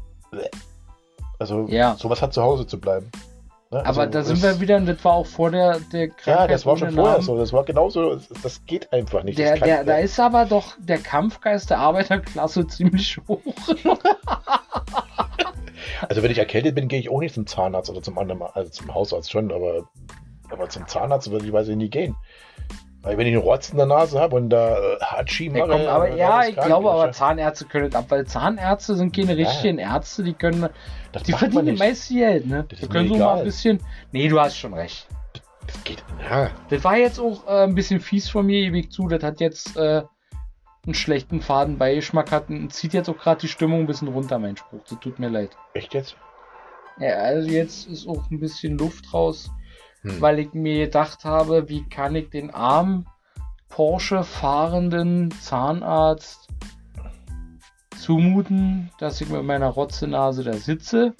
Also 1.38 1.66
Ja. 1.68 1.94
sowas 1.94 2.22
hat 2.22 2.34
zu 2.34 2.42
Hause 2.42 2.66
zu 2.66 2.80
bleiben. 2.80 3.08
Ne? 3.72 3.78
aber 3.86 4.02
also 4.02 4.12
da 4.12 4.22
sind 4.22 4.42
wir 4.42 4.60
wieder, 4.60 4.76
und 4.76 4.84
das 4.84 5.02
war 5.02 5.14
auch 5.14 5.26
vor 5.26 5.50
der, 5.50 5.80
der 5.80 6.08
Krankheit. 6.08 6.40
Ja, 6.40 6.46
das 6.46 6.66
war 6.66 6.76
schon 6.76 6.92
vorher 6.92 7.14
Namen. 7.14 7.24
so. 7.24 7.38
Das 7.38 7.54
war 7.54 7.64
genauso. 7.64 8.20
Das, 8.42 8.66
geht 8.66 8.92
einfach 8.92 9.22
nicht. 9.22 9.38
Der, 9.38 9.58
der, 9.58 9.82
da 9.84 9.96
ist 9.96 10.20
aber 10.20 10.44
doch 10.44 10.74
der 10.78 10.98
Kampfgeist 10.98 11.70
der 11.70 11.78
Arbeiterklasse 11.78 12.66
ziemlich 12.68 13.18
hoch. 13.26 13.40
Also 16.08 16.22
wenn 16.22 16.30
ich 16.30 16.38
erkältet 16.38 16.74
bin, 16.74 16.88
gehe 16.88 17.00
ich 17.00 17.08
auch 17.08 17.20
nicht 17.20 17.34
zum 17.34 17.46
Zahnarzt 17.46 17.88
oder 17.88 18.02
zum 18.02 18.18
anderen, 18.18 18.42
also 18.42 18.70
zum 18.70 18.92
Hausarzt 18.92 19.30
schon, 19.30 19.50
aber, 19.50 19.88
aber 20.50 20.68
zum 20.68 20.86
Zahnarzt 20.86 21.30
würde 21.30 21.46
ich 21.46 21.52
weiß 21.52 21.68
ich 21.68 21.76
nie 21.76 21.88
gehen. 21.88 22.14
Weil 23.02 23.18
wenn 23.18 23.26
ich 23.26 23.34
einen 23.34 23.42
Rotz 23.42 23.70
in 23.70 23.78
der 23.78 23.86
Nase 23.86 24.20
habe 24.20 24.36
und 24.36 24.50
da 24.50 24.76
äh, 24.76 24.98
Hatschi 25.00 25.50
mache, 25.50 25.68
kommt, 25.68 25.86
aber 25.86 26.14
ja, 26.14 26.44
ich 26.46 26.54
glaube, 26.54 26.90
aber. 26.90 27.10
Zahnärzte 27.10 27.64
können 27.64 27.90
das 27.90 28.00
ab, 28.00 28.06
weil 28.10 28.26
Zahnärzte 28.26 28.94
sind 28.94 29.14
keine 29.14 29.36
richtigen 29.36 29.78
Ärzte, 29.78 30.22
die 30.22 30.34
können, 30.34 30.68
das 31.10 31.24
die 31.24 31.32
verdienen 31.32 31.64
nicht. 31.64 31.80
meist 31.80 32.08
Geld, 32.08 32.46
ne? 32.46 32.64
Das 32.68 32.78
Die 32.78 32.86
können 32.86 33.08
so 33.08 33.16
mal 33.16 33.38
ein 33.38 33.44
bisschen. 33.44 33.80
Nee, 34.12 34.28
du 34.28 34.38
hast 34.38 34.56
schon 34.56 34.72
recht. 34.74 35.08
Das 35.66 35.84
geht, 35.84 36.04
ja, 36.28 36.50
Das 36.70 36.84
war 36.84 36.96
jetzt 36.96 37.18
auch 37.18 37.46
äh, 37.46 37.64
ein 37.64 37.74
bisschen 37.74 38.00
fies 38.00 38.28
von 38.28 38.46
mir, 38.46 38.58
ewig 38.58 38.92
zu. 38.92 39.08
Das 39.08 39.22
hat 39.22 39.40
jetzt 39.40 39.76
äh, 39.76 40.02
einen 40.84 40.94
schlechten 40.94 41.40
Fadenbeigeschmack, 41.40 42.30
hat, 42.30 42.50
und 42.50 42.72
zieht 42.72 42.94
jetzt 42.94 43.08
auch 43.08 43.18
gerade 43.18 43.40
die 43.40 43.48
Stimmung 43.48 43.80
ein 43.80 43.86
bisschen 43.86 44.08
runter, 44.08 44.38
mein 44.38 44.56
Spruch. 44.56 44.80
Das 44.88 44.98
tut 45.00 45.18
mir 45.18 45.28
leid. 45.28 45.50
echt 45.74 45.94
jetzt? 45.94 46.16
Ja, 46.98 47.14
also 47.14 47.48
jetzt 47.48 47.88
ist 47.88 48.06
auch 48.06 48.30
ein 48.30 48.38
bisschen 48.38 48.76
Luft 48.78 49.12
raus, 49.14 49.50
Hm. 50.02 50.20
weil 50.20 50.38
ich 50.40 50.52
mir 50.52 50.86
gedacht 50.86 51.24
habe, 51.24 51.68
wie 51.68 51.88
kann 51.88 52.14
ich 52.14 52.30
den 52.30 52.50
armen 52.50 53.06
Porsche 53.68 54.24
fahrenden 54.24 55.30
Zahnarzt 55.30 56.48
zumuten, 57.98 58.90
dass 58.98 59.20
ich 59.20 59.28
mit 59.28 59.44
meiner 59.44 59.68
Rotzenase 59.68 60.42
da 60.44 60.54
sitze 60.54 61.14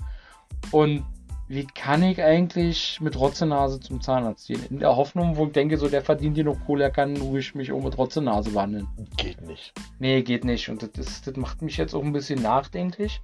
und 0.70 1.04
wie 1.48 1.66
kann 1.66 2.02
ich 2.02 2.22
eigentlich 2.22 2.98
mit 3.00 3.18
Rotzenase 3.18 3.78
zum 3.78 4.00
Zahnarzt 4.00 4.46
gehen? 4.46 4.64
In 4.70 4.78
der 4.78 4.96
Hoffnung, 4.96 5.36
wo 5.36 5.46
ich 5.46 5.52
denke, 5.52 5.76
so 5.76 5.88
der 5.88 6.02
verdient 6.02 6.34
hier 6.34 6.44
noch 6.44 6.64
Kohle, 6.64 6.84
er 6.84 6.90
kann 6.90 7.14
ruhig 7.18 7.54
mich 7.54 7.70
auch 7.72 7.82
mit 7.82 7.98
Rotzenase 7.98 8.50
behandeln. 8.52 8.88
Geht 9.18 9.42
nicht. 9.42 9.74
Nee, 9.98 10.22
geht 10.22 10.44
nicht. 10.44 10.70
Und 10.70 10.82
das, 10.82 10.90
ist, 11.06 11.26
das 11.26 11.36
macht 11.36 11.60
mich 11.60 11.76
jetzt 11.76 11.94
auch 11.94 12.02
ein 12.02 12.14
bisschen 12.14 12.40
nachdenklich. 12.40 13.20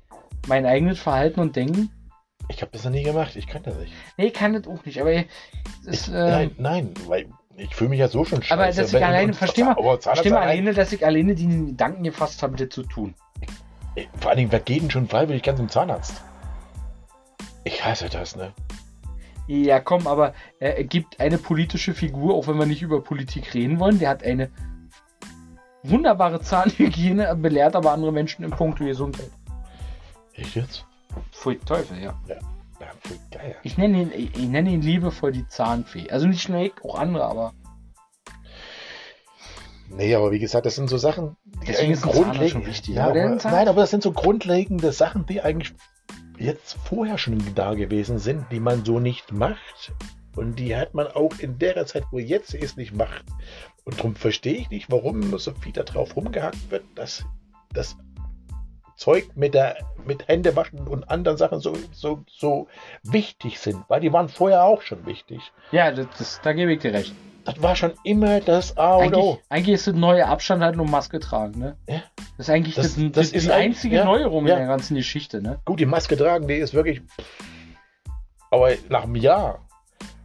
Mein 0.46 0.66
eigenes 0.66 0.98
Verhalten 0.98 1.40
und 1.40 1.56
Denken. 1.56 1.90
Ich 2.50 2.62
habe 2.62 2.70
das 2.72 2.84
noch 2.84 2.90
nie 2.90 3.02
gemacht. 3.02 3.36
Ich 3.36 3.46
kann 3.46 3.62
das 3.62 3.76
nicht. 3.76 3.92
Nee, 4.16 4.30
kann 4.30 4.54
das 4.54 4.66
auch 4.66 4.84
nicht. 4.84 5.00
Aber 5.00 5.12
es 5.12 5.24
ist, 5.84 6.08
Ich, 6.08 6.14
ähm, 6.14 6.14
nein, 6.14 6.50
nein, 6.58 6.94
weil 7.06 7.26
ich 7.56 7.74
fühle 7.74 7.90
mich 7.90 7.98
ja 7.98 8.08
so 8.08 8.24
schon 8.24 8.42
scheiße. 8.42 8.54
aber 8.54 8.72
dass 8.72 8.92
ich 8.92 9.04
alleine, 9.04 9.28
und- 9.28 9.34
versteh 9.34 9.64
mal, 9.64 9.76
versteh 10.00 10.32
alleine, 10.32 10.72
dass 10.74 10.92
ich 10.92 11.04
alleine 11.04 11.34
den 11.34 11.66
Gedanken 11.66 12.04
gefasst 12.04 12.42
habe, 12.42 12.56
das 12.56 12.68
zu 12.70 12.82
tun. 12.84 13.14
Vor 14.20 14.30
allen 14.30 14.38
Dingen, 14.38 14.52
wer 14.52 14.60
geht 14.60 14.82
denn 14.82 14.90
schon 14.90 15.08
freiwillig 15.08 15.42
ganz 15.42 15.58
zum 15.58 15.68
Zahnarzt? 15.68 16.22
Ich 17.64 17.84
hasse 17.84 18.08
das, 18.08 18.36
ne? 18.36 18.52
Ja, 19.48 19.80
komm, 19.80 20.06
aber 20.06 20.34
äh, 20.60 20.68
er 20.76 20.84
gibt 20.84 21.20
eine 21.20 21.38
politische 21.38 21.94
Figur, 21.94 22.34
auch 22.34 22.46
wenn 22.46 22.58
wir 22.58 22.66
nicht 22.66 22.82
über 22.82 23.02
Politik 23.02 23.54
reden 23.54 23.80
wollen. 23.80 23.98
Der 23.98 24.10
hat 24.10 24.22
eine 24.22 24.50
wunderbare 25.82 26.40
Zahnhygiene, 26.40 27.34
belehrt 27.36 27.74
aber 27.74 27.92
andere 27.92 28.12
Menschen 28.12 28.44
im 28.44 28.50
Punkt 28.50 28.78
Gesundheit. 28.78 29.30
Echt 30.34 30.54
jetzt? 30.54 30.84
Pfui 31.32 31.58
Teufel, 31.58 31.98
ja. 31.98 32.18
Ja, 32.26 32.86
voll 33.00 33.18
geil. 33.30 33.56
Ich 33.62 33.76
nenne 33.76 34.02
ihn, 34.02 34.12
ich, 34.14 34.36
ich 34.36 34.48
nenne 34.48 34.70
ihn 34.70 34.82
liebevoll 34.82 35.32
die 35.32 35.46
Zahnfee. 35.48 36.10
Also 36.10 36.26
nicht 36.26 36.48
nur 36.48 36.60
ich, 36.60 36.72
auch 36.84 36.94
andere, 36.96 37.24
aber 37.24 37.52
Nee, 39.90 40.14
aber 40.14 40.30
wie 40.32 40.38
gesagt, 40.38 40.66
das 40.66 40.76
sind 40.76 40.88
so 40.88 40.98
Sachen, 40.98 41.36
die 41.44 41.66
Deswegen 41.66 41.78
eigentlich 41.78 41.90
ist 41.92 42.02
grundlegend 42.02 42.50
schon 42.50 42.66
wichtig, 42.66 42.94
Ja, 42.96 43.08
aber 43.08 43.14
nein, 43.14 43.68
aber 43.68 43.80
das 43.80 43.90
sind 43.90 44.02
so 44.02 44.12
grundlegende 44.12 44.92
Sachen, 44.92 45.24
die 45.24 45.40
eigentlich 45.40 45.72
jetzt 46.38 46.76
vorher 46.84 47.18
schon 47.18 47.42
da 47.54 47.74
gewesen 47.74 48.18
sind, 48.18 48.46
die 48.52 48.60
man 48.60 48.84
so 48.84 49.00
nicht 49.00 49.32
macht. 49.32 49.92
Und 50.36 50.56
die 50.56 50.76
hat 50.76 50.94
man 50.94 51.08
auch 51.08 51.32
in 51.38 51.58
der 51.58 51.84
Zeit, 51.86 52.04
wo 52.12 52.18
jetzt 52.18 52.54
ist, 52.54 52.76
nicht 52.76 52.94
macht. 52.94 53.24
Und 53.84 53.98
darum 53.98 54.14
verstehe 54.14 54.58
ich 54.58 54.70
nicht, 54.70 54.90
warum 54.90 55.36
so 55.38 55.52
viel 55.52 55.72
da 55.72 55.82
drauf 55.82 56.14
rumgehackt 56.14 56.70
wird, 56.70 56.84
dass 56.94 57.24
das 57.72 57.96
Zeug 58.98 59.28
mit 59.34 59.54
der 59.54 59.76
mit 60.04 60.28
Händewaschen 60.28 60.86
und 60.86 61.08
anderen 61.10 61.38
Sachen 61.38 61.60
so, 61.60 61.72
so, 61.92 62.24
so 62.28 62.66
wichtig 63.02 63.58
sind, 63.60 63.84
weil 63.88 64.00
die 64.00 64.12
waren 64.12 64.28
vorher 64.28 64.64
auch 64.64 64.82
schon 64.82 65.06
wichtig. 65.06 65.40
ja, 65.72 65.90
das, 65.90 66.06
das, 66.18 66.40
da 66.42 66.52
gebe 66.52 66.72
ich 66.74 66.80
dir 66.80 66.92
recht. 66.92 67.14
Das 67.44 67.62
war 67.62 67.76
schon 67.76 67.92
immer 68.04 68.40
das 68.40 68.76
A 68.76 68.96
und 68.96 69.16
O. 69.16 69.38
Eigentlich, 69.48 69.76
ist 69.76 69.86
das 69.86 69.94
neue 69.94 70.26
Abstand 70.26 70.62
halt 70.62 70.76
nur 70.76 70.84
Maske 70.86 71.18
tragen, 71.18 71.58
ne? 71.58 71.76
Ja. 71.88 72.02
Das 72.36 72.48
ist 72.48 72.50
eigentlich 72.50 72.74
Das- 72.74 72.94
das, 72.94 72.96
das, 72.96 73.12
das 73.12 73.32
ist 73.32 73.46
die 73.46 73.52
eigentlich- 73.52 73.76
einzige 73.76 73.96
ja, 73.96 74.04
Neuerung 74.04 74.46
ja. 74.46 74.54
in 74.54 74.58
der 74.58 74.68
ganzen 74.68 74.96
Geschichte, 74.96 75.40
ne? 75.40 75.58
Gut, 75.64 75.80
die 75.80 75.86
Maske 75.86 76.14
tragen, 76.16 76.46
die 76.46 76.56
ist 76.56 76.74
wirklich. 76.74 77.00
Aber 78.50 78.70
nach 78.90 79.04
einem 79.04 79.14
Jahr 79.16 79.66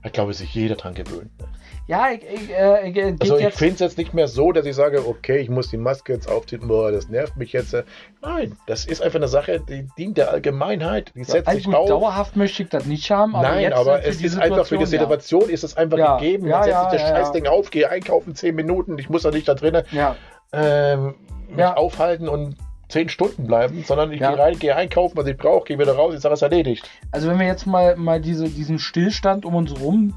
hat, 0.04 0.14
glaube 0.14 0.32
ich, 0.32 0.38
sich 0.38 0.54
jeder 0.54 0.76
dran 0.76 0.94
gewöhnt. 0.96 1.32
ne? 1.40 1.48
Ja, 1.86 2.12
ich, 2.12 2.24
ich, 2.24 2.50
äh, 2.50 2.88
ich, 2.88 2.94
geht 2.94 3.22
Also 3.22 3.38
ich 3.38 3.54
finde 3.54 3.74
es 3.74 3.80
jetzt 3.82 3.98
nicht 3.98 4.14
mehr 4.14 4.30
so, 4.30 4.54
dass 4.54 4.66
ich 4.66 4.74
sage, 4.76 5.06
okay, 5.06 5.40
ich 5.40 5.50
muss 5.50 5.70
die 5.70 5.78
Maske 5.78 6.14
jetzt 6.14 6.30
aufziehen, 6.30 6.68
boah, 6.68 6.92
das 6.94 7.10
nervt 7.10 7.36
mich 7.36 7.52
jetzt. 7.52 7.76
Nein, 8.22 8.56
das 8.68 8.86
ist 8.86 9.02
einfach 9.02 9.20
eine 9.20 9.28
Sache, 9.28 9.60
die 9.60 9.86
dient 9.98 10.18
der 10.18 10.32
Allgemeinheit, 10.32 11.12
die 11.14 11.26
setzt 11.26 11.48
Also 11.48 11.58
sich 11.58 11.66
gut, 11.66 11.76
auf. 11.76 11.90
dauerhaft 11.90 12.38
möchte 12.38 12.64
ich 12.64 12.70
das 12.70 12.86
nicht 12.86 13.12
haben, 13.12 13.36
aber 13.36 13.50
Nein, 13.50 13.74
aber 13.74 14.02
es 14.06 14.22
ist 14.22 14.38
einfach 14.38 14.66
für 14.66 14.78
die 14.78 14.86
Situation, 14.86 15.42
Situation 15.42 15.50
ist 15.50 15.64
es 15.66 15.76
einfach 15.76 15.98
Ja. 15.98 16.18
gegeben. 16.18 16.48
Ja, 16.48 16.62
Dann 16.62 16.64
setze 16.64 16.78
ja, 16.78 16.84
ich 16.84 16.92
das 16.92 17.02
ja, 17.02 17.08
ja. 17.08 17.14
Scheißding 17.16 17.48
auf, 17.48 17.70
gehe 17.70 17.90
einkaufen, 17.90 18.34
10 18.34 18.56
Minuten, 18.56 18.98
ich 18.98 19.10
muss 19.10 19.24
da 19.24 19.32
nicht 19.32 19.48
da 19.50 19.54
drinnen 19.54 19.84
Ja, 19.92 20.16
ähm, 20.54 21.16
mich 21.50 21.58
Ja. 21.60 21.76
aufhalten 21.76 22.30
und 22.30 22.56
10 22.88 23.10
Stunden 23.10 23.46
bleiben, 23.46 23.84
sondern 23.84 24.14
ich 24.14 24.22
Ja. 24.22 24.30
gehe 24.30 24.40
rein, 24.40 24.58
gehe 24.58 24.74
einkaufen, 24.76 25.18
was 25.18 25.28
ich 25.28 25.36
brauche, 25.36 25.66
gehe 25.66 25.80
wieder 25.80 25.96
raus, 25.96 26.14
ich 26.14 26.22
sage, 26.22 26.34
es 26.34 26.40
ist 26.40 26.44
erledigt. 26.44 26.90
also 27.12 27.28
wenn 27.30 27.40
wir 27.40 27.48
jetzt 27.48 27.66
mal, 27.66 27.98
mal 27.98 28.22
diese, 28.22 28.48
diesen 28.50 28.80
Stillstand 28.80 29.44
um 29.44 29.56
uns 29.56 29.78
rum, 29.82 30.14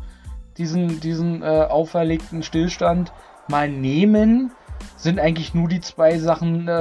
diesen, 0.59 1.01
diesen 1.01 1.43
äh, 1.43 1.47
auferlegten 1.69 2.43
Stillstand 2.43 3.13
mal 3.49 3.69
nehmen, 3.69 4.53
sind 4.97 5.19
eigentlich 5.21 5.55
nur 5.55 5.69
die 5.69 5.81
zwei 5.81 6.19
Sachen 6.19 6.69
äh, 6.69 6.73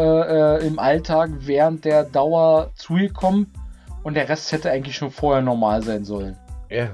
äh, 0.58 0.66
im 0.68 0.80
Alltag 0.80 1.30
während 1.40 1.86
der 1.86 2.04
Dauer 2.04 2.72
zugekommen 2.76 3.52
und 4.04 4.16
der 4.16 4.30
Rest 4.30 4.52
hätte 4.52 4.72
eigentlich 4.72 4.96
schon 4.96 5.12
vorher 5.12 5.42
normal 5.42 5.82
sein 5.84 6.06
sollen. 6.06 6.38
Ja. 6.70 6.90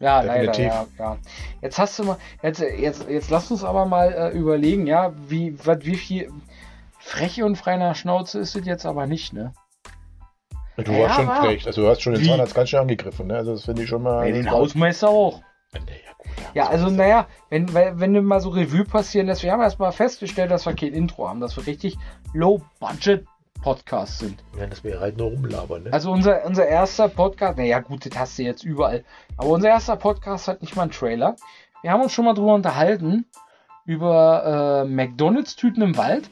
Ja, 0.00 0.22
Definitiv. 0.22 0.58
leider, 0.58 0.74
ja, 0.74 0.86
ja. 0.98 1.16
Jetzt 1.62 1.78
hast 1.78 1.98
du 1.98 2.04
mal, 2.04 2.16
jetzt, 2.42 2.60
jetzt, 2.60 3.08
jetzt 3.08 3.30
lass 3.30 3.50
uns 3.50 3.64
aber 3.64 3.86
mal 3.86 4.12
äh, 4.12 4.36
überlegen, 4.36 4.86
ja, 4.86 5.12
wie, 5.28 5.56
wat, 5.64 5.86
wie 5.86 5.94
viel 5.96 6.30
freche 6.98 7.44
und 7.46 7.56
frei 7.56 7.76
nach 7.76 7.94
Schnauze 7.96 8.38
ist 8.40 8.54
es 8.56 8.66
jetzt 8.66 8.84
aber 8.86 9.06
nicht, 9.06 9.32
ne? 9.32 9.52
Du 10.76 10.90
Ja, 10.92 11.04
warst 11.04 11.14
schon 11.14 11.28
aber- 11.28 11.46
frech. 11.46 11.66
Also 11.66 11.82
du 11.82 11.88
hast 11.88 12.02
schon 12.02 12.14
den? 12.14 12.24
Zahnarzt 12.24 12.54
ganz 12.54 12.68
schön 12.68 12.80
angegriffen. 12.80 13.28
Ne? 13.28 13.36
Also 13.36 13.52
das 13.52 13.64
finde 13.64 13.82
ich 13.84 13.88
schon 13.88 14.02
mal. 14.02 14.22
Bei 14.22 14.32
den 14.32 14.50
Hausmeister 14.50 15.08
auch. 15.08 15.40
Ja, 16.54 16.68
also 16.68 16.88
naja, 16.88 17.26
wenn, 17.50 17.72
wenn 17.74 18.14
du 18.14 18.22
mal 18.22 18.40
so 18.40 18.50
Revue 18.50 18.84
passieren 18.84 19.26
lässt, 19.26 19.42
wir 19.42 19.52
haben 19.52 19.60
erstmal 19.60 19.92
festgestellt, 19.92 20.50
dass 20.50 20.66
wir 20.66 20.74
kein 20.74 20.92
Intro 20.92 21.28
haben, 21.28 21.40
dass 21.40 21.56
wir 21.56 21.66
richtig 21.66 21.96
Low-Budget-Podcasts 22.32 24.20
sind. 24.20 24.42
Ja, 24.58 24.66
dass 24.66 24.84
wir 24.84 25.00
halt 25.00 25.16
nur 25.16 25.30
rumlabern. 25.30 25.84
Ne? 25.84 25.92
Also 25.92 26.10
unser, 26.10 26.44
unser 26.44 26.66
erster 26.66 27.08
Podcast, 27.08 27.58
naja 27.58 27.80
gut, 27.80 28.06
das 28.06 28.18
hast 28.18 28.38
du 28.38 28.42
jetzt 28.42 28.64
überall, 28.64 29.04
aber 29.36 29.48
unser 29.48 29.68
erster 29.68 29.96
Podcast 29.96 30.48
hat 30.48 30.62
nicht 30.62 30.76
mal 30.76 30.82
einen 30.82 30.92
Trailer. 30.92 31.36
Wir 31.82 31.90
haben 31.90 32.02
uns 32.02 32.12
schon 32.12 32.24
mal 32.24 32.34
drüber 32.34 32.54
unterhalten, 32.54 33.26
über 33.84 34.84
äh, 34.84 34.88
McDonalds-Tüten 34.88 35.82
im 35.82 35.96
Wald. 35.96 36.30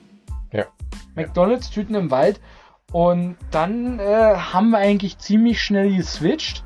Ja. 0.53 0.67
McDonalds-Tüten 1.15 1.95
im 1.95 2.11
Wald. 2.11 2.41
Und 2.93 3.37
dann 3.51 3.99
äh, 3.99 4.35
haben 4.35 4.71
wir 4.71 4.79
eigentlich 4.79 5.19
ziemlich 5.19 5.63
schnell 5.63 5.95
geswitcht. 5.97 6.63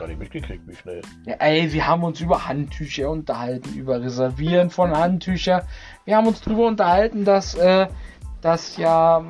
Gar 0.00 0.08
nicht 0.08 0.18
mitgekriegt, 0.18 0.66
wie 0.66 0.74
schnell. 0.74 1.02
Ja, 1.26 1.34
ey, 1.40 1.72
wir 1.72 1.86
haben 1.86 2.02
uns 2.02 2.20
über 2.20 2.48
Handtücher 2.48 3.10
unterhalten, 3.10 3.74
über 3.74 4.00
Reservieren 4.00 4.70
von 4.70 4.96
Handtüchern. 4.96 5.62
Wir 6.06 6.16
haben 6.16 6.26
uns 6.26 6.40
darüber 6.40 6.66
unterhalten, 6.66 7.26
dass, 7.26 7.54
äh, 7.54 7.86
dass 8.40 8.78
ja 8.78 9.22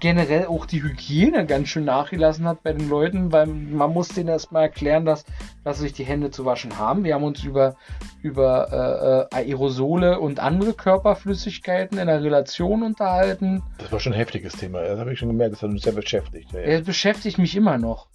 generell 0.00 0.46
auch 0.46 0.66
die 0.66 0.82
Hygiene 0.82 1.46
ganz 1.46 1.68
schön 1.68 1.84
nachgelassen 1.84 2.48
hat 2.48 2.64
bei 2.64 2.72
den 2.72 2.88
Leuten, 2.88 3.30
weil 3.30 3.46
man 3.46 3.92
muss 3.92 4.08
denen 4.08 4.28
erstmal 4.28 4.64
erklären, 4.64 5.04
dass, 5.04 5.24
dass 5.62 5.76
sie 5.76 5.84
sich 5.84 5.92
die 5.92 6.04
Hände 6.04 6.32
zu 6.32 6.44
waschen 6.44 6.78
haben. 6.78 7.04
Wir 7.04 7.14
haben 7.14 7.22
uns 7.22 7.44
über, 7.44 7.76
über 8.22 9.28
äh, 9.30 9.36
äh, 9.36 9.50
Aerosole 9.50 10.18
und 10.18 10.40
andere 10.40 10.72
Körperflüssigkeiten 10.72 11.98
in 11.98 12.08
der 12.08 12.24
Relation 12.24 12.82
unterhalten. 12.82 13.62
Das 13.78 13.92
war 13.92 14.00
schon 14.00 14.14
ein 14.14 14.18
heftiges 14.18 14.54
Thema. 14.54 14.82
Das 14.82 14.98
habe 14.98 15.12
ich 15.12 15.20
schon 15.20 15.28
gemerkt, 15.28 15.54
das 15.54 15.62
hat 15.62 15.70
uns 15.70 15.82
sehr 15.82 15.92
beschäftigt. 15.92 16.50
Ja, 16.52 16.58
ja. 16.58 16.66
Es 16.66 16.84
beschäftigt 16.84 17.38
mich 17.38 17.54
immer 17.54 17.78
noch. 17.78 18.08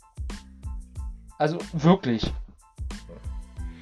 Also 1.37 1.57
wirklich. 1.73 2.33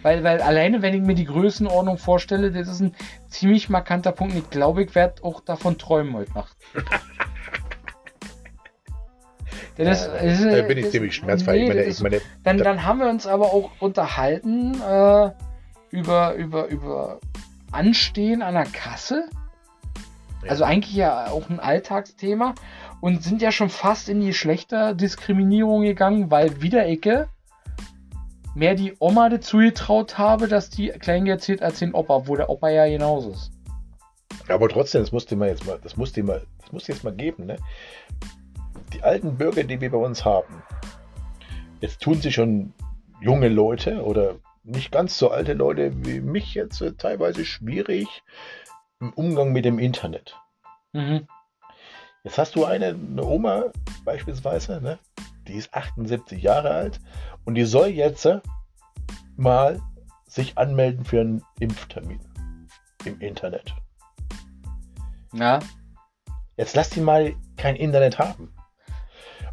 Weil, 0.02 0.24
weil 0.24 0.42
alleine, 0.42 0.82
wenn 0.82 0.94
ich 0.94 1.02
mir 1.02 1.16
die 1.16 1.26
Größenordnung 1.26 1.98
vorstelle, 1.98 2.52
das 2.52 2.68
ist 2.68 2.80
ein 2.82 2.94
ziemlich 3.28 3.70
markanter 3.70 4.12
Punkt. 4.12 4.36
Ich 4.36 4.50
glaube, 4.52 4.84
ich 4.84 4.94
werde 4.94 5.24
auch 5.24 5.42
davon 5.42 5.78
träumen 5.80 6.14
heute 6.14 6.34
Nacht. 6.34 6.56
Denn 9.78 9.88
das, 9.88 10.08
das, 10.08 10.42
da 10.42 10.62
bin 10.62 10.78
ich 10.78 10.86
das- 10.86 10.92
ziemlich 10.94 11.16
schmerzfrei. 11.16 11.54
nee, 11.58 11.64
ich 11.64 11.68
meine, 11.70 11.82
ich 11.82 11.88
ist- 11.88 12.02
meine, 12.02 12.22
dann, 12.44 12.58
da- 12.58 12.64
dann 12.64 12.86
haben 12.86 13.00
wir 13.00 13.10
uns 13.10 13.28
aber 13.28 13.48
auch 13.54 13.72
unterhalten 13.80 14.80
äh, 14.82 15.32
über, 15.90 16.34
über, 16.36 16.68
über 16.68 17.20
Anstehen 17.72 18.42
an 18.42 18.54
der 18.54 18.66
Kasse. 18.66 19.26
Ja. 20.44 20.50
Also 20.50 20.64
eigentlich 20.64 20.96
ja 20.96 21.28
auch 21.28 21.50
ein 21.50 21.60
Alltagsthema 21.60 22.56
und 23.02 23.22
sind 23.24 23.42
ja 23.42 23.52
schon 23.52 23.70
fast 23.70 24.08
in 24.08 24.22
die 24.22 24.28
Geschlechterdiskriminierung 24.28 25.82
gegangen, 25.82 26.32
weil 26.32 26.62
wieder 26.62 26.86
Ecke 26.86 27.28
mehr 28.56 28.74
die 28.74 28.96
Oma 29.00 29.30
dazu 29.30 29.58
getraut 29.58 30.18
habe, 30.18 30.48
dass 30.48 30.70
die 30.70 30.88
Kleine 30.88 31.30
erzählt 31.30 31.62
als 31.62 31.80
den 31.80 31.94
Opa, 31.94 32.28
wo 32.28 32.36
der 32.36 32.50
Opa 32.50 32.70
ja 32.70 32.88
genauso 32.88 33.32
ist. 33.32 33.52
Aber 34.48 34.70
trotzdem, 34.70 35.02
das 35.02 35.12
musste 35.12 35.36
man 35.36 35.50
jetzt 35.50 35.66
mal, 35.66 35.80
das 35.82 35.98
musste 35.98 36.24
mal, 36.24 36.42
das 36.62 36.72
musste 36.72 36.92
jetzt 36.92 37.04
mal 37.04 37.14
geben, 37.14 37.46
ne? 37.46 37.58
Die 38.94 39.04
alten 39.04 39.38
Bürger, 39.38 39.64
die 39.64 39.82
wir 39.82 39.92
bei 39.92 39.98
uns 39.98 40.24
haben, 40.24 40.64
jetzt 41.82 42.02
tun 42.02 42.22
sich 42.22 42.36
schon 42.36 42.74
junge 43.22 43.50
Leute 43.50 44.04
oder 44.04 44.36
nicht 44.64 44.92
ganz 44.92 45.18
so 45.18 45.30
alte 45.30 45.54
Leute 45.54 45.92
wie 46.06 46.22
mich 46.22 46.54
jetzt 46.54 46.82
äh, 46.82 46.94
teilweise 46.94 47.46
schwierig 47.46 48.24
im 49.00 49.14
Umgang 49.14 49.52
mit 49.52 49.66
dem 49.66 49.80
Internet. 49.80 50.38
Mhm. 50.94 51.28
Jetzt 52.24 52.38
hast 52.38 52.56
du 52.56 52.66
eine, 52.66 52.88
eine 52.88 53.24
Oma 53.24 53.66
beispielsweise, 54.04 54.82
ne? 54.82 54.98
die 55.48 55.54
ist 55.54 55.74
78 55.74 56.42
Jahre 56.42 56.72
alt 56.72 57.00
und 57.46 57.56
die 57.56 57.66
soll 57.66 57.88
jetzt 57.88 58.26
äh, 58.26 58.40
mal 59.38 59.80
sich 60.28 60.58
anmelden 60.58 61.06
für 61.06 61.22
einen 61.22 61.44
Impftermin 61.60 62.20
im 63.06 63.20
Internet. 63.22 63.74
Ja, 65.34 65.60
Jetzt 66.58 66.76
lass 66.76 66.90
die 66.90 67.02
mal 67.02 67.34
kein 67.58 67.76
Internet 67.76 68.18
haben. 68.18 68.54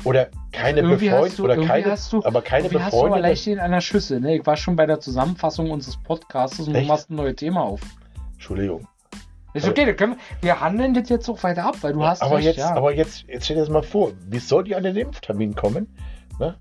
Oder 0.04 0.28
keine 0.52 0.80
irgendwie 0.80 1.08
befreundet 1.08 1.38
du, 1.38 1.44
oder 1.44 1.56
keine, 1.64 1.96
du, 2.10 2.24
aber 2.24 2.42
keine 2.42 2.66
irgendwie 2.66 2.82
hast 2.82 2.92
du 2.92 2.96
befreundete. 2.96 3.22
leicht 3.22 3.46
in 3.46 3.60
einer 3.60 3.80
Schüssel. 3.80 4.20
Ne? 4.20 4.36
Ich 4.36 4.46
war 4.46 4.56
schon 4.56 4.74
bei 4.74 4.86
der 4.86 5.00
Zusammenfassung 5.00 5.70
unseres 5.70 5.96
Podcasts 5.96 6.58
und 6.60 6.72
du 6.72 6.78
Echt? 6.78 6.88
machst 6.88 7.10
ein 7.10 7.16
neues 7.16 7.36
Thema 7.36 7.62
auf. 7.62 7.80
Entschuldigung. 8.32 8.88
Ist 9.54 9.68
okay, 9.68 9.86
wir, 9.86 10.16
wir 10.40 10.60
handeln 10.60 10.94
das 10.94 11.08
jetzt 11.10 11.28
auch 11.28 11.42
weiter 11.42 11.66
ab, 11.66 11.76
weil 11.82 11.92
du 11.92 12.04
hast 12.04 12.22
aber 12.22 12.36
recht, 12.36 12.46
jetzt, 12.46 12.58
ja. 12.58 12.74
aber 12.74 12.94
jetzt, 12.94 13.24
jetzt 13.28 13.44
stell 13.44 13.56
dir 13.56 13.62
das 13.62 13.68
mal 13.68 13.82
vor, 13.82 14.12
wie 14.28 14.38
soll 14.38 14.64
die 14.64 14.74
an 14.74 14.82
den 14.82 14.96
Impftermin 14.96 15.54
kommen? 15.54 15.94
Ne? 16.38 16.56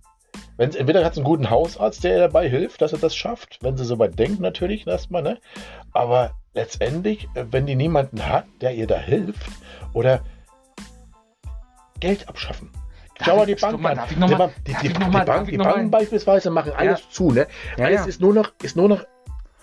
Wenn 0.57 0.73
entweder 0.73 1.03
hat 1.03 1.13
es 1.13 1.17
einen 1.17 1.25
guten 1.25 1.49
Hausarzt, 1.49 2.03
der 2.03 2.13
ihr 2.13 2.19
dabei 2.19 2.49
hilft, 2.49 2.81
dass 2.81 2.93
er 2.93 2.99
das 2.99 3.15
schafft, 3.15 3.59
wenn 3.61 3.77
sie 3.77 3.85
so 3.85 3.99
weit 3.99 4.17
denkt 4.19 4.39
natürlich 4.39 4.85
erstmal, 4.85 5.21
ne? 5.21 5.39
Aber 5.91 6.31
letztendlich, 6.53 7.27
äh, 7.35 7.45
wenn 7.51 7.65
die 7.65 7.75
niemanden 7.75 8.25
hat, 8.27 8.45
der 8.61 8.73
ihr 8.73 8.87
da 8.87 8.97
hilft, 8.97 9.49
oder 9.93 10.21
Geld 11.99 12.27
abschaffen. 12.27 12.71
Schau 13.23 13.37
mal 13.37 13.45
die 13.45 13.55
Bank 13.55 13.73
stopp 13.73 13.81
mal, 13.81 13.97
an. 13.97 14.51
Die, 14.65 14.73
die, 14.81 14.93
die, 14.93 15.57
Banken 15.57 15.91
beispielsweise 15.91 16.49
machen 16.49 16.73
alles 16.75 17.09
zu, 17.11 17.31
ne? 17.31 17.47
Ja, 17.77 17.85
alles 17.85 18.01
ja. 18.01 18.07
ist 18.07 18.21
nur 18.21 18.33
noch, 18.33 18.51
ist 18.63 18.75
nur 18.75 18.89
noch 18.89 19.05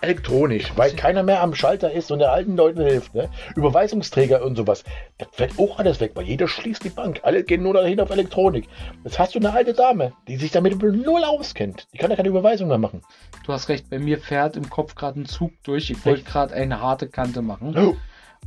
elektronisch, 0.01 0.71
weil 0.75 0.91
keiner 0.91 1.23
mehr 1.23 1.41
am 1.41 1.55
Schalter 1.55 1.91
ist 1.91 2.11
und 2.11 2.19
der 2.19 2.31
alten 2.31 2.55
Leuten 2.55 2.81
hilft. 2.81 3.13
Ne? 3.15 3.29
Überweisungsträger 3.55 4.43
und 4.43 4.55
sowas. 4.55 4.83
Das 5.17 5.27
fällt 5.31 5.59
auch 5.59 5.79
alles 5.79 5.99
weg, 5.99 6.11
weil 6.15 6.25
jeder 6.25 6.47
schließt 6.47 6.83
die 6.83 6.89
Bank. 6.89 7.19
Alle 7.23 7.43
gehen 7.43 7.63
nur 7.63 7.73
dahin 7.73 7.99
auf 7.99 8.09
Elektronik. 8.09 8.67
Jetzt 9.03 9.19
hast 9.19 9.35
du 9.35 9.39
eine 9.39 9.53
alte 9.53 9.73
Dame, 9.73 10.13
die 10.27 10.37
sich 10.37 10.51
damit 10.51 10.81
null 10.81 11.23
auskennt. 11.23 11.87
Die 11.93 11.97
kann 11.97 12.09
ja 12.09 12.15
keine 12.15 12.29
Überweisung 12.29 12.67
mehr 12.67 12.77
machen. 12.77 13.01
Du 13.45 13.53
hast 13.53 13.69
recht, 13.69 13.89
bei 13.89 13.99
mir 13.99 14.19
fährt 14.19 14.55
im 14.55 14.69
Kopf 14.69 14.95
gerade 14.95 15.19
ein 15.19 15.25
Zug 15.25 15.51
durch. 15.63 15.89
Ich 15.89 16.05
wollte 16.05 16.23
gerade 16.23 16.53
eine 16.53 16.81
harte 16.81 17.09
Kante 17.09 17.41
machen. 17.41 17.75
Oh. 17.77 17.95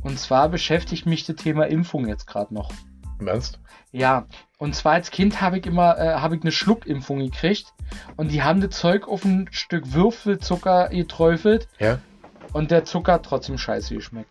Und 0.01 0.19
zwar 0.19 0.49
beschäftigt 0.49 1.05
mich 1.05 1.25
das 1.25 1.35
Thema 1.35 1.65
Impfung 1.67 2.07
jetzt 2.07 2.25
gerade 2.25 2.53
noch. 2.53 2.71
Im 3.19 3.27
Ernst? 3.27 3.59
Ja, 3.91 4.25
und 4.63 4.73
zwar 4.73 4.93
als 4.93 5.11
Kind 5.11 5.41
habe 5.41 5.57
ich 5.59 5.65
immer 5.65 5.97
äh, 5.97 6.13
habe 6.13 6.37
ich 6.37 6.41
eine 6.41 6.53
Schluckimpfung 6.53 7.19
gekriegt 7.19 7.73
und 8.15 8.31
die 8.31 8.43
haben 8.43 8.61
das 8.61 8.69
Zeug 8.79 9.09
auf 9.09 9.25
ein 9.25 9.49
Stück 9.51 9.91
Würfelzucker 9.91 10.87
geträufelt 10.87 11.67
Ja, 11.79 11.99
und 12.53 12.71
der 12.71 12.85
Zucker 12.85 13.13
hat 13.13 13.25
trotzdem 13.25 13.57
scheiße 13.57 13.93
geschmeckt. 13.93 14.29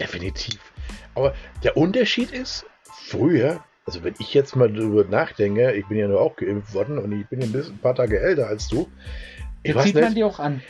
definitiv. 0.00 0.58
Aber 1.14 1.32
der 1.62 1.76
Unterschied 1.76 2.32
ist, 2.32 2.66
früher, 2.82 3.62
also 3.86 4.02
wenn 4.02 4.14
ich 4.18 4.34
jetzt 4.34 4.56
mal 4.56 4.68
darüber 4.68 5.04
nachdenke, 5.04 5.70
ich 5.72 5.86
bin 5.86 5.96
ja 5.96 6.08
nur 6.08 6.20
auch 6.22 6.34
geimpft 6.34 6.74
worden 6.74 6.98
und 6.98 7.12
ich 7.12 7.28
bin 7.28 7.40
ein, 7.40 7.52
bisschen, 7.52 7.74
ein 7.74 7.78
paar 7.78 7.94
Tage 7.94 8.18
älter 8.18 8.48
als 8.48 8.66
du. 8.66 8.88
Ich 9.62 9.74
Jetzt 9.76 9.84
sieht 9.84 9.94
man 9.94 10.04
nicht, 10.06 10.16
die 10.16 10.24
auch 10.24 10.40
an. 10.40 10.60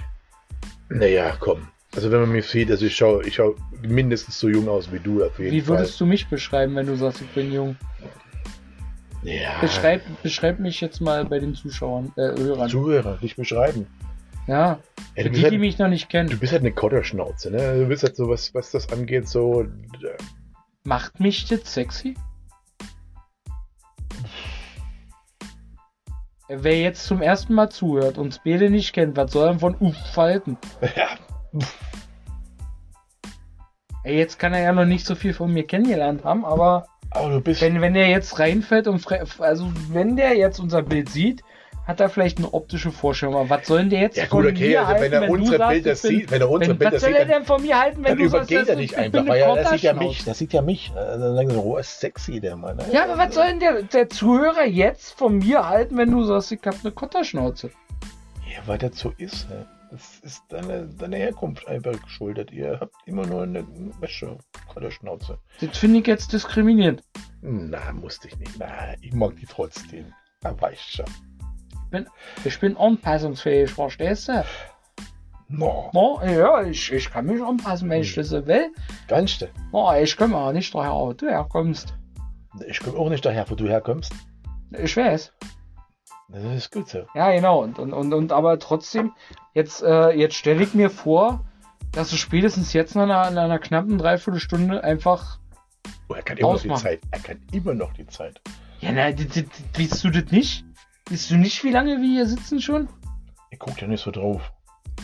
naja, 0.90 1.34
komm. 1.40 1.68
Also 1.96 2.10
wenn 2.12 2.20
man 2.20 2.32
mich 2.32 2.46
sieht, 2.46 2.70
also 2.70 2.84
ich 2.84 2.94
schaue 2.94 3.26
ich 3.26 3.36
schau 3.36 3.54
mindestens 3.80 4.38
so 4.38 4.48
jung 4.50 4.68
aus 4.68 4.92
wie 4.92 4.98
du 4.98 5.24
auf 5.24 5.38
jeden 5.38 5.52
Wie 5.52 5.62
Fall. 5.62 5.78
würdest 5.78 5.98
du 5.98 6.04
mich 6.04 6.28
beschreiben, 6.28 6.76
wenn 6.76 6.86
du 6.86 6.94
sagst, 6.96 7.22
ich 7.22 7.28
bin 7.28 7.50
jung? 7.50 7.76
Ja, 9.22 9.58
Beschreib, 9.60 10.02
beschreib 10.22 10.58
mich 10.58 10.80
jetzt 10.80 11.00
mal 11.00 11.24
bei 11.24 11.38
den 11.38 11.54
Zuschauern, 11.54 12.12
äh, 12.16 12.38
Hörern. 12.38 12.68
Zuhörer, 12.68 13.18
nicht 13.20 13.36
beschreiben. 13.36 13.86
Ja, 14.46 14.56
Ja, 14.56 14.78
für 15.14 15.22
die, 15.24 15.28
bist 15.30 15.42
die 15.42 15.44
halt, 15.50 15.60
mich 15.60 15.78
noch 15.78 15.88
nicht 15.88 16.08
kennen. 16.08 16.30
du 16.30 16.38
bist 16.38 16.52
halt 16.52 16.62
eine 16.62 16.72
Kotterschnauze, 16.72 17.50
ne? 17.50 17.78
Du 17.80 17.86
bist 17.86 18.02
halt 18.02 18.16
so, 18.16 18.28
was, 18.28 18.54
was 18.54 18.70
das 18.70 18.90
angeht, 18.92 19.28
so. 19.28 19.62
äh, 19.62 19.66
Macht 20.84 21.20
mich 21.20 21.46
das 21.46 21.72
sexy? 21.74 22.14
Wer 26.48 26.80
jetzt 26.80 27.04
zum 27.04 27.20
ersten 27.20 27.52
Mal 27.52 27.68
zuhört 27.68 28.16
und 28.16 28.24
uns 28.26 28.40
beide 28.42 28.70
nicht 28.70 28.94
kennt, 28.94 29.16
was 29.18 29.32
soll 29.32 29.48
er 29.48 29.58
von 29.58 29.76
Uff 29.80 30.16
halten? 30.16 30.56
Ja, 30.96 31.08
Ey, 34.04 34.16
jetzt 34.16 34.38
kann 34.38 34.54
er 34.54 34.62
ja 34.62 34.72
noch 34.72 34.86
nicht 34.86 35.04
so 35.04 35.14
viel 35.14 35.34
von 35.34 35.52
mir 35.52 35.66
kennengelernt 35.66 36.24
haben, 36.24 36.46
aber 36.46 36.86
aber 37.10 37.30
du 37.30 37.40
bist. 37.40 37.60
wenn, 37.60 37.80
wenn 37.80 37.94
er 37.94 38.08
jetzt 38.08 38.38
reinfällt 38.38 38.86
und 38.88 39.00
fre- 39.00 39.40
also 39.40 39.70
wenn 39.90 40.16
der 40.16 40.36
jetzt 40.36 40.58
unser 40.58 40.82
Bild 40.82 41.08
sieht, 41.08 41.42
hat 41.86 42.00
er 42.00 42.10
vielleicht 42.10 42.36
eine 42.36 42.52
optische 42.52 42.90
Vorstellung. 42.92 43.34
Aber 43.34 43.48
was 43.48 43.66
soll 43.66 43.78
denn 43.78 43.88
der 43.90 44.00
jetzt 44.00 44.18
ja, 44.18 44.26
von 44.26 44.42
gut, 44.42 44.52
okay, 44.52 44.68
mir 44.68 44.80
also 44.80 44.90
halten, 44.92 45.02
wenn 45.04 45.12
er 45.14 45.26
du 45.26 45.32
unsere 45.32 45.68
Bilder 45.68 45.94
sieht, 45.96 46.30
wenn 46.30 46.40
er 46.42 46.50
unsere 46.50 46.72
wenn, 46.72 46.78
Bilder 46.78 46.92
was 46.96 47.00
soll 47.00 47.10
sieht, 47.12 47.18
er 47.18 47.24
denn 47.24 47.44
von 47.44 47.62
mir 47.62 47.80
halten, 47.80 48.04
wenn 48.04 48.18
du 48.18 48.28
sagst, 48.28 48.50
übergeht 48.50 48.68
er 48.68 48.76
nicht 48.76 48.94
einfach, 48.94 49.26
weil 49.26 49.40
er, 49.40 49.54
das 49.56 49.70
sieht 49.70 49.82
ja 49.82 49.92
mich, 49.94 50.24
das 50.24 50.38
sieht 50.38 50.52
ja 50.52 50.60
mich. 50.60 50.90
Äh, 50.90 50.94
Dann 50.96 51.34
sagen 51.34 51.50
sie, 51.50 51.56
oh, 51.56 51.76
ist 51.78 51.98
sexy, 51.98 52.40
der 52.40 52.56
Mann. 52.56 52.76
ne? 52.76 52.84
Ja, 52.92 53.04
aber 53.04 53.16
was 53.16 53.34
soll 53.34 53.46
denn 53.46 53.60
der, 53.60 53.82
der 53.84 54.10
Zuhörer 54.10 54.66
jetzt 54.66 55.12
von 55.18 55.38
mir 55.38 55.66
halten, 55.66 55.96
wenn 55.96 56.10
du 56.10 56.24
sagst, 56.24 56.52
ich 56.52 56.60
hab 56.66 56.74
eine 56.82 56.92
Kotterschnauze? 56.92 57.70
Ja, 58.54 58.60
weil 58.66 58.76
das 58.76 58.98
so 58.98 59.14
ist, 59.16 59.48
ne? 59.48 59.64
Das 59.90 60.18
ist 60.20 60.42
deine, 60.48 60.86
deine 60.86 61.16
Herkunft 61.16 61.66
einfach 61.66 62.00
geschuldet. 62.02 62.50
Ihr 62.50 62.78
habt 62.80 62.94
immer 63.06 63.26
nur 63.26 63.42
eine 63.44 63.66
Wäsche, 64.00 64.36
Kotterschnauze. 64.72 65.38
Das 65.60 65.78
finde 65.78 66.00
ich 66.00 66.06
jetzt 66.06 66.32
diskriminierend. 66.32 67.02
Na, 67.40 67.92
musste 67.92 68.28
ich 68.28 68.38
nicht. 68.38 68.52
Na, 68.58 68.94
ich 69.00 69.12
mag 69.12 69.36
die 69.36 69.46
trotzdem. 69.46 70.12
Da 70.40 70.60
weiß 70.60 70.78
ich 70.78 70.94
schon. 70.96 71.06
Ich 71.84 71.90
bin, 71.90 72.06
ich 72.44 72.60
bin 72.60 72.76
anpassungsfähig, 72.76 73.70
verstehst 73.70 74.28
du? 74.28 74.44
No, 75.48 75.90
No, 75.94 76.20
ja, 76.22 76.62
ich, 76.62 76.92
ich 76.92 77.10
kann 77.10 77.24
mich 77.24 77.42
anpassen, 77.42 77.88
wenn 77.88 78.02
ich 78.02 78.14
das 78.14 78.28
so 78.28 78.46
will. 78.46 78.70
ganz 79.06 79.38
du. 79.38 79.46
No, 79.72 79.94
ich 79.94 80.14
komme 80.14 80.36
auch 80.36 80.52
nicht 80.52 80.74
daher, 80.74 80.92
wo 80.92 81.14
du 81.14 81.26
herkommst. 81.26 81.94
Ich 82.66 82.80
komme 82.80 82.98
auch 82.98 83.08
nicht 83.08 83.24
daher, 83.24 83.48
wo 83.48 83.54
du 83.54 83.66
herkommst. 83.66 84.12
Ich 84.78 84.94
weiß. 84.94 85.32
Das 86.28 86.44
ist 86.44 86.72
gut 86.72 86.88
so. 86.88 87.06
Ja, 87.14 87.32
genau. 87.32 87.62
Und, 87.62 87.78
und, 87.78 87.92
und, 87.92 88.12
und 88.12 88.32
aber 88.32 88.58
trotzdem, 88.58 89.12
jetzt, 89.54 89.82
äh, 89.82 90.10
jetzt 90.10 90.34
stelle 90.34 90.62
ich 90.62 90.74
mir 90.74 90.90
vor, 90.90 91.44
dass 91.92 92.10
du 92.10 92.16
spätestens 92.16 92.72
jetzt 92.74 92.94
nach 92.94 93.04
einer, 93.04 93.30
nach 93.30 93.44
einer 93.44 93.58
knappen 93.58 93.96
Dreiviertelstunde 93.98 94.84
einfach. 94.84 95.38
Oh, 96.08 96.14
er 96.14 96.22
kann 96.22 96.36
immer 96.36 96.52
noch 96.52 96.60
die. 96.60 96.74
Zeit. 96.74 97.00
Er 97.10 97.20
kann 97.20 97.40
immer 97.52 97.74
noch 97.74 97.92
die 97.94 98.06
Zeit. 98.06 98.40
Ja, 98.80 98.92
na, 98.92 99.08
willst 99.74 100.04
du 100.04 100.10
das 100.10 100.30
nicht? 100.30 100.64
Willst 101.08 101.30
du 101.30 101.36
nicht, 101.36 101.64
wie 101.64 101.70
lange 101.70 101.96
wir 101.96 102.08
hier 102.08 102.26
sitzen 102.26 102.60
schon? 102.60 102.88
Ich 103.50 103.58
gucke 103.58 103.80
ja 103.80 103.86
nicht 103.86 104.02
so 104.02 104.10
drauf. 104.10 104.52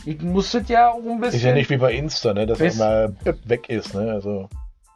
Ich 0.04 0.20
muss 0.20 0.52
das 0.52 0.68
ja 0.68 0.90
auch 0.90 0.98
ein 0.98 1.20
bisschen. 1.20 1.36
Ist 1.36 1.44
ja 1.44 1.54
nicht 1.54 1.70
wie 1.70 1.78
bei 1.78 1.94
Insta, 1.94 2.34
ne? 2.34 2.46
Dass 2.46 2.60
er 2.60 2.74
mal 2.74 3.16
weg 3.44 3.68
ist, 3.70 3.94
ne? 3.94 4.12
Also. 4.12 4.48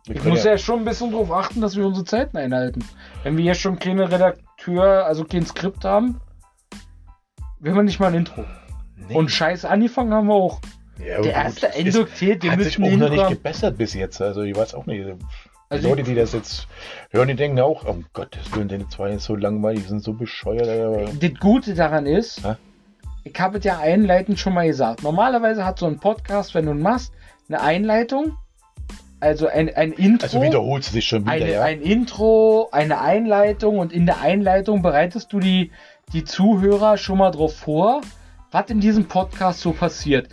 Ich 0.06 0.22
muss 0.24 0.44
ja 0.44 0.56
schon 0.56 0.80
ein 0.80 0.84
bisschen 0.84 1.10
darauf 1.10 1.30
achten, 1.32 1.60
dass 1.60 1.76
wir 1.76 1.86
unsere 1.86 2.04
Zeiten 2.04 2.36
einhalten. 2.36 2.84
Wenn 3.22 3.36
wir 3.36 3.44
hier 3.44 3.54
schon 3.54 3.78
keine 3.78 4.10
Redakteur, 4.66 5.06
also 5.06 5.24
kein 5.24 5.46
Skript 5.46 5.84
haben, 5.84 6.20
will 7.60 7.72
man 7.74 7.84
nicht 7.84 8.00
mal 8.00 8.08
ein 8.08 8.14
Intro. 8.14 8.44
Nee. 8.96 9.14
Und 9.14 9.30
scheiß 9.30 9.64
angefangen 9.64 10.12
haben 10.12 10.26
wir 10.28 10.34
auch. 10.34 10.60
ja, 10.98 11.04
Der 11.04 11.16
gut, 11.18 11.26
erste 11.26 11.66
ist- 11.68 11.76
induktiert, 11.76 12.42
wir 12.42 12.52
hat 12.52 12.60
sich 12.60 12.78
müssen 12.78 12.90
auch 12.90 12.92
ein 12.94 12.98
noch 12.98 13.10
nicht 13.10 13.22
haben. 13.22 13.34
gebessert 13.34 13.78
bis 13.78 13.94
jetzt. 13.94 14.20
Also 14.20 14.42
ich 14.42 14.56
weiß 14.56 14.74
auch 14.74 14.86
nicht. 14.86 15.06
Die 15.06 15.14
Also 15.70 15.88
Leute, 15.88 16.02
die 16.02 16.14
das 16.14 16.32
jetzt 16.32 16.66
hören, 17.10 17.28
die 17.28 17.34
denken 17.36 17.60
auch, 17.60 17.84
oh 17.86 17.98
Gott, 18.12 18.36
das 18.36 18.52
würden 18.54 18.80
die 18.80 18.88
zwei 18.88 19.10
jetzt 19.10 19.24
so 19.24 19.36
langweilig, 19.36 19.82
die 19.82 19.88
sind 19.88 20.02
so 20.02 20.12
bescheuert. 20.14 20.68
Aber 20.68 21.04
Das 21.12 21.40
Gute 21.40 21.74
daran 21.74 22.06
ist, 22.06 22.44
Hä? 22.44 22.54
ich 23.24 23.38
habe 23.38 23.58
es 23.58 23.64
ja 23.64 23.78
einleitend 23.78 24.38
schon 24.38 24.54
mal 24.54 24.66
gesagt. 24.66 25.02
Normalerweise 25.02 25.64
hat 25.64 25.78
so 25.78 25.86
ein 25.86 26.00
Podcast, 26.00 26.54
wenn 26.54 26.66
du 26.66 26.72
ihn 26.72 26.82
machst, 26.82 27.12
eine 27.48 27.60
Einleitung, 27.60 28.36
also 29.20 29.48
ein, 29.48 29.74
ein 29.74 29.92
Intro. 29.92 30.24
also 30.24 30.42
wiederholt 30.42 30.84
sich 30.84 31.06
schon 31.06 31.22
wieder, 31.22 31.32
eine, 31.32 31.52
ja. 31.52 31.62
ein 31.62 31.82
Intro, 31.82 32.68
eine 32.70 33.00
Einleitung 33.00 33.78
und 33.78 33.92
in 33.92 34.06
der 34.06 34.20
Einleitung 34.20 34.82
bereitest 34.82 35.32
du 35.32 35.40
die, 35.40 35.72
die 36.12 36.24
Zuhörer 36.24 36.96
schon 36.96 37.18
mal 37.18 37.30
drauf 37.30 37.56
vor, 37.56 38.00
was 38.50 38.70
in 38.70 38.80
diesem 38.80 39.06
Podcast 39.06 39.60
so 39.60 39.72
passiert. 39.72 40.28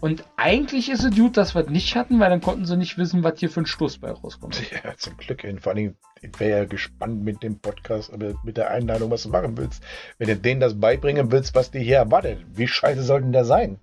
Und 0.00 0.24
eigentlich 0.36 0.90
ist 0.90 1.02
es 1.02 1.16
gut, 1.16 1.36
dass 1.36 1.54
wir 1.54 1.62
es 1.62 1.70
nicht 1.70 1.96
hatten, 1.96 2.20
weil 2.20 2.30
dann 2.30 2.40
konnten 2.40 2.64
sie 2.64 2.76
nicht 2.76 2.98
wissen, 2.98 3.24
was 3.24 3.40
hier 3.40 3.50
für 3.50 3.60
ein 3.60 3.66
Stoß 3.66 3.98
bei 3.98 4.10
rauskommt. 4.10 4.62
Ja, 4.84 4.96
zum 4.96 5.16
Glück. 5.16 5.44
Vor 5.60 5.72
allem, 5.72 5.96
ich 6.20 6.38
wäre 6.38 6.60
ja 6.60 6.64
gespannt 6.64 7.24
mit 7.24 7.42
dem 7.42 7.58
Podcast, 7.58 8.12
aber 8.12 8.34
mit 8.44 8.56
der 8.56 8.70
Einladung, 8.70 9.10
was 9.10 9.24
du 9.24 9.30
machen 9.30 9.56
willst. 9.56 9.82
Wenn 10.18 10.28
du 10.28 10.36
denen 10.36 10.60
das 10.60 10.78
beibringen 10.78 11.32
willst, 11.32 11.54
was 11.54 11.70
die 11.70 11.80
hier 11.80 11.96
erwartet, 11.96 12.38
wie 12.54 12.68
scheiße 12.68 13.02
sollten 13.02 13.32
der 13.32 13.44
sein? 13.44 13.80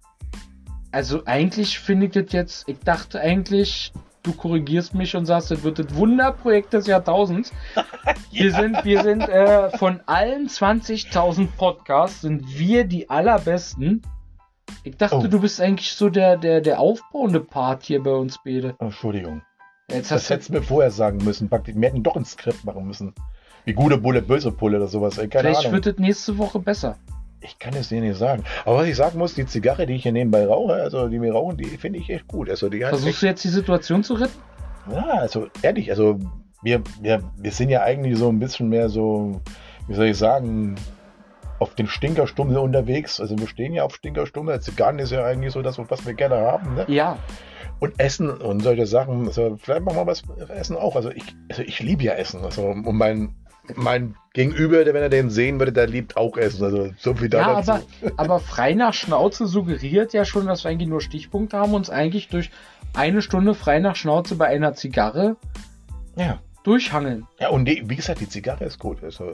Also 0.91 1.25
eigentlich 1.25 1.79
finde 1.79 2.05
ich 2.05 2.11
das 2.11 2.31
jetzt, 2.31 2.69
ich 2.69 2.79
dachte 2.79 3.19
eigentlich, 3.19 3.91
du 4.23 4.33
korrigierst 4.33 4.93
mich 4.93 5.15
und 5.15 5.25
sagst, 5.25 5.51
das 5.51 5.63
wird 5.63 5.79
das 5.79 5.93
Wunderprojekt 5.95 6.73
des 6.73 6.87
Jahrtausends. 6.87 7.51
Wir 8.31 8.51
sind, 8.51 8.83
wir 8.83 9.03
sind 9.03 9.21
äh, 9.21 9.69
von 9.77 9.99
allen 10.07 10.47
20.000 10.47 11.49
Podcasts 11.55 12.21
sind 12.21 12.57
wir 12.57 12.83
die 12.83 13.07
allerbesten. 13.07 14.01
Ich 14.83 14.97
dachte, 14.97 15.17
Oh. 15.17 15.27
du 15.27 15.39
bist 15.39 15.61
eigentlich 15.61 15.91
so 15.91 16.09
der, 16.09 16.37
der, 16.37 16.59
der 16.61 16.79
aufbauende 16.79 17.39
Part 17.41 17.83
hier 17.83 18.01
bei 18.01 18.09
uns 18.11 18.39
beide. 18.43 18.73
Oh, 18.79 18.85
Entschuldigung. 18.85 19.43
Jetzt 19.91 20.09
Das 20.09 20.29
hättest 20.31 20.49
du 20.49 20.53
mir 20.53 20.63
vorher 20.63 20.89
sagen 20.89 21.19
müssen. 21.23 21.47
Praktisch. 21.47 21.75
Wir 21.75 21.89
hätten 21.89 22.01
doch 22.01 22.15
ein 22.15 22.25
Skript 22.25 22.65
machen 22.65 22.87
müssen. 22.87 23.13
Wie 23.65 23.73
gute 23.73 23.97
Bulle, 23.99 24.23
böse 24.23 24.51
Pulle 24.51 24.77
oder 24.77 24.87
sowas. 24.87 25.19
Ey, 25.19 25.27
keine 25.27 25.49
vielleicht 25.49 25.59
Ahnung. 25.67 25.73
wird 25.73 25.85
es 25.87 25.97
nächste 25.99 26.37
Woche 26.39 26.59
besser. 26.59 26.97
Ich 27.43 27.59
kann 27.59 27.73
es 27.75 27.89
dir 27.89 28.01
nicht 28.01 28.17
sagen. 28.17 28.43
Aber 28.65 28.77
was 28.77 28.87
ich 28.87 28.95
sagen 28.95 29.19
muss, 29.19 29.35
die 29.35 29.45
Zigarre, 29.45 29.85
die 29.85 29.95
ich 29.95 30.03
hier 30.03 30.11
nebenbei 30.11 30.45
rauche, 30.45 30.73
also 30.73 31.07
die 31.07 31.19
mir 31.19 31.33
rauchen, 31.33 31.57
die 31.57 31.65
finde 31.65 31.99
ich 31.99 32.09
echt 32.09 32.27
gut. 32.27 32.49
Also 32.49 32.69
die 32.69 32.79
Versuchst 32.79 33.21
du 33.21 33.25
jetzt 33.25 33.43
die 33.43 33.49
Situation 33.49 34.03
zu 34.03 34.13
retten? 34.15 34.39
Ja, 34.91 35.05
also 35.19 35.47
ehrlich, 35.61 35.89
also 35.91 36.19
wir, 36.61 36.81
wir, 37.01 37.21
wir 37.37 37.51
sind 37.51 37.69
ja 37.69 37.83
eigentlich 37.83 38.17
so 38.17 38.29
ein 38.29 38.39
bisschen 38.39 38.69
mehr 38.69 38.89
so, 38.89 39.41
wie 39.87 39.93
soll 39.93 40.07
ich 40.07 40.17
sagen, 40.17 40.75
auf 41.59 41.75
den 41.75 41.87
Stinkerstummel 41.87 42.57
unterwegs. 42.57 43.19
Also 43.19 43.37
wir 43.37 43.47
stehen 43.47 43.73
ja 43.73 43.83
auf 43.83 43.95
Stinkerstummel. 43.95 44.59
Zigarren 44.61 44.99
ist 44.99 45.11
ja 45.11 45.23
eigentlich 45.23 45.53
so 45.53 45.61
das, 45.61 45.77
was 45.77 46.05
wir 46.05 46.13
gerne 46.13 46.37
haben. 46.37 46.75
Ne? 46.75 46.85
Ja. 46.87 47.17
Und 47.79 47.99
Essen 47.99 48.29
und 48.29 48.61
solche 48.61 48.85
Sachen. 48.85 49.27
Also 49.27 49.57
vielleicht 49.61 49.83
machen 49.83 49.97
wir 49.97 50.07
was 50.07 50.23
Essen 50.49 50.75
auch. 50.75 50.95
Also 50.95 51.11
ich, 51.11 51.23
also 51.49 51.61
ich 51.61 51.79
liebe 51.79 52.03
ja 52.03 52.13
Essen. 52.13 52.43
Also 52.43 52.67
und 52.67 52.95
mein, 52.95 53.35
mein 53.75 54.15
Gegenüber, 54.33 54.83
der, 54.83 54.93
wenn 54.93 55.03
er 55.03 55.09
den 55.09 55.29
sehen 55.29 55.59
würde, 55.59 55.71
der 55.71 55.87
liebt 55.87 56.17
auch 56.17 56.37
Essen. 56.37 56.63
Also 56.63 56.89
so 56.97 57.13
viel 57.13 57.29
da 57.29 57.39
Ja, 57.41 57.61
dazu. 57.61 57.71
aber, 57.71 57.83
aber 58.17 58.39
frei 58.39 58.73
nach 58.73 58.93
Schnauze 58.93 59.47
suggeriert 59.47 60.13
ja 60.13 60.25
schon, 60.25 60.47
dass 60.47 60.63
wir 60.63 60.71
eigentlich 60.71 60.89
nur 60.89 61.01
Stichpunkte 61.01 61.57
haben 61.57 61.69
und 61.71 61.77
uns 61.77 61.89
eigentlich 61.89 62.27
durch 62.29 62.49
eine 62.93 63.21
Stunde 63.21 63.53
frei 63.55 63.79
nach 63.79 63.95
Schnauze 63.95 64.35
bei 64.35 64.47
einer 64.47 64.73
Zigarre 64.73 65.37
ja. 66.15 66.39
durchhangeln. 66.63 67.25
ja, 67.39 67.49
und 67.49 67.65
die, 67.65 67.83
wie 67.87 67.95
gesagt, 67.95 68.19
die 68.21 68.29
Zigarre 68.29 68.65
ist 68.65 68.79
gut. 68.79 69.03
Also 69.03 69.31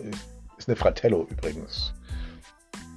ist 0.58 0.68
eine 0.68 0.76
Fratello 0.76 1.28
übrigens. 1.30 1.94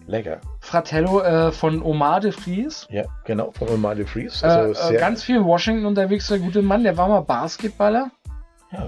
Lecker. 0.06 0.40
Fratello 0.60 1.20
äh, 1.22 1.52
von 1.52 1.80
Omar 1.80 2.18
de 2.20 2.32
Vries. 2.32 2.88
Ja, 2.90 3.04
genau, 3.24 3.52
von 3.52 3.68
Omar 3.68 3.94
de 3.94 4.04
Vries. 4.04 4.42
Äh, 4.42 4.46
Also 4.46 4.92
äh, 4.92 4.96
ganz 4.98 5.22
viel 5.22 5.36
in 5.36 5.44
Washington 5.44 5.86
unterwegs, 5.86 6.26
der 6.26 6.40
gute 6.40 6.60
Mann, 6.60 6.82
der 6.82 6.96
war 6.96 7.08
mal 7.08 7.20
Basketballer. 7.20 8.10
ja. 8.72 8.86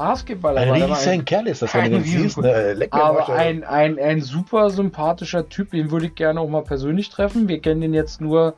Basketballer 0.00 0.60
Ein 0.62 0.92
ein, 0.92 1.24
Kerl 1.26 1.46
ist 1.46 1.60
das, 1.60 1.74
wenn 1.74 1.92
du 1.92 1.98
den 1.98 2.04
siehst. 2.04 2.38
Ne? 2.38 2.72
Leck 2.72 2.94
mir 2.94 3.02
aber 3.02 3.28
ein, 3.28 3.64
ein, 3.64 3.98
ein 3.98 4.22
super 4.22 4.70
sympathischer 4.70 5.50
Typ, 5.50 5.72
den 5.72 5.90
würde 5.90 6.06
ich 6.06 6.14
gerne 6.14 6.40
auch 6.40 6.48
mal 6.48 6.62
persönlich 6.62 7.10
treffen. 7.10 7.48
Wir 7.48 7.60
kennen 7.60 7.82
den 7.82 7.92
jetzt 7.92 8.18
nur 8.18 8.54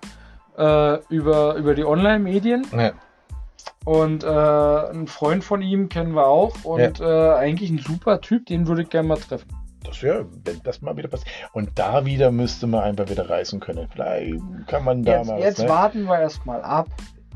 äh, 0.56 0.98
über, 1.08 1.56
über 1.56 1.74
die 1.74 1.84
Online-Medien. 1.84 2.64
Ja. 2.70 2.92
Und 3.84 4.22
äh, 4.22 4.28
einen 4.28 5.08
Freund 5.08 5.42
von 5.42 5.62
ihm 5.62 5.88
kennen 5.88 6.14
wir 6.14 6.28
auch. 6.28 6.64
Und 6.64 7.00
äh, 7.00 7.32
eigentlich 7.32 7.70
ein 7.70 7.78
super 7.78 8.20
Typ, 8.20 8.46
den 8.46 8.68
würde 8.68 8.82
ich 8.82 8.90
gerne 8.90 9.08
mal 9.08 9.16
treffen. 9.16 9.48
Das 9.82 10.00
ja, 10.00 10.24
wenn 10.44 10.60
das 10.62 10.80
mal 10.80 10.96
wieder 10.96 11.08
passiert. 11.08 11.28
Und 11.52 11.76
da 11.76 12.06
wieder 12.06 12.30
müsste 12.30 12.68
man 12.68 12.84
einfach 12.84 13.10
wieder 13.10 13.28
reisen 13.28 13.58
können. 13.58 13.88
Vielleicht 13.92 14.38
kann 14.68 14.84
man 14.84 15.02
da 15.02 15.18
Jetzt, 15.18 15.26
mal. 15.26 15.40
jetzt 15.40 15.58
ne? 15.58 15.68
warten 15.68 16.04
wir 16.04 16.20
erstmal 16.20 16.62
ab. 16.62 16.86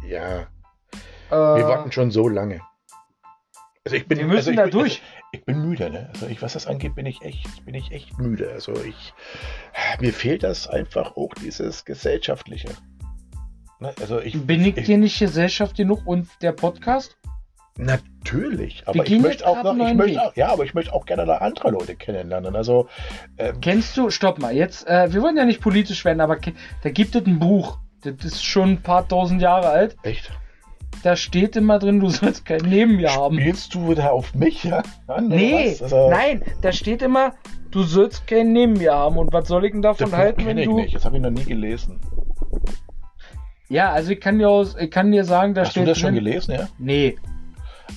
Ja, 0.08 0.46
Äh, 1.28 1.34
wir 1.34 1.66
warten 1.66 1.90
schon 1.90 2.12
so 2.12 2.28
lange. 2.28 2.60
Also 3.86 3.94
ich 3.94 4.08
bin, 4.08 4.18
wir 4.18 4.26
müssen 4.26 4.38
also 4.38 4.50
ich 4.50 4.56
da 4.56 4.62
bin, 4.64 4.72
durch. 4.72 5.00
Also 5.00 5.28
ich 5.30 5.44
bin 5.44 5.60
müde, 5.60 5.90
ne? 5.90 6.10
Also 6.12 6.26
ich, 6.26 6.42
was 6.42 6.54
das 6.54 6.66
angeht, 6.66 6.96
bin 6.96 7.06
ich 7.06 7.22
echt, 7.22 7.64
bin 7.64 7.76
ich 7.76 7.92
echt 7.92 8.18
müde. 8.18 8.50
Also 8.52 8.72
ich, 8.82 9.14
mir 10.00 10.12
fehlt 10.12 10.42
das 10.42 10.66
einfach 10.66 11.16
auch 11.16 11.32
dieses 11.34 11.84
gesellschaftliche. 11.84 12.70
Ne? 13.78 13.94
Also 14.00 14.20
ich 14.20 14.44
Bin 14.44 14.64
ich 14.64 14.74
dir 14.74 14.98
nicht 14.98 15.20
Gesellschaft 15.20 15.76
genug 15.76 16.04
und 16.04 16.26
der 16.42 16.50
Podcast? 16.50 17.16
Natürlich, 17.78 18.82
aber 18.86 19.06
ich 19.06 19.20
möchte 19.20 19.46
auch 19.46 19.62
noch, 19.62 19.86
ich 19.86 19.94
möchte 19.94 20.20
auch, 20.20 20.34
ja, 20.34 20.48
aber 20.48 20.64
ich 20.64 20.74
möchte 20.74 20.92
auch 20.92 21.06
gerne 21.06 21.24
da 21.24 21.36
andere 21.36 21.70
Leute 21.70 21.94
kennenlernen. 21.94 22.56
Also 22.56 22.88
ähm, 23.38 23.60
Kennst 23.60 23.96
du, 23.96 24.10
stopp 24.10 24.40
mal, 24.40 24.52
jetzt, 24.52 24.88
äh, 24.88 25.12
wir 25.12 25.22
wollen 25.22 25.36
ja 25.36 25.44
nicht 25.44 25.60
politisch 25.60 26.04
werden, 26.04 26.20
aber 26.20 26.38
da 26.82 26.90
gibt 26.90 27.14
es 27.14 27.24
ein 27.24 27.38
Buch, 27.38 27.78
das 28.02 28.16
ist 28.24 28.44
schon 28.44 28.70
ein 28.70 28.82
paar 28.82 29.06
tausend 29.06 29.40
Jahre 29.40 29.68
alt. 29.68 29.96
echt. 30.02 30.32
Da 31.02 31.14
steht 31.16 31.56
immer 31.56 31.78
drin, 31.78 32.00
du 32.00 32.08
sollst 32.08 32.44
kein 32.44 32.62
neben 32.62 32.96
mir 32.96 33.14
haben. 33.14 33.38
Spielst 33.38 33.74
du 33.74 33.94
da 33.94 34.08
auf 34.10 34.34
mich 34.34 34.64
ja? 34.64 34.82
an, 35.06 35.26
oder 35.26 35.36
Nee? 35.36 35.76
Also, 35.80 36.10
nein, 36.10 36.42
da 36.62 36.72
steht 36.72 37.02
immer, 37.02 37.32
du 37.70 37.82
sollst 37.82 38.26
keinen 38.26 38.52
neben 38.52 38.72
mir 38.74 38.92
haben. 38.94 39.18
Und 39.18 39.32
was 39.32 39.46
soll 39.48 39.64
ich 39.64 39.72
denn 39.72 39.82
Das 39.82 39.98
davon 39.98 40.10
Buch 40.10 40.18
halten, 40.18 40.46
wenn 40.46 40.58
ich 40.58 40.66
du. 40.66 40.76
nicht. 40.76 40.94
Das 40.94 41.04
habe 41.04 41.16
ich 41.16 41.22
noch 41.22 41.30
nie 41.30 41.44
gelesen. 41.44 42.00
Ja, 43.68 43.92
also 43.92 44.12
ich 44.12 44.20
kann 44.20 44.38
dir 44.38 44.48
aus, 44.48 44.76
ich 44.78 44.90
kann 44.90 45.10
dir 45.10 45.24
sagen, 45.24 45.54
da 45.54 45.62
Hast 45.62 45.68
du 45.76 45.80
steht 45.80 45.88
das 45.88 45.98
schon 45.98 46.14
drin. 46.14 46.24
gelesen, 46.24 46.52
ja? 46.54 46.68
Nee, 46.78 47.16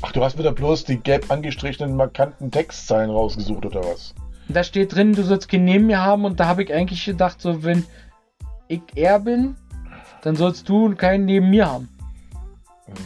Ach, 0.02 0.12
du 0.12 0.24
hast 0.24 0.38
wieder 0.38 0.52
bloß 0.52 0.86
die 0.86 0.98
gelb 0.98 1.30
angestrichenen 1.32 1.96
markanten 1.96 2.52
Textzeilen 2.52 3.10
rausgesucht 3.10 3.66
oder 3.66 3.82
was? 3.84 4.14
da 4.48 4.64
steht 4.64 4.96
drin, 4.96 5.14
du 5.14 5.22
sollst 5.24 5.48
keinen 5.50 5.66
neben 5.66 5.86
mir 5.88 6.02
haben. 6.04 6.26
Und 6.26 6.40
da 6.40 6.48
habe 6.48 6.64
ich 6.64 6.74
eigentlich 6.74 7.06
gedacht, 7.06 7.40
so, 7.42 7.64
wenn 7.64 7.86
ich 8.68 8.82
er 8.96 9.20
bin, 9.20 9.56
dann 10.24 10.36
sollst 10.36 10.68
du 10.70 10.96
keinen 10.96 11.26
neben 11.26 11.50
mir 11.52 11.68
haben. 11.72 11.90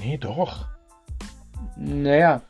Nee, 0.02 0.18
doch. 0.18 0.66
Naja, 1.78 2.42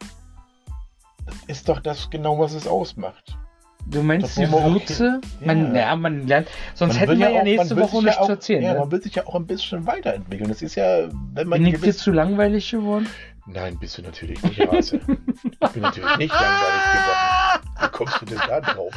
Das 1.26 1.36
ist 1.48 1.70
doch 1.70 1.80
das 1.80 2.10
genau, 2.10 2.38
was 2.40 2.54
es 2.54 2.68
ausmacht. 2.68 3.38
du 3.86 4.02
meinst 4.04 4.26
Das 4.28 4.36
die 4.36 4.52
Würze? 4.52 5.22
Ja. 5.40 5.48
Man, 5.48 5.76
ja, 5.76 5.96
man 5.96 6.28
lernt. 6.28 6.48
Sonst 6.74 6.94
Man 6.94 7.00
hätten 7.00 7.20
wir 7.20 7.28
ja 7.28 7.34
ja 7.36 7.40
auch- 7.40 7.44
nächste 7.46 7.78
Woche 7.78 8.04
nichts 8.04 8.18
ja 8.20 8.26
zu 8.26 8.32
erzählen. 8.34 8.64
Ja, 8.64 8.74
ne? 8.74 8.80
man 8.80 8.92
will 8.92 9.02
sich 9.02 9.16
ja 9.16 9.26
auch 9.28 9.36
ein 9.36 9.46
bisschen 9.48 9.86
weiterentwickeln. 9.88 10.50
Das 10.50 10.62
ist 10.62 10.76
ja, 10.76 11.08
wenn 11.34 11.48
man 11.48 11.64
Bin 11.64 11.74
ich 11.74 11.80
dir 11.82 11.96
zu 11.96 12.12
langweilig 12.12 12.70
geworden? 12.72 13.08
Nein, 13.46 13.78
bist 13.78 13.98
du 13.98 14.02
natürlich 14.02 14.42
nicht, 14.44 14.60
Rase. 14.68 14.98
ich 14.98 15.70
bin 15.72 15.82
natürlich 15.82 16.18
nicht 16.18 16.34
langweilig 16.34 16.84
geworden. 16.94 17.70
Wie 17.82 17.90
kommst 17.90 18.22
du 18.22 18.26
denn 18.26 18.40
da 18.48 18.62
drauf? 18.62 18.94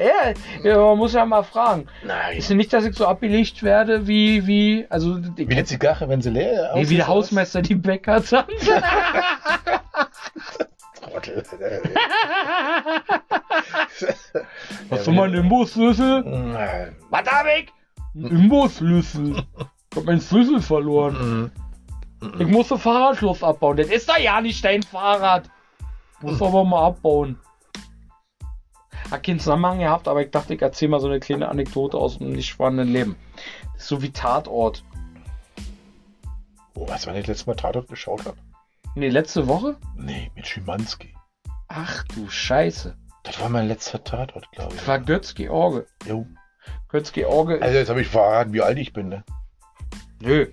Ja, 0.00 0.32
man 0.78 0.96
muss 0.98 1.12
ja 1.12 1.26
mal 1.26 1.42
fragen. 1.42 1.86
Nein. 2.04 2.38
Ist 2.38 2.48
ja 2.48 2.56
nicht, 2.56 2.72
dass 2.72 2.84
ich 2.84 2.96
so 2.96 3.06
abgelegt 3.06 3.62
werde 3.62 4.06
wie, 4.06 4.46
wie, 4.46 4.86
also, 4.88 5.18
Wie 5.36 5.46
eine 5.46 5.64
Zigarre, 5.64 6.08
wenn 6.08 6.22
sie 6.22 6.30
leer 6.30 6.72
nee, 6.74 6.88
wie 6.88 6.96
der? 6.96 7.06
Hausmeister 7.06 7.60
die 7.60 7.74
Bäcker 7.74 8.20
sagt. 8.22 8.50
Trottel. 11.02 11.42
Hast 14.90 15.06
du 15.06 15.12
mal 15.12 15.28
einen 15.28 15.44
Imbusschlüssel? 15.44 16.22
Nein. 16.22 16.96
Was 17.10 17.26
hab 17.26 17.46
ich? 17.46 17.68
Ein 18.14 18.24
Imbusschlüssel. 18.24 19.44
Ich 19.90 19.96
hab 19.96 20.04
meinen 20.04 20.20
Schlüssel 20.20 20.62
verloren. 20.62 21.52
Ich 22.38 22.46
musste 22.46 22.78
Fahrradschloss 22.78 23.42
abbauen. 23.42 23.76
Das 23.76 23.88
ist 23.88 24.08
doch 24.08 24.18
ja 24.18 24.40
nicht 24.40 24.64
dein 24.64 24.82
Fahrrad. 24.82 25.50
Muss 26.20 26.40
aber 26.40 26.64
mal 26.64 26.86
abbauen. 26.86 27.38
Hat 29.10 29.24
keinen 29.24 29.40
Zusammenhang 29.40 29.80
gehabt, 29.80 30.06
aber 30.06 30.22
ich 30.22 30.30
dachte, 30.30 30.54
ich 30.54 30.62
erzähle 30.62 30.90
mal 30.90 31.00
so 31.00 31.08
eine 31.08 31.20
kleine 31.20 31.48
Anekdote 31.48 31.96
aus 31.96 32.18
dem 32.18 32.32
nicht 32.32 32.54
vorhandenen 32.54 32.92
Leben. 32.92 33.16
Das 33.74 33.82
ist 33.82 33.88
so 33.88 34.02
wie 34.02 34.10
Tatort. 34.10 34.84
Oh, 36.74 36.88
was 36.88 37.06
war 37.06 37.14
das 37.14 37.26
letzte 37.26 37.50
Mal 37.50 37.56
Tatort 37.56 37.88
geschaut 37.88 38.24
habe? 38.24 38.36
Nee, 38.94 39.08
letzte 39.08 39.48
Woche? 39.48 39.76
Nee, 39.96 40.30
mit 40.34 40.46
Schimanski. 40.46 41.14
Ach 41.68 42.04
du 42.14 42.28
Scheiße. 42.28 42.96
Das 43.24 43.40
war 43.40 43.48
mein 43.48 43.68
letzter 43.68 44.02
Tatort, 44.02 44.50
glaube 44.52 44.72
ich. 44.72 44.78
Das 44.78 44.88
war 44.88 44.98
Götz 44.98 45.34
George. 45.34 45.86
Jo. 46.06 46.26
Götz 46.88 47.12
George. 47.12 47.60
Also 47.60 47.78
jetzt 47.78 47.90
habe 47.90 48.00
ich 48.00 48.08
verraten, 48.08 48.52
wie 48.52 48.62
alt 48.62 48.78
ich 48.78 48.92
bin, 48.92 49.08
ne? 49.08 49.24
Nö. 50.20 50.46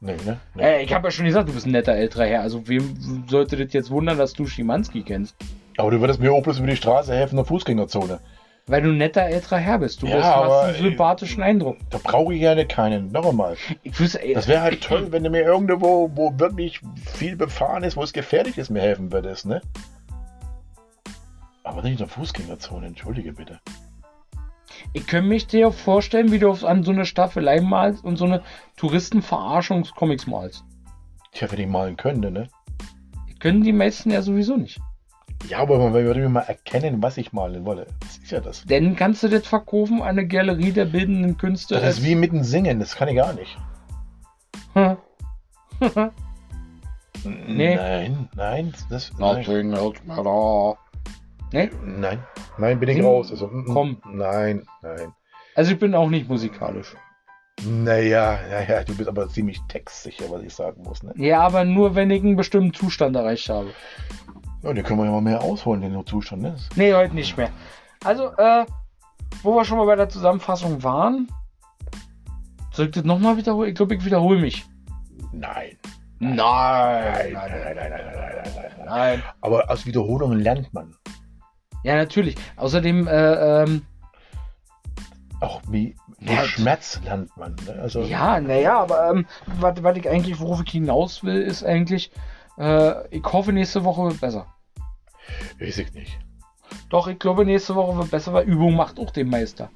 Nee, 0.00 0.16
ne? 0.24 0.40
Nee. 0.54 0.62
Äh, 0.62 0.82
ich 0.82 0.92
habe 0.92 1.08
ja 1.08 1.10
schon 1.10 1.24
gesagt, 1.24 1.48
du 1.48 1.52
bist 1.52 1.66
ein 1.66 1.72
netter 1.72 1.94
älterer 1.94 2.26
Herr. 2.26 2.42
Also 2.42 2.68
wem 2.68 3.24
sollte 3.28 3.56
das 3.56 3.72
jetzt 3.72 3.90
wundern, 3.90 4.18
dass 4.18 4.32
du 4.32 4.46
Schimanski 4.46 5.02
kennst? 5.02 5.36
Aber 5.76 5.90
du 5.90 6.00
würdest 6.00 6.20
mir 6.20 6.32
bloß 6.40 6.58
über 6.58 6.68
die 6.68 6.76
Straße 6.76 7.14
helfen 7.14 7.32
in 7.32 7.36
der 7.36 7.44
Fußgängerzone. 7.44 8.20
Weil 8.68 8.82
du 8.82 8.90
ein 8.90 8.96
netter 8.96 9.22
älterer 9.22 9.58
Herr 9.58 9.78
bist. 9.78 10.02
Du 10.02 10.06
Ja, 10.08 10.16
bist, 10.16 10.26
aber, 10.26 10.62
einen 10.62 10.76
sympathischen 10.76 11.42
Eindruck. 11.42 11.76
Da 11.90 11.98
brauche 12.02 12.34
ich 12.34 12.40
gerne 12.40 12.66
keinen. 12.66 13.12
Noch 13.12 13.28
einmal. 13.28 13.56
Wüsste, 13.84 14.20
ey, 14.20 14.34
Das 14.34 14.48
wäre 14.48 14.62
halt 14.62 14.82
toll, 14.82 15.12
wenn 15.12 15.22
du 15.22 15.30
mir 15.30 15.42
irgendwo, 15.42 16.10
wo 16.14 16.36
wirklich 16.38 16.80
viel 17.14 17.36
befahren 17.36 17.84
ist, 17.84 17.96
wo 17.96 18.02
es 18.02 18.12
gefährlich 18.12 18.58
ist, 18.58 18.70
mir 18.70 18.82
helfen 18.82 19.12
würdest, 19.12 19.46
ne? 19.46 19.60
Aber 21.62 21.82
nicht 21.82 21.92
in 21.92 21.98
der 21.98 22.08
Fußgängerzone, 22.08 22.86
entschuldige 22.86 23.32
bitte. 23.32 23.60
Ich 24.92 25.06
könnte 25.06 25.28
mich 25.28 25.46
dir 25.46 25.70
vorstellen, 25.70 26.32
wie 26.32 26.38
du 26.38 26.50
an 26.50 26.82
so 26.82 26.90
eine 26.90 27.06
Staffelei 27.06 27.60
malst 27.60 28.04
und 28.04 28.16
so 28.16 28.24
eine 28.24 28.42
Touristenverarschungscomics 28.76 30.26
malst. 30.26 30.64
Tja, 31.32 31.50
wenn 31.50 31.60
ich 31.60 31.66
malen 31.66 31.96
könnte, 31.96 32.30
ne? 32.30 32.48
Können 33.38 33.62
die 33.62 33.72
meisten 33.72 34.10
ja 34.10 34.22
sowieso 34.22 34.56
nicht. 34.56 34.80
Ja, 35.48 35.58
aber 35.58 35.78
man 35.78 35.92
würde 35.92 36.28
mal 36.28 36.40
erkennen, 36.40 37.02
was 37.02 37.16
ich 37.16 37.32
malen 37.32 37.64
wolle. 37.64 37.86
Das 38.00 38.18
ist 38.18 38.30
ja 38.30 38.40
das. 38.40 38.64
Dann 38.66 38.96
kannst 38.96 39.22
du 39.22 39.28
das 39.28 39.46
verkaufen 39.46 40.02
eine 40.02 40.26
Galerie 40.26 40.72
der 40.72 40.86
bildenden 40.86 41.36
Künste. 41.36 41.78
Das 41.78 41.98
ist 41.98 42.04
wie 42.04 42.14
mit 42.14 42.32
dem 42.32 42.42
Singen, 42.42 42.80
das 42.80 42.96
kann 42.96 43.08
ich 43.08 43.16
gar 43.16 43.32
nicht. 43.32 43.56
Hm. 44.74 44.96
Nee. 47.48 47.74
Nein, 47.74 48.28
nein, 48.36 48.74
das. 48.88 49.10
Nein, 49.18 49.38
Nothing 49.38 49.72
else 49.72 50.00
matter. 50.04 50.78
Nee? 51.52 51.70
nein, 51.84 52.22
nein 52.58 52.78
bin 52.80 52.88
ich 52.88 52.96
Sing- 52.96 53.04
raus. 53.04 53.30
Also, 53.30 53.48
mm, 53.48 53.62
mm, 53.62 53.72
Komm. 53.72 54.02
Nein, 54.12 54.62
nein. 54.82 55.12
Also 55.54 55.72
ich 55.72 55.78
bin 55.78 55.94
auch 55.94 56.08
nicht 56.08 56.28
musikalisch. 56.28 56.94
Naja, 57.64 58.38
naja, 58.50 58.84
du 58.84 58.94
bist 58.94 59.08
aber 59.08 59.28
ziemlich 59.28 59.60
textsicher, 59.68 60.30
was 60.30 60.42
ich 60.42 60.54
sagen 60.54 60.82
muss. 60.82 61.02
Ne? 61.02 61.14
Ja, 61.16 61.40
aber 61.40 61.64
nur 61.64 61.94
wenn 61.94 62.10
ich 62.10 62.22
einen 62.22 62.36
bestimmten 62.36 62.74
Zustand 62.74 63.16
erreicht 63.16 63.48
habe. 63.48 63.70
Ja, 64.66 64.72
den 64.72 64.84
können 64.84 64.98
wir 64.98 65.06
ja 65.06 65.12
mal 65.12 65.20
mehr 65.20 65.42
ausholen, 65.42 65.80
den 65.80 65.92
der 65.92 66.04
Zustand 66.04 66.44
ist. 66.44 66.76
Ne? 66.76 66.86
Nee, 66.88 66.94
heute 66.94 67.14
nicht 67.14 67.36
mehr. 67.36 67.50
Also, 68.02 68.32
äh, 68.36 68.66
wo 69.44 69.54
wir 69.54 69.64
schon 69.64 69.78
mal 69.78 69.86
bei 69.86 69.94
der 69.94 70.08
Zusammenfassung 70.08 70.82
waren, 70.82 71.28
soll 72.72 72.86
ich 72.86 72.90
das 72.90 73.04
nochmal 73.04 73.36
wiederholen? 73.36 73.68
Ich 73.68 73.76
glaube, 73.76 73.94
ich 73.94 74.04
wiederhole 74.04 74.40
mich. 74.40 74.66
Nein. 75.32 75.76
Nein. 76.18 76.34
Nein, 76.34 77.32
nein, 77.32 77.32
nein, 77.32 77.76
nein, 77.76 77.90
nein, 77.90 78.12
nein, 78.16 78.54
nein. 78.56 78.86
nein. 78.86 79.22
Aber 79.40 79.70
aus 79.70 79.86
Wiederholungen 79.86 80.40
lernt 80.40 80.74
man. 80.74 80.96
Ja, 81.84 81.94
natürlich. 81.94 82.34
Außerdem, 82.56 83.06
äh, 83.06 83.62
ähm, 83.62 83.82
auch 85.40 85.62
wie 85.68 85.94
durch. 86.18 86.44
Schmerz 86.46 87.00
lernt 87.04 87.36
man. 87.36 87.54
Ne? 87.66 87.78
Also, 87.80 88.00
ja, 88.00 88.40
naja, 88.40 88.80
aber 88.80 89.10
ähm, 89.10 89.26
was 89.60 89.96
ich 89.96 90.08
eigentlich, 90.08 90.40
worauf 90.40 90.60
ich 90.66 90.72
hinaus 90.72 91.22
will, 91.22 91.40
ist 91.40 91.62
eigentlich, 91.62 92.10
äh, 92.58 93.06
ich 93.16 93.22
hoffe 93.24 93.52
nächste 93.52 93.84
Woche 93.84 94.02
wird 94.02 94.20
besser. 94.20 94.46
Weiß 95.58 95.78
ich 95.78 95.92
nicht. 95.94 96.18
Doch, 96.90 97.08
ich 97.08 97.18
glaube, 97.18 97.44
nächste 97.44 97.74
Woche 97.74 97.96
wird 97.96 98.10
besser, 98.10 98.32
weil 98.32 98.46
Übung 98.46 98.74
macht 98.74 98.98
auch 98.98 99.10
den 99.10 99.28
Meister. 99.28 99.70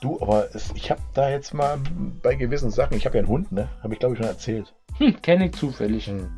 Du, 0.00 0.20
aber 0.20 0.54
es, 0.54 0.70
ich 0.74 0.90
habe 0.90 1.00
da 1.14 1.30
jetzt 1.30 1.54
mal 1.54 1.78
bei 2.22 2.34
gewissen 2.34 2.70
Sachen, 2.70 2.96
ich 2.96 3.06
habe 3.06 3.16
ja 3.16 3.20
einen 3.22 3.28
Hund, 3.28 3.52
ne? 3.52 3.70
Habe 3.82 3.94
ich 3.94 4.00
glaube 4.00 4.14
ich 4.14 4.20
schon 4.20 4.28
erzählt. 4.28 4.74
Hm, 4.98 5.20
kenne 5.22 5.46
ich 5.46 5.52
zufällig. 5.52 6.06
Hm. 6.06 6.28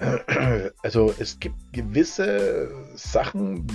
Also 0.82 1.14
es 1.18 1.38
gibt 1.38 1.56
gewisse 1.72 2.70
Sachen, 2.94 3.66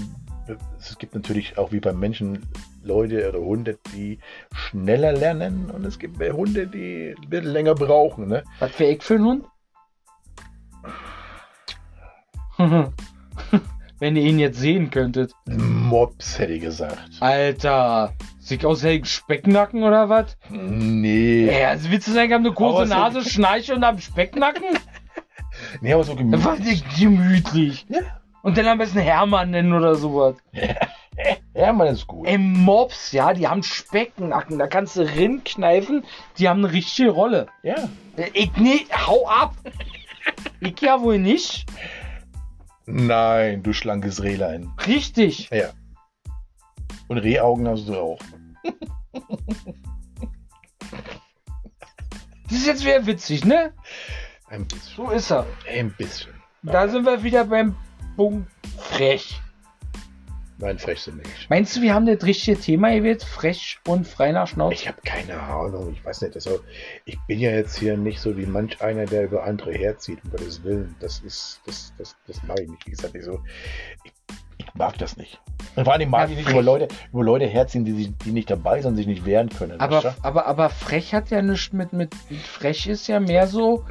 es 0.80 0.98
gibt 0.98 1.16
natürlich 1.16 1.58
auch 1.58 1.72
wie 1.72 1.80
beim 1.80 2.00
Menschen 2.00 2.46
Leute 2.84 3.28
oder 3.30 3.40
Hunde, 3.40 3.80
die 3.94 4.20
schneller 4.54 5.14
lernen 5.14 5.70
und 5.70 5.86
es 5.86 6.00
gibt 6.00 6.20
Hunde, 6.20 6.68
die 6.68 7.16
ein 7.18 7.30
bisschen 7.30 7.52
länger 7.52 7.76
brauchen. 7.76 8.28
Ne? 8.28 8.44
Was 8.60 8.78
wäre 8.80 8.92
ich 8.92 9.04
für 9.04 9.16
ein 9.16 9.24
Hund? 9.24 9.46
Wenn 14.00 14.16
ihr 14.16 14.24
ihn 14.24 14.40
jetzt 14.40 14.60
sehen 14.60 14.90
könntet. 14.90 15.32
Mops 15.46 16.38
hätte 16.38 16.54
ich 16.54 16.62
gesagt. 16.62 17.00
Alter, 17.20 18.14
sieht 18.40 18.66
aus 18.66 18.84
wie 18.84 18.90
ein 18.90 19.06
Specknacken 19.06 19.84
oder 19.84 20.10
was? 20.10 20.38
Nee. 20.50 21.46
Ja, 21.46 21.70
also 21.70 21.90
willst 21.90 22.08
du 22.08 22.12
sagen, 22.12 22.28
ich 22.28 22.34
habe 22.34 22.46
eine 22.46 22.54
kurze 22.54 22.90
Nase, 22.90 23.24
Schnarche 23.24 23.76
und 23.76 23.86
hab 23.86 24.02
Specknacken? 24.02 24.64
Nee, 25.82 25.94
aber 25.94 26.04
so 26.04 26.14
war 26.14 26.18
gemütlich. 26.18 26.84
ich 26.84 27.00
gemütlich. 27.00 27.86
Ja. 27.88 28.00
Und 28.42 28.58
dann 28.58 28.68
am 28.68 28.80
besten 28.80 29.00
Hermann 29.00 29.52
nennen 29.52 29.72
oder 29.72 29.96
sowas. 29.96 30.36
Man 31.56 31.88
ist 31.88 32.08
gut. 32.08 32.28
Ey, 32.28 32.38
Mops, 32.38 33.12
ja, 33.12 33.34
die 33.34 33.48
haben 33.48 33.64
Specknacken. 33.64 34.58
Da 34.58 34.68
kannst 34.68 34.98
du 34.98 35.02
rinkneifen. 35.02 36.04
Die 36.38 36.50
haben 36.50 36.66
eine 36.66 36.74
richtige 36.74 37.12
Rolle. 37.12 37.48
Ja. 37.62 37.76
Ich, 38.34 38.52
nee, 38.58 38.86
hau 39.06 39.28
ab. 39.28 39.54
Ich 40.60 40.80
ja 40.82 41.00
wohl 41.02 41.20
nicht. 41.20 41.66
Nein, 42.86 43.64
du 43.64 43.74
schlankes 43.74 44.22
Rehlein. 44.24 44.72
Richtig. 44.86 45.50
Ja. 45.52 45.72
Und 47.08 47.18
Rehaugen 47.18 47.68
hast 47.68 47.88
du 47.88 47.96
auch. 47.96 48.20
Das 52.50 52.58
ist 52.58 52.68
jetzt 52.68 52.84
wieder 52.84 53.06
witzig, 53.06 53.46
ne? 53.46 53.74
Ein 54.48 54.68
bisschen. 54.68 54.96
So 54.96 55.10
ist 55.10 55.32
er. 55.32 55.46
Ein 55.68 55.94
bisschen. 55.98 56.34
Da 56.62 56.88
sind 56.88 57.06
wir 57.06 57.24
wieder 57.24 57.46
beim 57.46 57.76
Punkt 58.16 58.50
frech. 58.78 59.42
Nein, 60.64 60.80
frech 60.80 61.02
sind 61.02 61.18
wir 61.18 61.28
nicht. 61.28 61.50
Meinst 61.50 61.76
du, 61.76 61.82
wir 61.82 61.94
haben 61.94 62.06
das 62.06 62.24
richtige 62.24 62.58
Thema 62.58 62.96
gewählt? 62.96 63.22
Frech 63.22 63.80
und 63.86 64.08
frei 64.08 64.32
nach 64.32 64.48
Schnauze? 64.48 64.76
Ich 64.76 64.88
habe 64.88 65.02
keine 65.04 65.38
Ahnung, 65.38 65.92
ich 65.92 66.06
weiß 66.06 66.22
nicht. 66.22 66.36
Also, 66.36 66.62
ich 67.04 67.20
bin 67.28 67.40
ja 67.40 67.52
jetzt 67.52 67.78
hier 67.80 67.98
nicht 67.98 68.22
so 68.22 68.38
wie 68.38 68.46
manch 68.46 68.82
einer, 68.82 69.06
der 69.06 69.26
über 69.26 69.44
andere 69.44 69.74
herzieht, 69.74 70.20
um 70.24 70.32
Gottes 70.32 70.64
Willen. 70.64 70.96
Das 71.02 71.20
ist, 71.20 71.60
das, 71.66 71.94
das, 71.98 72.16
das 72.28 72.42
mache 72.44 72.62
ich 72.64 72.70
nicht. 72.70 72.86
Wie 72.86 72.92
gesagt, 72.92 73.14
ich, 73.14 73.26
so, 73.26 73.44
ich, 74.06 74.14
ich 74.34 74.43
mag 74.76 74.98
das 74.98 75.18
nicht. 75.18 75.40
Und 75.76 75.86
vor 75.86 75.94
allem 75.94 76.10
mag 76.10 76.22
Ja, 76.28 76.32
ich 76.32 76.36
nicht 76.38 76.46
frech. 76.46 76.54
über 76.56 76.64
Leute, 76.64 76.88
über 77.12 77.24
Leute 77.24 77.46
herziehen, 77.46 77.86
die, 77.86 77.94
sich- 77.94 78.18
die 78.26 78.32
nicht 78.32 78.50
dabei 78.50 78.82
sind, 78.82 78.96
sich 78.96 79.08
nicht 79.08 79.26
wehren 79.26 79.50
können. 79.50 79.80
Aber, 79.80 80.16
aber, 80.22 80.46
aber 80.48 80.70
frech 80.70 81.14
hat 81.14 81.30
ja 81.30 81.42
nichts 81.42 81.74
mit, 81.74 81.94
mit. 81.94 82.14
Frech 82.44 82.88
ist 82.88 83.08
ja 83.08 83.20
mehr 83.20 83.48
so 83.48 83.86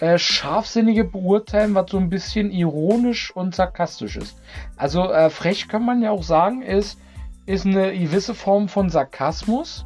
äh, 0.00 0.18
scharfsinnige 0.18 1.04
Beurteilen, 1.04 1.74
was 1.74 1.90
so 1.90 1.98
ein 1.98 2.08
bisschen 2.08 2.50
ironisch 2.50 3.34
und 3.34 3.54
sarkastisch 3.54 4.16
ist. 4.16 4.36
Also, 4.76 5.10
äh, 5.12 5.30
frech 5.30 5.68
kann 5.68 5.84
man 5.84 6.02
ja 6.02 6.10
auch 6.10 6.22
sagen, 6.22 6.62
ist, 6.62 6.98
ist 7.46 7.66
eine 7.66 7.92
gewisse 7.96 8.34
Form 8.34 8.68
von 8.68 8.88
Sarkasmus, 8.90 9.84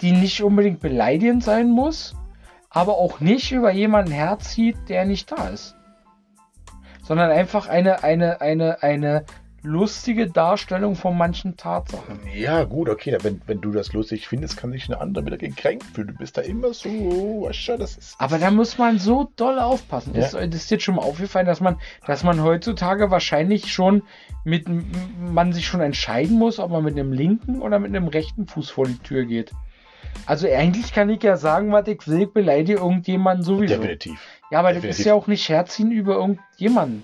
die 0.00 0.12
nicht 0.12 0.42
unbedingt 0.42 0.80
beleidigend 0.80 1.42
sein 1.44 1.70
muss, 1.70 2.14
aber 2.70 2.96
auch 2.98 3.20
nicht 3.20 3.52
über 3.52 3.70
jemanden 3.70 4.12
herzieht, 4.12 4.76
der 4.88 5.04
nicht 5.04 5.30
da 5.32 5.48
ist. 5.48 5.76
Sondern 7.02 7.30
einfach 7.30 7.68
eine, 7.68 8.02
eine, 8.04 8.40
eine, 8.40 8.82
eine 8.82 9.24
lustige 9.62 10.28
Darstellung 10.28 10.96
von 10.96 11.16
manchen 11.16 11.56
Tatsachen. 11.56 12.20
Ja, 12.34 12.64
gut, 12.64 12.88
okay, 12.88 13.16
wenn, 13.22 13.40
wenn 13.46 13.60
du 13.60 13.70
das 13.70 13.92
lustig 13.92 14.28
findest, 14.28 14.56
kann 14.56 14.72
sich 14.72 14.88
eine 14.88 15.00
andere 15.00 15.24
wieder 15.26 15.38
gekränkt 15.38 15.84
fühlen. 15.94 16.08
Du 16.08 16.14
bist 16.14 16.36
da 16.36 16.42
immer 16.42 16.72
so, 16.74 16.88
du, 16.88 17.48
das 17.76 17.96
ist. 17.96 18.16
Aber 18.18 18.38
da 18.38 18.50
muss 18.50 18.78
man 18.78 18.98
so 18.98 19.30
doll 19.36 19.58
aufpassen. 19.58 20.14
Ja. 20.14 20.26
Ist, 20.26 20.34
ist 20.34 20.70
dir 20.70 20.80
schon 20.80 20.96
mal 20.96 21.02
aufgefallen, 21.02 21.46
dass 21.46 21.60
man, 21.60 21.76
dass 22.06 22.24
man 22.24 22.42
heutzutage 22.42 23.10
wahrscheinlich 23.10 23.72
schon 23.72 24.02
mit, 24.44 24.66
man 25.20 25.52
sich 25.52 25.66
schon 25.66 25.80
entscheiden 25.80 26.38
muss, 26.38 26.58
ob 26.58 26.70
man 26.70 26.82
mit 26.82 26.98
einem 26.98 27.12
linken 27.12 27.60
oder 27.62 27.78
mit 27.78 27.94
einem 27.94 28.08
rechten 28.08 28.46
Fuß 28.46 28.70
vor 28.70 28.86
die 28.86 28.98
Tür 28.98 29.24
geht. 29.24 29.52
Also 30.26 30.46
eigentlich 30.48 30.92
kann 30.92 31.08
ich 31.10 31.22
ja 31.22 31.36
sagen, 31.36 31.72
was 31.72 31.86
ich 31.88 32.06
will, 32.06 32.22
ich 32.22 32.32
beleidige 32.32 32.78
irgendjemanden 32.78 33.44
sowieso. 33.44 33.76
Definitiv. 33.76 34.20
Ja, 34.50 34.58
aber 34.58 34.68
das 34.68 34.78
ist 34.78 34.82
definitiv. 34.82 35.06
ja 35.06 35.14
auch 35.14 35.26
nicht 35.26 35.48
herziehen 35.48 35.90
über 35.90 36.14
irgendjemanden. 36.14 37.02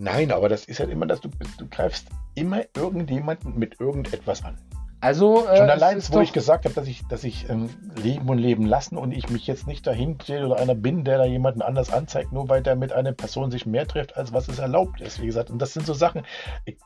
Nein, 0.00 0.30
aber 0.30 0.48
das 0.48 0.64
ist 0.64 0.78
halt 0.80 0.90
immer, 0.90 1.06
dass 1.06 1.20
du, 1.20 1.28
du 1.58 1.66
greifst 1.68 2.06
immer 2.34 2.62
irgendjemanden 2.76 3.58
mit 3.58 3.80
irgendetwas 3.80 4.44
an. 4.44 4.56
Also, 5.00 5.46
äh, 5.46 5.56
Schon 5.58 5.70
allein, 5.70 5.96
ist 5.96 6.10
wo 6.10 6.14
doch- 6.16 6.22
ich 6.22 6.32
gesagt 6.32 6.64
habe, 6.64 6.74
dass 6.74 6.86
ich, 6.88 7.06
dass 7.08 7.22
ich 7.24 7.48
ähm, 7.48 7.68
leben 8.02 8.28
und 8.28 8.38
leben 8.38 8.64
lassen 8.66 8.96
und 8.96 9.12
ich 9.12 9.28
mich 9.28 9.46
jetzt 9.46 9.66
nicht 9.66 9.86
dahin 9.86 10.18
drehe 10.18 10.44
oder 10.46 10.56
einer 10.56 10.74
bin, 10.74 11.04
der 11.04 11.18
da 11.18 11.24
jemanden 11.24 11.62
anders 11.62 11.92
anzeigt, 11.92 12.32
nur 12.32 12.48
weil 12.48 12.62
der 12.62 12.74
mit 12.76 12.92
einer 12.92 13.12
Person 13.12 13.50
sich 13.52 13.64
mehr 13.66 13.86
trifft, 13.86 14.16
als 14.16 14.32
was 14.32 14.48
es 14.48 14.58
erlaubt 14.58 15.00
ist. 15.00 15.20
Wie 15.20 15.26
gesagt, 15.26 15.50
und 15.50 15.60
das 15.60 15.72
sind 15.72 15.86
so 15.86 15.94
Sachen. 15.94 16.22
Ich, 16.64 16.76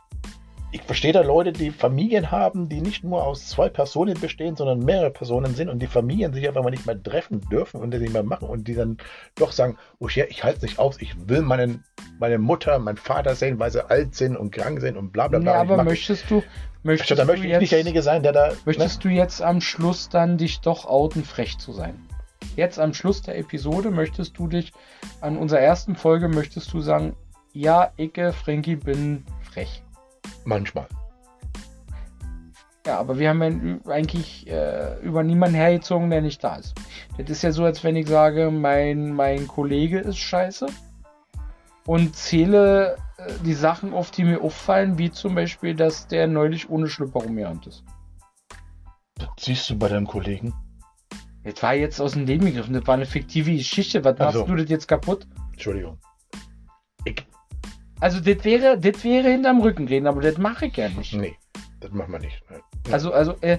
ich 0.73 0.83
verstehe 0.83 1.12
da 1.12 1.20
Leute, 1.20 1.53
die 1.53 1.70
Familien 1.70 2.31
haben, 2.31 2.68
die 2.70 2.81
nicht 2.81 3.05
nur 3.05 3.25
aus 3.25 3.47
zwei 3.47 3.68
Personen 3.68 4.18
bestehen, 4.18 4.57
sondern 4.57 4.79
mehrere 4.79 5.11
Personen 5.11 5.55
sind 5.55 5.68
und 5.68 5.81
die 5.81 5.87
Familien 5.87 6.33
sich 6.33 6.49
einfach 6.49 6.62
mal 6.62 6.70
nicht 6.70 6.87
mehr 6.87 7.01
treffen 7.01 7.43
dürfen 7.51 7.81
und 7.81 7.93
das 7.93 8.01
nicht 8.01 8.14
mehr 8.14 8.23
machen 8.23 8.49
und 8.49 8.66
die 8.66 8.75
dann 8.75 8.97
doch 9.35 9.53
sagen, 9.53 9.77
oh 9.99 10.09
ja, 10.09 10.25
ich 10.29 10.43
halte 10.45 10.57
es 10.57 10.62
nicht 10.62 10.79
aus, 10.79 11.01
ich 11.01 11.14
will 11.29 11.43
meinen, 11.43 11.85
meine 12.18 12.39
Mutter, 12.39 12.79
meinen 12.79 12.97
Vater 12.97 13.35
sehen, 13.35 13.59
weil 13.59 13.70
sie 13.70 13.89
alt 13.89 14.14
sind 14.14 14.35
und 14.35 14.51
krank 14.51 14.81
sind 14.81 14.97
und 14.97 15.12
bla 15.12 15.29
bla 15.29 15.41
bla. 15.41 15.62
Ich 15.62 15.70
aber 15.70 15.85
möchtest 15.85 16.31
du, 16.31 16.43
möchtest 16.83 17.07
Statt, 17.07 17.18
da 17.18 17.27
möchte 17.27 17.43
du 17.43 17.49
ich 17.49 17.53
jetzt, 17.53 17.61
nicht 17.61 17.73
derjenige 17.73 18.01
sein, 18.01 18.23
der 18.23 18.33
da. 18.33 18.49
ne? 18.49 18.57
möchtest 18.64 19.05
du 19.05 19.09
jetzt 19.09 19.43
am 19.43 19.61
Schluss 19.61 20.09
dann 20.09 20.39
dich 20.39 20.62
doch 20.62 20.87
outen, 20.87 21.23
frech 21.23 21.59
zu 21.59 21.73
sein? 21.73 22.09
Jetzt 22.57 22.79
am 22.79 22.95
Schluss 22.95 23.20
der 23.20 23.39
Episode 23.39 23.91
möchtest 23.91 24.39
du 24.39 24.49
dich, 24.49 24.73
an 25.20 25.37
unserer 25.37 25.61
ersten 25.61 25.97
Folge 25.97 26.29
möchtest 26.29 26.73
du 26.73 26.81
sagen, 26.81 27.14
ja, 27.53 27.93
Icke, 27.99 28.33
Frankie, 28.33 28.77
bin 28.77 29.25
frech. 29.43 29.82
Manchmal. 30.45 30.86
Ja, 32.86 32.99
aber 32.99 33.18
wir 33.18 33.28
haben 33.28 33.80
ja 33.84 33.93
eigentlich 33.93 34.49
äh, 34.49 34.99
über 35.03 35.22
niemanden 35.22 35.55
hergezogen, 35.55 36.11
der 36.11 36.20
nicht 36.20 36.43
da 36.43 36.57
ist. 36.57 36.74
Das 37.16 37.30
ist 37.30 37.43
ja 37.43 37.53
so, 37.53 37.64
als 37.64 37.84
wenn 37.84 37.95
ich 37.95 38.09
sage, 38.09 38.51
mein, 38.51 39.12
mein 39.12 39.47
Kollege 39.47 40.01
ist 40.01 40.18
scheiße 40.18 40.66
und 41.86 42.16
zähle 42.16 42.97
äh, 43.18 43.32
die 43.45 43.55
Sachen 43.55 43.93
auf, 43.93 44.11
die 44.11 44.24
mir 44.24 44.40
auffallen, 44.40 44.99
wie 44.99 45.12
zum 45.12 45.36
Beispiel, 45.36 45.74
dass 45.76 46.09
der 46.09 46.26
neulich 46.26 46.70
ohne 46.70 46.88
Schlüpper 46.88 47.20
rumgerannt 47.20 47.68
ist. 47.68 47.84
Das 49.16 49.28
siehst 49.38 49.70
du 49.70 49.78
bei 49.78 49.88
deinem 49.88 50.09
Kollegen. 50.09 50.53
Das 51.45 51.62
war 51.62 51.74
jetzt 51.74 52.01
aus 52.01 52.12
dem 52.12 52.26
Leben 52.26 52.47
gegriffen, 52.47 52.74
das 52.74 52.86
war 52.86 52.95
eine 52.95 53.07
fiktive 53.07 53.53
Geschichte. 53.53 54.05
Was 54.05 54.16
Ach 54.18 54.34
machst 54.34 54.49
du 54.49 54.57
das 54.57 54.68
jetzt 54.68 54.88
kaputt? 54.88 55.26
Entschuldigung. 55.53 55.99
Ich, 57.05 57.24
Also, 58.03 58.18
das 58.20 58.44
wäre, 58.44 58.78
das 58.78 59.05
wäre 59.05 59.30
hinterm 59.30 59.61
Rücken 59.61 59.86
reden, 59.86 60.09
aber 60.09 60.20
das 60.20 60.36
mache 60.36 60.66
ich 60.66 60.76
ja 60.76 60.88
nicht. 60.88 61.14
nee, 61.14 61.36
das 61.78 61.92
machen 61.92 62.11
wir 62.12 62.18
nicht. 62.18 62.42
Nein. 62.50 62.61
Also, 62.90 63.12
also 63.12 63.36
äh, 63.42 63.59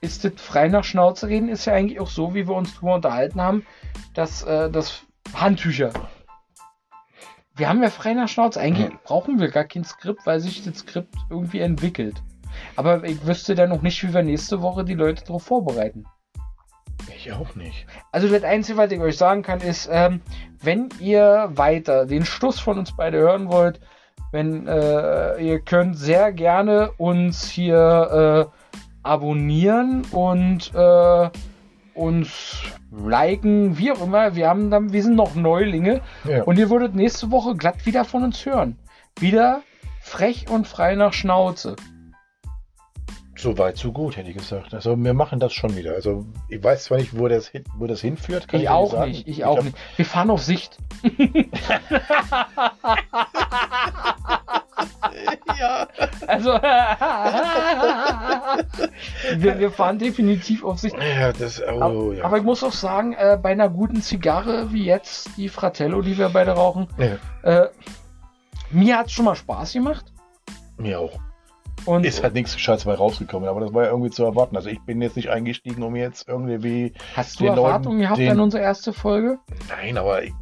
ist 0.00 0.24
das 0.24 0.34
frei 0.36 0.68
nach 0.68 0.84
Schnauze 0.84 1.26
reden, 1.26 1.48
ist 1.48 1.64
ja 1.64 1.72
eigentlich 1.74 1.98
auch 1.98 2.08
so, 2.08 2.32
wie 2.32 2.46
wir 2.46 2.54
uns 2.54 2.72
drüber 2.76 2.94
unterhalten 2.94 3.40
haben, 3.40 3.66
dass, 4.14 4.42
äh, 4.44 4.70
dass 4.70 5.02
Handtücher 5.34 5.90
Wir 7.56 7.68
haben 7.68 7.82
ja 7.82 7.90
frei 7.90 8.14
nach 8.14 8.28
Schnauze. 8.28 8.60
Eigentlich 8.60 8.90
Hm. 8.90 8.98
brauchen 9.02 9.40
wir 9.40 9.48
gar 9.48 9.64
kein 9.64 9.82
Skript, 9.84 10.24
weil 10.24 10.38
sich 10.38 10.62
das 10.64 10.78
Skript 10.78 11.14
irgendwie 11.28 11.58
entwickelt. 11.58 12.22
Aber 12.76 13.02
ich 13.04 13.26
wüsste 13.26 13.56
dann 13.56 13.70
noch 13.70 13.82
nicht, 13.82 14.02
wie 14.04 14.14
wir 14.14 14.22
nächste 14.22 14.62
Woche 14.62 14.84
die 14.84 14.94
Leute 14.94 15.24
darauf 15.24 15.42
vorbereiten. 15.42 16.04
Ich 17.16 17.32
auch 17.32 17.54
nicht. 17.54 17.86
Also 18.12 18.28
das 18.28 18.42
Einzige, 18.44 18.78
was 18.78 18.90
ich 18.92 19.00
euch 19.00 19.16
sagen 19.16 19.42
kann, 19.42 19.60
ist, 19.60 19.88
ähm, 19.90 20.20
wenn 20.62 20.88
ihr 21.00 21.50
weiter 21.54 22.06
den 22.06 22.24
Stuss 22.24 22.60
von 22.60 22.78
uns 22.78 22.94
beide 22.96 23.18
hören 23.18 23.48
wollt, 23.50 23.80
wenn 24.32 24.66
äh, 24.68 25.38
ihr 25.38 25.60
könnt 25.60 25.98
sehr 25.98 26.32
gerne 26.32 26.92
uns 26.98 27.48
hier 27.48 28.48
äh, 28.48 28.56
abonnieren 29.02 30.02
und 30.12 30.72
äh, 30.74 31.30
uns 31.94 32.62
liken, 32.92 33.76
wie 33.78 33.92
auch 33.92 34.02
immer. 34.02 34.34
Wir 34.36 34.48
haben 34.48 34.70
dann, 34.70 34.92
wir 34.92 35.02
sind 35.02 35.16
noch 35.16 35.34
Neulinge 35.34 36.00
Ja. 36.24 36.42
und 36.44 36.58
ihr 36.58 36.70
würdet 36.70 36.94
nächste 36.94 37.30
Woche 37.30 37.54
glatt 37.56 37.84
wieder 37.86 38.04
von 38.04 38.22
uns 38.24 38.44
hören. 38.46 38.78
Wieder 39.18 39.62
frech 40.00 40.46
und 40.48 40.66
frei 40.66 40.94
nach 40.94 41.12
Schnauze. 41.12 41.76
So 43.40 43.56
weit, 43.58 43.76
so 43.78 43.90
gut, 43.92 44.16
hätte 44.16 44.28
ich 44.30 44.36
gesagt. 44.36 44.74
Also 44.74 44.96
wir 45.02 45.14
machen 45.14 45.40
das 45.40 45.52
schon 45.54 45.74
wieder. 45.76 45.92
Also 45.94 46.26
ich 46.48 46.62
weiß 46.62 46.84
zwar 46.84 46.98
nicht, 46.98 47.18
wo 47.18 47.26
das, 47.28 47.48
hin, 47.48 47.64
wo 47.78 47.86
das 47.86 48.00
hinführt. 48.00 48.46
kann 48.48 48.60
Ich 48.60 48.66
dir 48.66 48.74
auch 48.74 48.92
sagen. 48.92 49.10
nicht, 49.10 49.26
ich 49.26 49.44
auch 49.44 49.56
hab- 49.56 49.64
nicht. 49.64 49.76
Wir 49.96 50.04
fahren 50.04 50.30
auf 50.30 50.42
Sicht. 50.42 50.76
Ja. 55.58 55.88
Also, 56.26 56.52
wir, 59.36 59.58
wir 59.58 59.70
fahren 59.70 59.98
definitiv 59.98 60.64
auf 60.64 60.78
Sicht. 60.78 60.96
Ja, 60.98 61.32
das, 61.32 61.60
oh, 61.62 61.80
Aber, 61.80 62.14
ja. 62.14 62.24
aber 62.24 62.38
ich 62.38 62.44
muss 62.44 62.64
auch 62.64 62.72
sagen, 62.72 63.12
äh, 63.12 63.38
bei 63.40 63.50
einer 63.50 63.68
guten 63.68 64.00
Zigarre 64.00 64.72
wie 64.72 64.84
jetzt 64.84 65.28
die 65.36 65.48
Fratello, 65.50 66.00
die 66.02 66.16
wir 66.16 66.30
beide 66.30 66.52
rauchen, 66.52 66.86
ja, 66.96 67.18
äh, 67.42 67.68
mir 68.70 68.96
hat 68.98 69.06
es 69.06 69.12
schon 69.12 69.24
mal 69.26 69.34
Spaß 69.36 69.72
gemacht. 69.74 70.06
mir 70.78 70.98
auch. 71.00 71.18
Und 71.86 72.04
Ist 72.04 72.22
halt 72.22 72.34
nichts 72.34 72.54
Gescheites 72.54 72.84
bei 72.84 72.94
rausgekommen, 72.94 73.48
aber 73.48 73.60
das 73.60 73.72
war 73.72 73.84
ja 73.84 73.90
irgendwie 73.90 74.10
zu 74.10 74.24
erwarten. 74.24 74.56
Also 74.56 74.68
ich 74.68 74.80
bin 74.80 75.00
jetzt 75.02 75.16
nicht 75.16 75.28
eingestiegen, 75.30 75.82
um 75.82 75.96
jetzt 75.96 76.28
irgendwie. 76.28 76.92
hast 77.16 77.40
du 77.40 77.46
Erwartungen 77.46 77.84
Leuten 77.98 78.00
gehabt 78.00 78.18
den- 78.20 78.30
an 78.32 78.40
unsere 78.40 78.62
erste 78.62 78.92
Folge? 78.92 79.38
Nein, 79.68 79.96
aber 79.98 80.22
ich, 80.24 80.32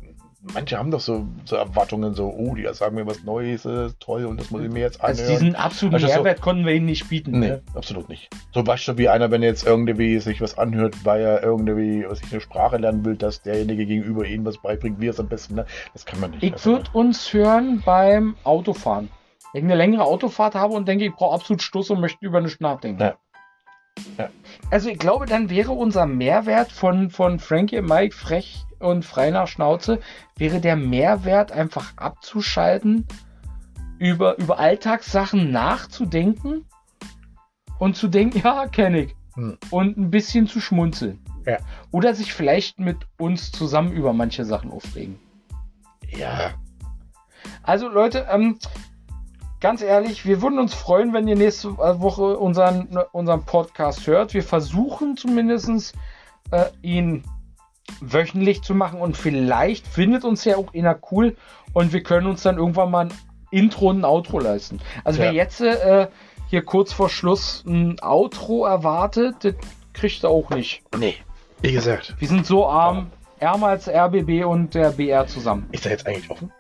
manche 0.54 0.78
haben 0.78 0.90
doch 0.90 1.00
so, 1.00 1.26
so 1.44 1.56
Erwartungen, 1.56 2.14
so, 2.14 2.28
oh, 2.28 2.54
die 2.54 2.66
sagen 2.72 2.94
mir 2.96 3.06
was 3.06 3.22
Neues, 3.24 3.64
ist 3.64 4.00
toll 4.00 4.24
und 4.24 4.40
das 4.40 4.50
muss 4.50 4.62
ich 4.62 4.70
mir 4.70 4.80
jetzt 4.80 5.00
Also 5.02 5.22
anhören. 5.22 5.38
diesen 5.40 5.54
absoluten 5.56 5.94
Also 5.96 6.06
so- 6.08 6.12
Mehrwert 6.14 6.40
konnten 6.40 6.64
wir 6.66 6.74
ihnen 6.74 6.86
nicht 6.86 7.08
bieten. 7.08 7.38
Nee, 7.38 7.48
Ne? 7.48 7.62
absolut 7.74 8.08
nicht. 8.08 8.28
So 8.54 8.66
weißt 8.66 8.88
du, 8.88 8.98
wie 8.98 9.08
einer, 9.08 9.30
wenn 9.30 9.42
er 9.42 9.48
jetzt 9.50 9.66
irgendwie 9.66 10.18
sich 10.20 10.40
was 10.40 10.56
anhört, 10.58 11.04
weil 11.04 11.20
er 11.22 11.42
irgendwie, 11.42 12.04
was 12.08 12.20
ich 12.22 12.30
eine 12.32 12.40
Sprache 12.40 12.76
lernen 12.78 13.04
will, 13.04 13.16
dass 13.16 13.42
derjenige 13.42 13.84
gegenüber 13.86 14.24
ihm 14.26 14.44
was 14.44 14.58
beibringt, 14.58 15.00
wie 15.00 15.08
er 15.08 15.10
es 15.12 15.20
am 15.20 15.28
besten, 15.28 15.56
ne? 15.56 15.66
Das 15.92 16.04
kann 16.06 16.20
man 16.20 16.30
nicht. 16.32 16.42
Ich 16.42 16.52
Also, 16.54 16.72
würde 16.72 16.90
uns 16.92 17.32
hören 17.32 17.82
beim 17.84 18.36
Autofahren. 18.44 19.10
Wenn 19.52 19.64
ich 19.64 19.64
eine 19.64 19.76
längere 19.76 20.04
Autofahrt 20.04 20.54
habe 20.54 20.74
und 20.74 20.86
denke, 20.86 21.06
ich 21.06 21.12
brauche 21.12 21.34
absolut 21.34 21.62
Stoß 21.62 21.90
und 21.90 22.00
möchte 22.00 22.24
über 22.24 22.40
nichts 22.40 22.60
nachdenken. 22.60 23.00
Ja. 23.00 23.16
Ja. 24.16 24.28
Also 24.70 24.88
ich 24.88 24.98
glaube, 24.98 25.26
dann 25.26 25.50
wäre 25.50 25.72
unser 25.72 26.06
Mehrwert 26.06 26.72
von, 26.72 27.10
von 27.10 27.38
Frankie 27.38 27.80
Mike 27.80 28.14
frech 28.14 28.64
und 28.78 29.04
frei 29.04 29.30
nach 29.30 29.48
Schnauze, 29.48 30.00
wäre 30.36 30.60
der 30.60 30.76
Mehrwert 30.76 31.52
einfach 31.52 31.96
abzuschalten, 31.96 33.06
über, 33.98 34.38
über 34.38 34.58
Alltagssachen 34.58 35.50
nachzudenken 35.50 36.64
und 37.78 37.96
zu 37.96 38.08
denken, 38.08 38.40
ja, 38.44 38.66
kenne 38.66 39.00
ich. 39.00 39.16
Hm. 39.34 39.58
Und 39.70 39.96
ein 39.96 40.10
bisschen 40.10 40.46
zu 40.46 40.60
schmunzeln. 40.60 41.20
Ja. 41.46 41.58
Oder 41.90 42.14
sich 42.14 42.34
vielleicht 42.34 42.78
mit 42.78 42.98
uns 43.18 43.52
zusammen 43.52 43.92
über 43.92 44.12
manche 44.12 44.44
Sachen 44.44 44.70
aufregen. 44.70 45.18
ja, 46.08 46.54
Also 47.62 47.88
Leute, 47.88 48.26
ähm, 48.30 48.58
ganz 49.60 49.82
ehrlich, 49.82 50.24
wir 50.26 50.42
würden 50.42 50.58
uns 50.58 50.74
freuen, 50.74 51.12
wenn 51.12 51.26
ihr 51.28 51.36
nächste 51.36 51.76
Woche 51.78 52.38
unseren, 52.38 52.96
unseren 53.12 53.44
Podcast 53.44 54.06
hört. 54.06 54.34
Wir 54.34 54.42
versuchen 54.42 55.16
zumindest 55.16 55.94
äh, 56.50 56.64
ihn 56.82 57.24
wöchentlich 58.00 58.62
zu 58.62 58.74
machen 58.74 59.00
und 59.00 59.16
vielleicht 59.16 59.86
findet 59.86 60.24
uns 60.24 60.44
ja 60.44 60.56
auch 60.56 60.74
einer 60.74 60.98
cool 61.10 61.36
und 61.72 61.92
wir 61.92 62.02
können 62.02 62.26
uns 62.26 62.42
dann 62.42 62.58
irgendwann 62.58 62.90
mal 62.90 63.06
ein 63.06 63.14
Intro 63.50 63.88
und 63.88 64.00
ein 64.00 64.04
Outro 64.04 64.38
leisten. 64.38 64.80
Also 65.04 65.20
wer 65.20 65.32
Ja. 65.32 65.42
jetzt 65.42 65.60
äh, 65.62 66.08
hier 66.48 66.62
kurz 66.64 66.92
vor 66.92 67.08
Schluss 67.08 67.64
ein 67.66 67.96
Outro 68.02 68.66
erwartet, 68.66 69.36
das 69.42 69.54
kriegt 69.94 70.22
er 70.22 70.30
auch 70.30 70.50
nicht. 70.50 70.82
nee. 70.98 71.14
Wie 71.60 71.72
gesagt, 71.72 72.14
Wir 72.20 72.28
sind 72.28 72.46
so 72.46 72.66
arm, 72.68 73.10
ärmer 73.40 73.68
als 73.68 73.88
RBB 73.88 74.44
und 74.44 74.74
der 74.74 74.90
BR 74.90 75.26
zusammen. 75.26 75.68
ist 75.72 75.86
er 75.86 75.92
jetzt 75.92 76.06
eigentlich 76.06 76.30
offen? 76.30 76.52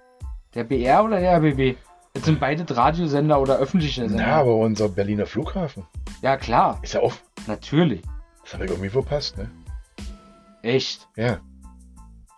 Der 0.54 0.64
BR 0.64 1.04
oder 1.04 1.20
der 1.20 1.36
RBB? 1.36 1.76
Jetzt 2.18 2.24
sind 2.26 2.40
beide 2.40 2.76
Radiosender 2.76 3.40
oder 3.40 3.58
öffentliche 3.58 4.08
Sender. 4.08 4.24
Na, 4.26 4.36
aber 4.38 4.56
unser 4.56 4.88
Berliner 4.88 5.24
Flughafen 5.26 5.84
ja, 6.20 6.36
klar, 6.36 6.80
ist 6.82 6.94
ja 6.94 7.00
offen. 7.00 7.20
natürlich. 7.46 8.02
Das 8.42 8.54
habe 8.54 8.64
ich 8.64 8.70
irgendwie 8.72 8.88
verpasst, 8.90 9.38
ne? 9.38 9.48
Echt. 10.62 11.08
Ja. 11.14 11.38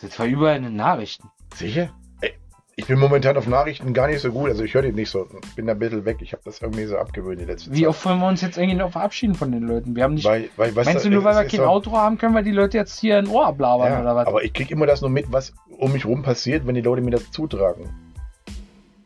Das 0.02 0.18
war 0.18 0.26
überall 0.26 0.56
in 0.58 0.64
den 0.64 0.76
Nachrichten. 0.76 1.28
Sicher? 1.54 1.88
Ey, 2.20 2.32
Ich 2.76 2.86
bin 2.86 2.98
momentan 2.98 3.38
auf 3.38 3.46
Nachrichten 3.46 3.94
gar 3.94 4.06
nicht 4.08 4.20
so 4.20 4.30
gut, 4.32 4.50
also 4.50 4.62
ich 4.64 4.74
höre 4.74 4.82
die 4.82 4.92
nicht 4.92 5.08
so. 5.10 5.26
Ich 5.44 5.54
bin 5.54 5.66
da 5.66 5.72
ein 5.72 5.78
bisschen 5.78 6.04
weg. 6.04 6.18
Ich 6.20 6.32
habe 6.34 6.42
das 6.44 6.60
irgendwie 6.60 6.84
so 6.84 6.98
abgewöhnt 6.98 7.40
die 7.40 7.46
letzte 7.46 7.70
Wie 7.72 7.80
Zeit. 7.80 7.88
oft 7.88 8.04
wollen 8.04 8.18
wir 8.18 8.28
uns 8.28 8.42
jetzt 8.42 8.58
eigentlich 8.58 8.78
noch 8.78 8.92
verabschieden 8.92 9.34
von 9.34 9.50
den 9.50 9.62
Leuten? 9.62 9.96
Wir 9.96 10.04
haben 10.04 10.12
nicht. 10.14 10.26
Weil, 10.26 10.50
weil, 10.58 10.76
was 10.76 10.84
meinst 10.86 11.06
da- 11.06 11.08
du 11.08 11.14
nur, 11.14 11.24
weil 11.24 11.36
wir 11.36 11.44
kein 11.44 11.60
so- 11.60 11.64
Auto 11.64 11.92
haben, 11.92 12.18
können 12.18 12.34
wir 12.34 12.42
die 12.42 12.50
Leute 12.52 12.76
jetzt 12.76 12.98
hier 13.00 13.16
ein 13.16 13.28
Ohr 13.28 13.46
ablabern 13.46 13.90
Ja, 13.92 14.00
oder 14.02 14.14
was? 14.14 14.26
aber 14.26 14.44
ich 14.44 14.52
kriege 14.52 14.74
immer 14.74 14.84
das 14.86 15.00
nur 15.00 15.08
mit, 15.10 15.32
was 15.32 15.54
um 15.78 15.92
mich 15.92 16.04
rum 16.04 16.22
passiert, 16.22 16.66
wenn 16.66 16.74
die 16.74 16.82
Leute 16.82 17.00
mir 17.00 17.12
das 17.12 17.30
zutragen. 17.30 17.88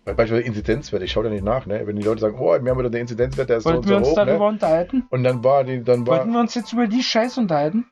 Beispielsweise 0.05 0.43
Inzidenzwert, 0.43 1.03
ich 1.03 1.13
schaue 1.13 1.25
da 1.25 1.31
nicht 1.31 1.45
nach, 1.45 1.67
ne? 1.67 1.83
Wenn 1.87 1.97
die 1.97 2.03
Leute 2.03 2.21
sagen, 2.21 2.37
oh, 2.39 2.53
wir 2.63 2.71
haben 2.71 2.79
wieder 2.79 2.91
den 2.91 3.03
Inzidenzwert, 3.03 3.49
der 3.49 3.59
ist 3.59 3.65
so 3.65 3.71
Wollten 3.71 3.85
und 3.85 3.89
wir 3.89 3.95
so 3.95 3.99
uns 4.01 4.09
hoch, 4.11 4.15
darüber 4.17 4.39
ne? 4.39 4.45
unterhalten? 4.53 5.07
Und 5.11 5.25
dann 5.25 5.43
war 5.43 5.65
die, 5.65 5.83
dann 5.83 6.07
war. 6.07 6.19
Wollten 6.19 6.33
wir 6.33 6.41
uns 6.41 6.55
jetzt 6.55 6.73
über 6.73 6.87
die 6.87 7.03
Scheiß 7.03 7.39
unterhalten? 7.39 7.87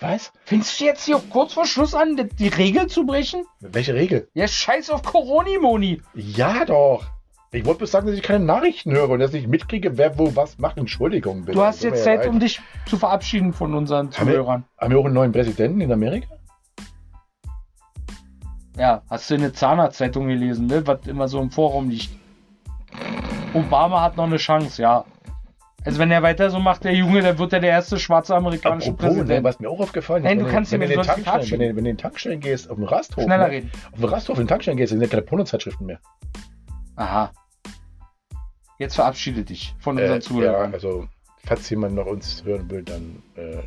Was? 0.00 0.32
Findest 0.44 0.80
du 0.80 0.84
jetzt 0.84 1.04
hier 1.04 1.20
kurz 1.30 1.52
vor 1.52 1.66
Schluss 1.66 1.94
an, 1.94 2.16
die, 2.16 2.28
die 2.28 2.48
Regel 2.48 2.88
zu 2.88 3.06
brechen? 3.06 3.44
Welche 3.60 3.94
Regel? 3.94 4.28
Ja, 4.34 4.48
scheiß 4.48 4.90
auf 4.90 5.02
Coroni-Moni. 5.02 6.02
Ja, 6.14 6.64
doch. 6.64 7.04
Ich 7.52 7.64
wollte 7.66 7.78
bloß 7.78 7.90
sagen, 7.90 8.06
dass 8.06 8.16
ich 8.16 8.22
keine 8.22 8.44
Nachrichten 8.44 8.92
höre 8.92 9.10
und 9.10 9.20
dass 9.20 9.34
ich 9.34 9.46
mitkriege, 9.46 9.98
wer 9.98 10.18
wo 10.18 10.34
was 10.34 10.58
macht. 10.58 10.78
Entschuldigung, 10.78 11.40
bitte. 11.44 11.52
Du 11.52 11.62
hast 11.62 11.82
jetzt 11.84 11.98
ja 11.98 12.04
Zeit, 12.04 12.18
leid. 12.20 12.28
um 12.28 12.40
dich 12.40 12.60
zu 12.86 12.96
verabschieden 12.96 13.52
von 13.52 13.74
unseren 13.74 14.10
Haben 14.12 14.26
wir- 14.26 14.34
Zuhörern. 14.34 14.64
Haben 14.78 14.90
wir 14.90 14.98
auch 14.98 15.04
einen 15.04 15.14
neuen 15.14 15.32
Präsidenten 15.32 15.80
in 15.82 15.92
Amerika? 15.92 16.28
Ja, 18.76 19.02
hast 19.10 19.28
du 19.30 19.34
in 19.34 19.42
der 19.42 19.52
Zahnarztzeitung 19.54 20.28
gelesen, 20.28 20.66
ne? 20.66 20.86
was 20.86 21.06
immer 21.06 21.28
so 21.28 21.40
im 21.40 21.50
Forum 21.50 21.90
liegt. 21.90 22.10
Obama 23.54 24.00
hat 24.00 24.16
noch 24.16 24.24
eine 24.24 24.38
Chance, 24.38 24.80
ja. 24.82 25.04
Also 25.84 25.98
wenn 25.98 26.10
er 26.12 26.22
weiter 26.22 26.48
so 26.48 26.58
macht, 26.60 26.84
der 26.84 26.94
Junge, 26.94 27.22
dann 27.22 27.36
wird 27.38 27.52
er 27.52 27.60
der 27.60 27.70
erste 27.70 27.98
schwarze 27.98 28.36
amerikanische 28.36 28.90
Apropos, 28.90 29.10
ne, 29.10 29.18
Präsident. 29.18 29.44
was 29.44 29.58
mir 29.60 29.68
auch 29.68 29.80
aufgefallen 29.80 30.22
ist, 30.24 30.28
Nein, 30.28 30.38
du 30.38 30.44
wenn 30.44 30.52
kannst 30.52 30.70
wenn 30.72 30.80
dir 30.80 30.86
du 30.86 30.92
in 30.94 30.98
den 31.00 31.06
Tankstellen, 31.06 31.24
wenn, 31.26 31.32
verabschieden. 31.32 31.60
du- 31.60 31.66
wenn 31.68 31.74
du 31.74 31.78
in 31.90 31.96
den 31.96 31.98
Tankstellen 31.98 32.40
gehst, 32.40 32.70
auf 32.70 32.76
dem 32.76 32.84
Rasthof, 32.84 33.24
Schneller 33.24 33.46
ne? 33.48 33.50
reden. 33.52 33.70
auf 33.92 33.98
dem 34.00 34.04
Rasthof 34.08 34.38
in 34.38 34.44
den 34.44 34.48
Tankstellen 34.48 34.76
gehst, 34.78 34.92
da 34.92 34.94
sind 34.94 35.02
ja 35.02 35.08
keine 35.08 35.22
Pornozeitschriften 35.22 35.86
mehr. 35.86 35.98
Aha. 36.96 37.32
Jetzt 38.78 38.94
verabschiede 38.94 39.42
dich 39.44 39.74
von 39.80 39.96
unseren 39.96 40.10
Äh, 40.12 40.14
ja, 40.14 40.20
Zuhörern. 40.20 40.72
also, 40.72 41.08
falls 41.44 41.68
jemand 41.68 41.94
noch 41.96 42.06
uns 42.06 42.44
hören 42.44 42.70
will, 42.70 42.82
dann 42.84 43.20
äh, 43.36 43.58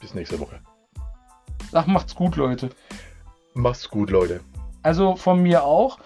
bis 0.00 0.14
nächste 0.14 0.40
Woche. 0.40 0.58
Sag, 1.72 1.86
macht's 1.88 2.14
gut, 2.14 2.36
Leute. 2.36 2.70
Macht's 3.54 3.88
gut, 3.88 4.10
Leute. 4.10 4.40
Also 4.82 5.16
von 5.16 5.42
mir 5.42 5.64
auch. 5.64 5.98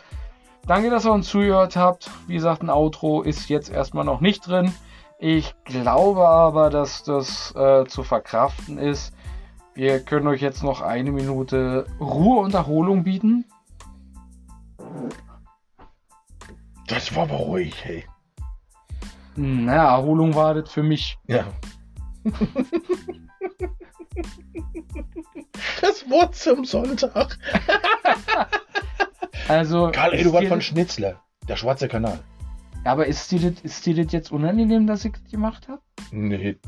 Danke, 0.66 0.90
dass 0.90 1.06
ihr 1.06 1.12
uns 1.12 1.28
zugehört 1.28 1.76
habt. 1.76 2.10
Wie 2.26 2.34
gesagt, 2.34 2.62
ein 2.62 2.68
Outro 2.68 3.22
ist 3.22 3.48
jetzt 3.48 3.70
erstmal 3.70 4.04
noch 4.04 4.20
nicht 4.20 4.46
drin. 4.46 4.72
Ich 5.18 5.54
glaube 5.64 6.28
aber, 6.28 6.68
dass 6.68 7.02
das 7.02 7.54
äh, 7.56 7.86
zu 7.86 8.04
verkraften 8.04 8.78
ist. 8.78 9.14
Wir 9.74 10.00
können 10.00 10.26
euch 10.28 10.42
jetzt 10.42 10.62
noch 10.62 10.82
eine 10.82 11.10
Minute 11.10 11.86
Ruhe 11.98 12.40
und 12.40 12.52
Erholung 12.52 13.02
bieten. 13.04 13.46
Das 16.86 17.16
war 17.16 17.22
aber 17.24 17.36
ruhig, 17.36 17.84
hey. 17.84 18.04
Na, 19.36 19.96
Erholung 19.96 20.34
war 20.34 20.54
das 20.54 20.70
für 20.70 20.82
mich. 20.82 21.18
Ja. 21.26 21.46
das 25.80 26.08
Wort 26.10 26.34
zum 26.36 26.64
Sonntag. 26.64 27.38
Also, 29.48 29.90
Karl 29.92 30.12
Eduard 30.12 30.44
von 30.46 30.58
das- 30.58 30.66
Schnitzler, 30.66 31.22
der 31.48 31.56
schwarze 31.56 31.88
Kanal. 31.88 32.18
aber 32.84 33.06
ist 33.06 33.30
dir, 33.32 33.50
das, 33.50 33.62
ist 33.62 33.86
dir 33.86 33.94
das 34.04 34.12
jetzt 34.12 34.30
unangenehm, 34.30 34.86
dass 34.86 35.06
ich 35.06 35.12
das 35.12 35.24
gemacht 35.30 35.68
habe? 35.68 35.80
Nee, 36.10 36.58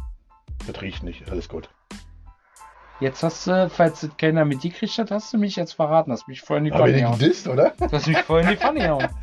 das 0.66 0.80
riecht 0.80 1.02
nicht. 1.02 1.30
Alles 1.30 1.48
gut. 1.50 1.68
Jetzt 3.00 3.22
hast 3.22 3.46
du, 3.46 3.68
falls 3.68 4.00
das 4.00 4.16
keiner 4.16 4.46
mitgekriegt 4.46 4.96
hat, 4.98 5.10
hast 5.10 5.30
du 5.32 5.36
mich 5.38 5.56
jetzt 5.56 5.72
verraten. 5.74 6.10
Hast 6.10 6.26
mich 6.26 6.40
voll 6.40 6.58
in 6.58 6.64
die 6.64 6.70
Pfanne 6.70 6.92
gehauen. 6.94 7.18
du 7.18 7.26
disst, 7.26 7.48
oder? 7.48 7.70
Du 7.78 7.90
hast 7.92 8.06
mich 8.06 8.18
voll 8.22 8.40
in 8.42 8.48
die 8.48 8.56
Pfanne 8.56 8.80
gehauen. 8.80 9.08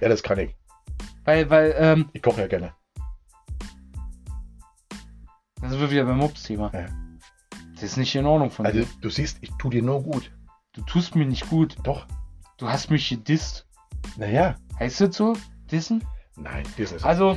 Ja, 0.00 0.10
das 0.10 0.22
kann 0.22 0.38
ich. 0.38 0.54
Weil, 1.24 1.48
weil, 1.48 1.74
ähm, 1.78 2.10
Ich 2.12 2.20
koche 2.22 2.42
ja 2.42 2.46
gerne. 2.46 2.74
da 5.62 5.68
sind 5.70 5.80
wir 5.80 5.90
wieder 5.90 6.04
beim 6.04 6.18
Mops-Thema. 6.18 6.70
Ja. 6.74 6.86
Das 7.76 7.84
ist 7.84 7.96
nicht 7.96 8.14
in 8.16 8.26
Ordnung 8.26 8.50
von 8.50 8.66
Also, 8.66 8.80
dir. 8.80 8.86
du 9.00 9.10
siehst, 9.10 9.38
ich 9.42 9.50
tue 9.58 9.70
dir 9.70 9.82
nur 9.82 10.02
gut. 10.02 10.32
Du 10.72 10.82
tust 10.82 11.14
mir 11.14 11.26
nicht 11.26 11.48
gut. 11.48 11.76
Doch. 11.84 12.06
Du 12.58 12.68
hast 12.68 12.90
mich 12.90 13.08
gedisst. 13.08 13.66
Naja. 14.16 14.56
Heißt 14.78 15.00
das 15.00 15.16
so? 15.16 15.36
Dissen? 15.70 16.04
Nein, 16.36 16.64
das 16.78 16.92
ist 16.92 17.04
Also, 17.04 17.36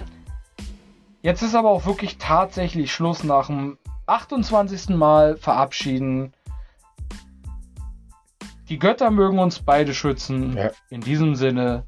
jetzt 1.21 1.41
ist 1.41 1.55
aber 1.55 1.69
auch 1.69 1.85
wirklich 1.85 2.17
tatsächlich 2.17 2.93
Schluss 2.93 3.23
nach 3.23 3.47
dem 3.47 3.77
28. 4.07 4.89
Mal 4.95 5.37
verabschieden. 5.37 6.33
Die 8.69 8.79
Götter 8.79 9.09
mögen 9.11 9.39
uns 9.39 9.59
beide 9.59 9.93
schützen. 9.93 10.55
Ja. 10.55 10.71
In 10.89 11.01
diesem 11.01 11.35
Sinne, 11.35 11.87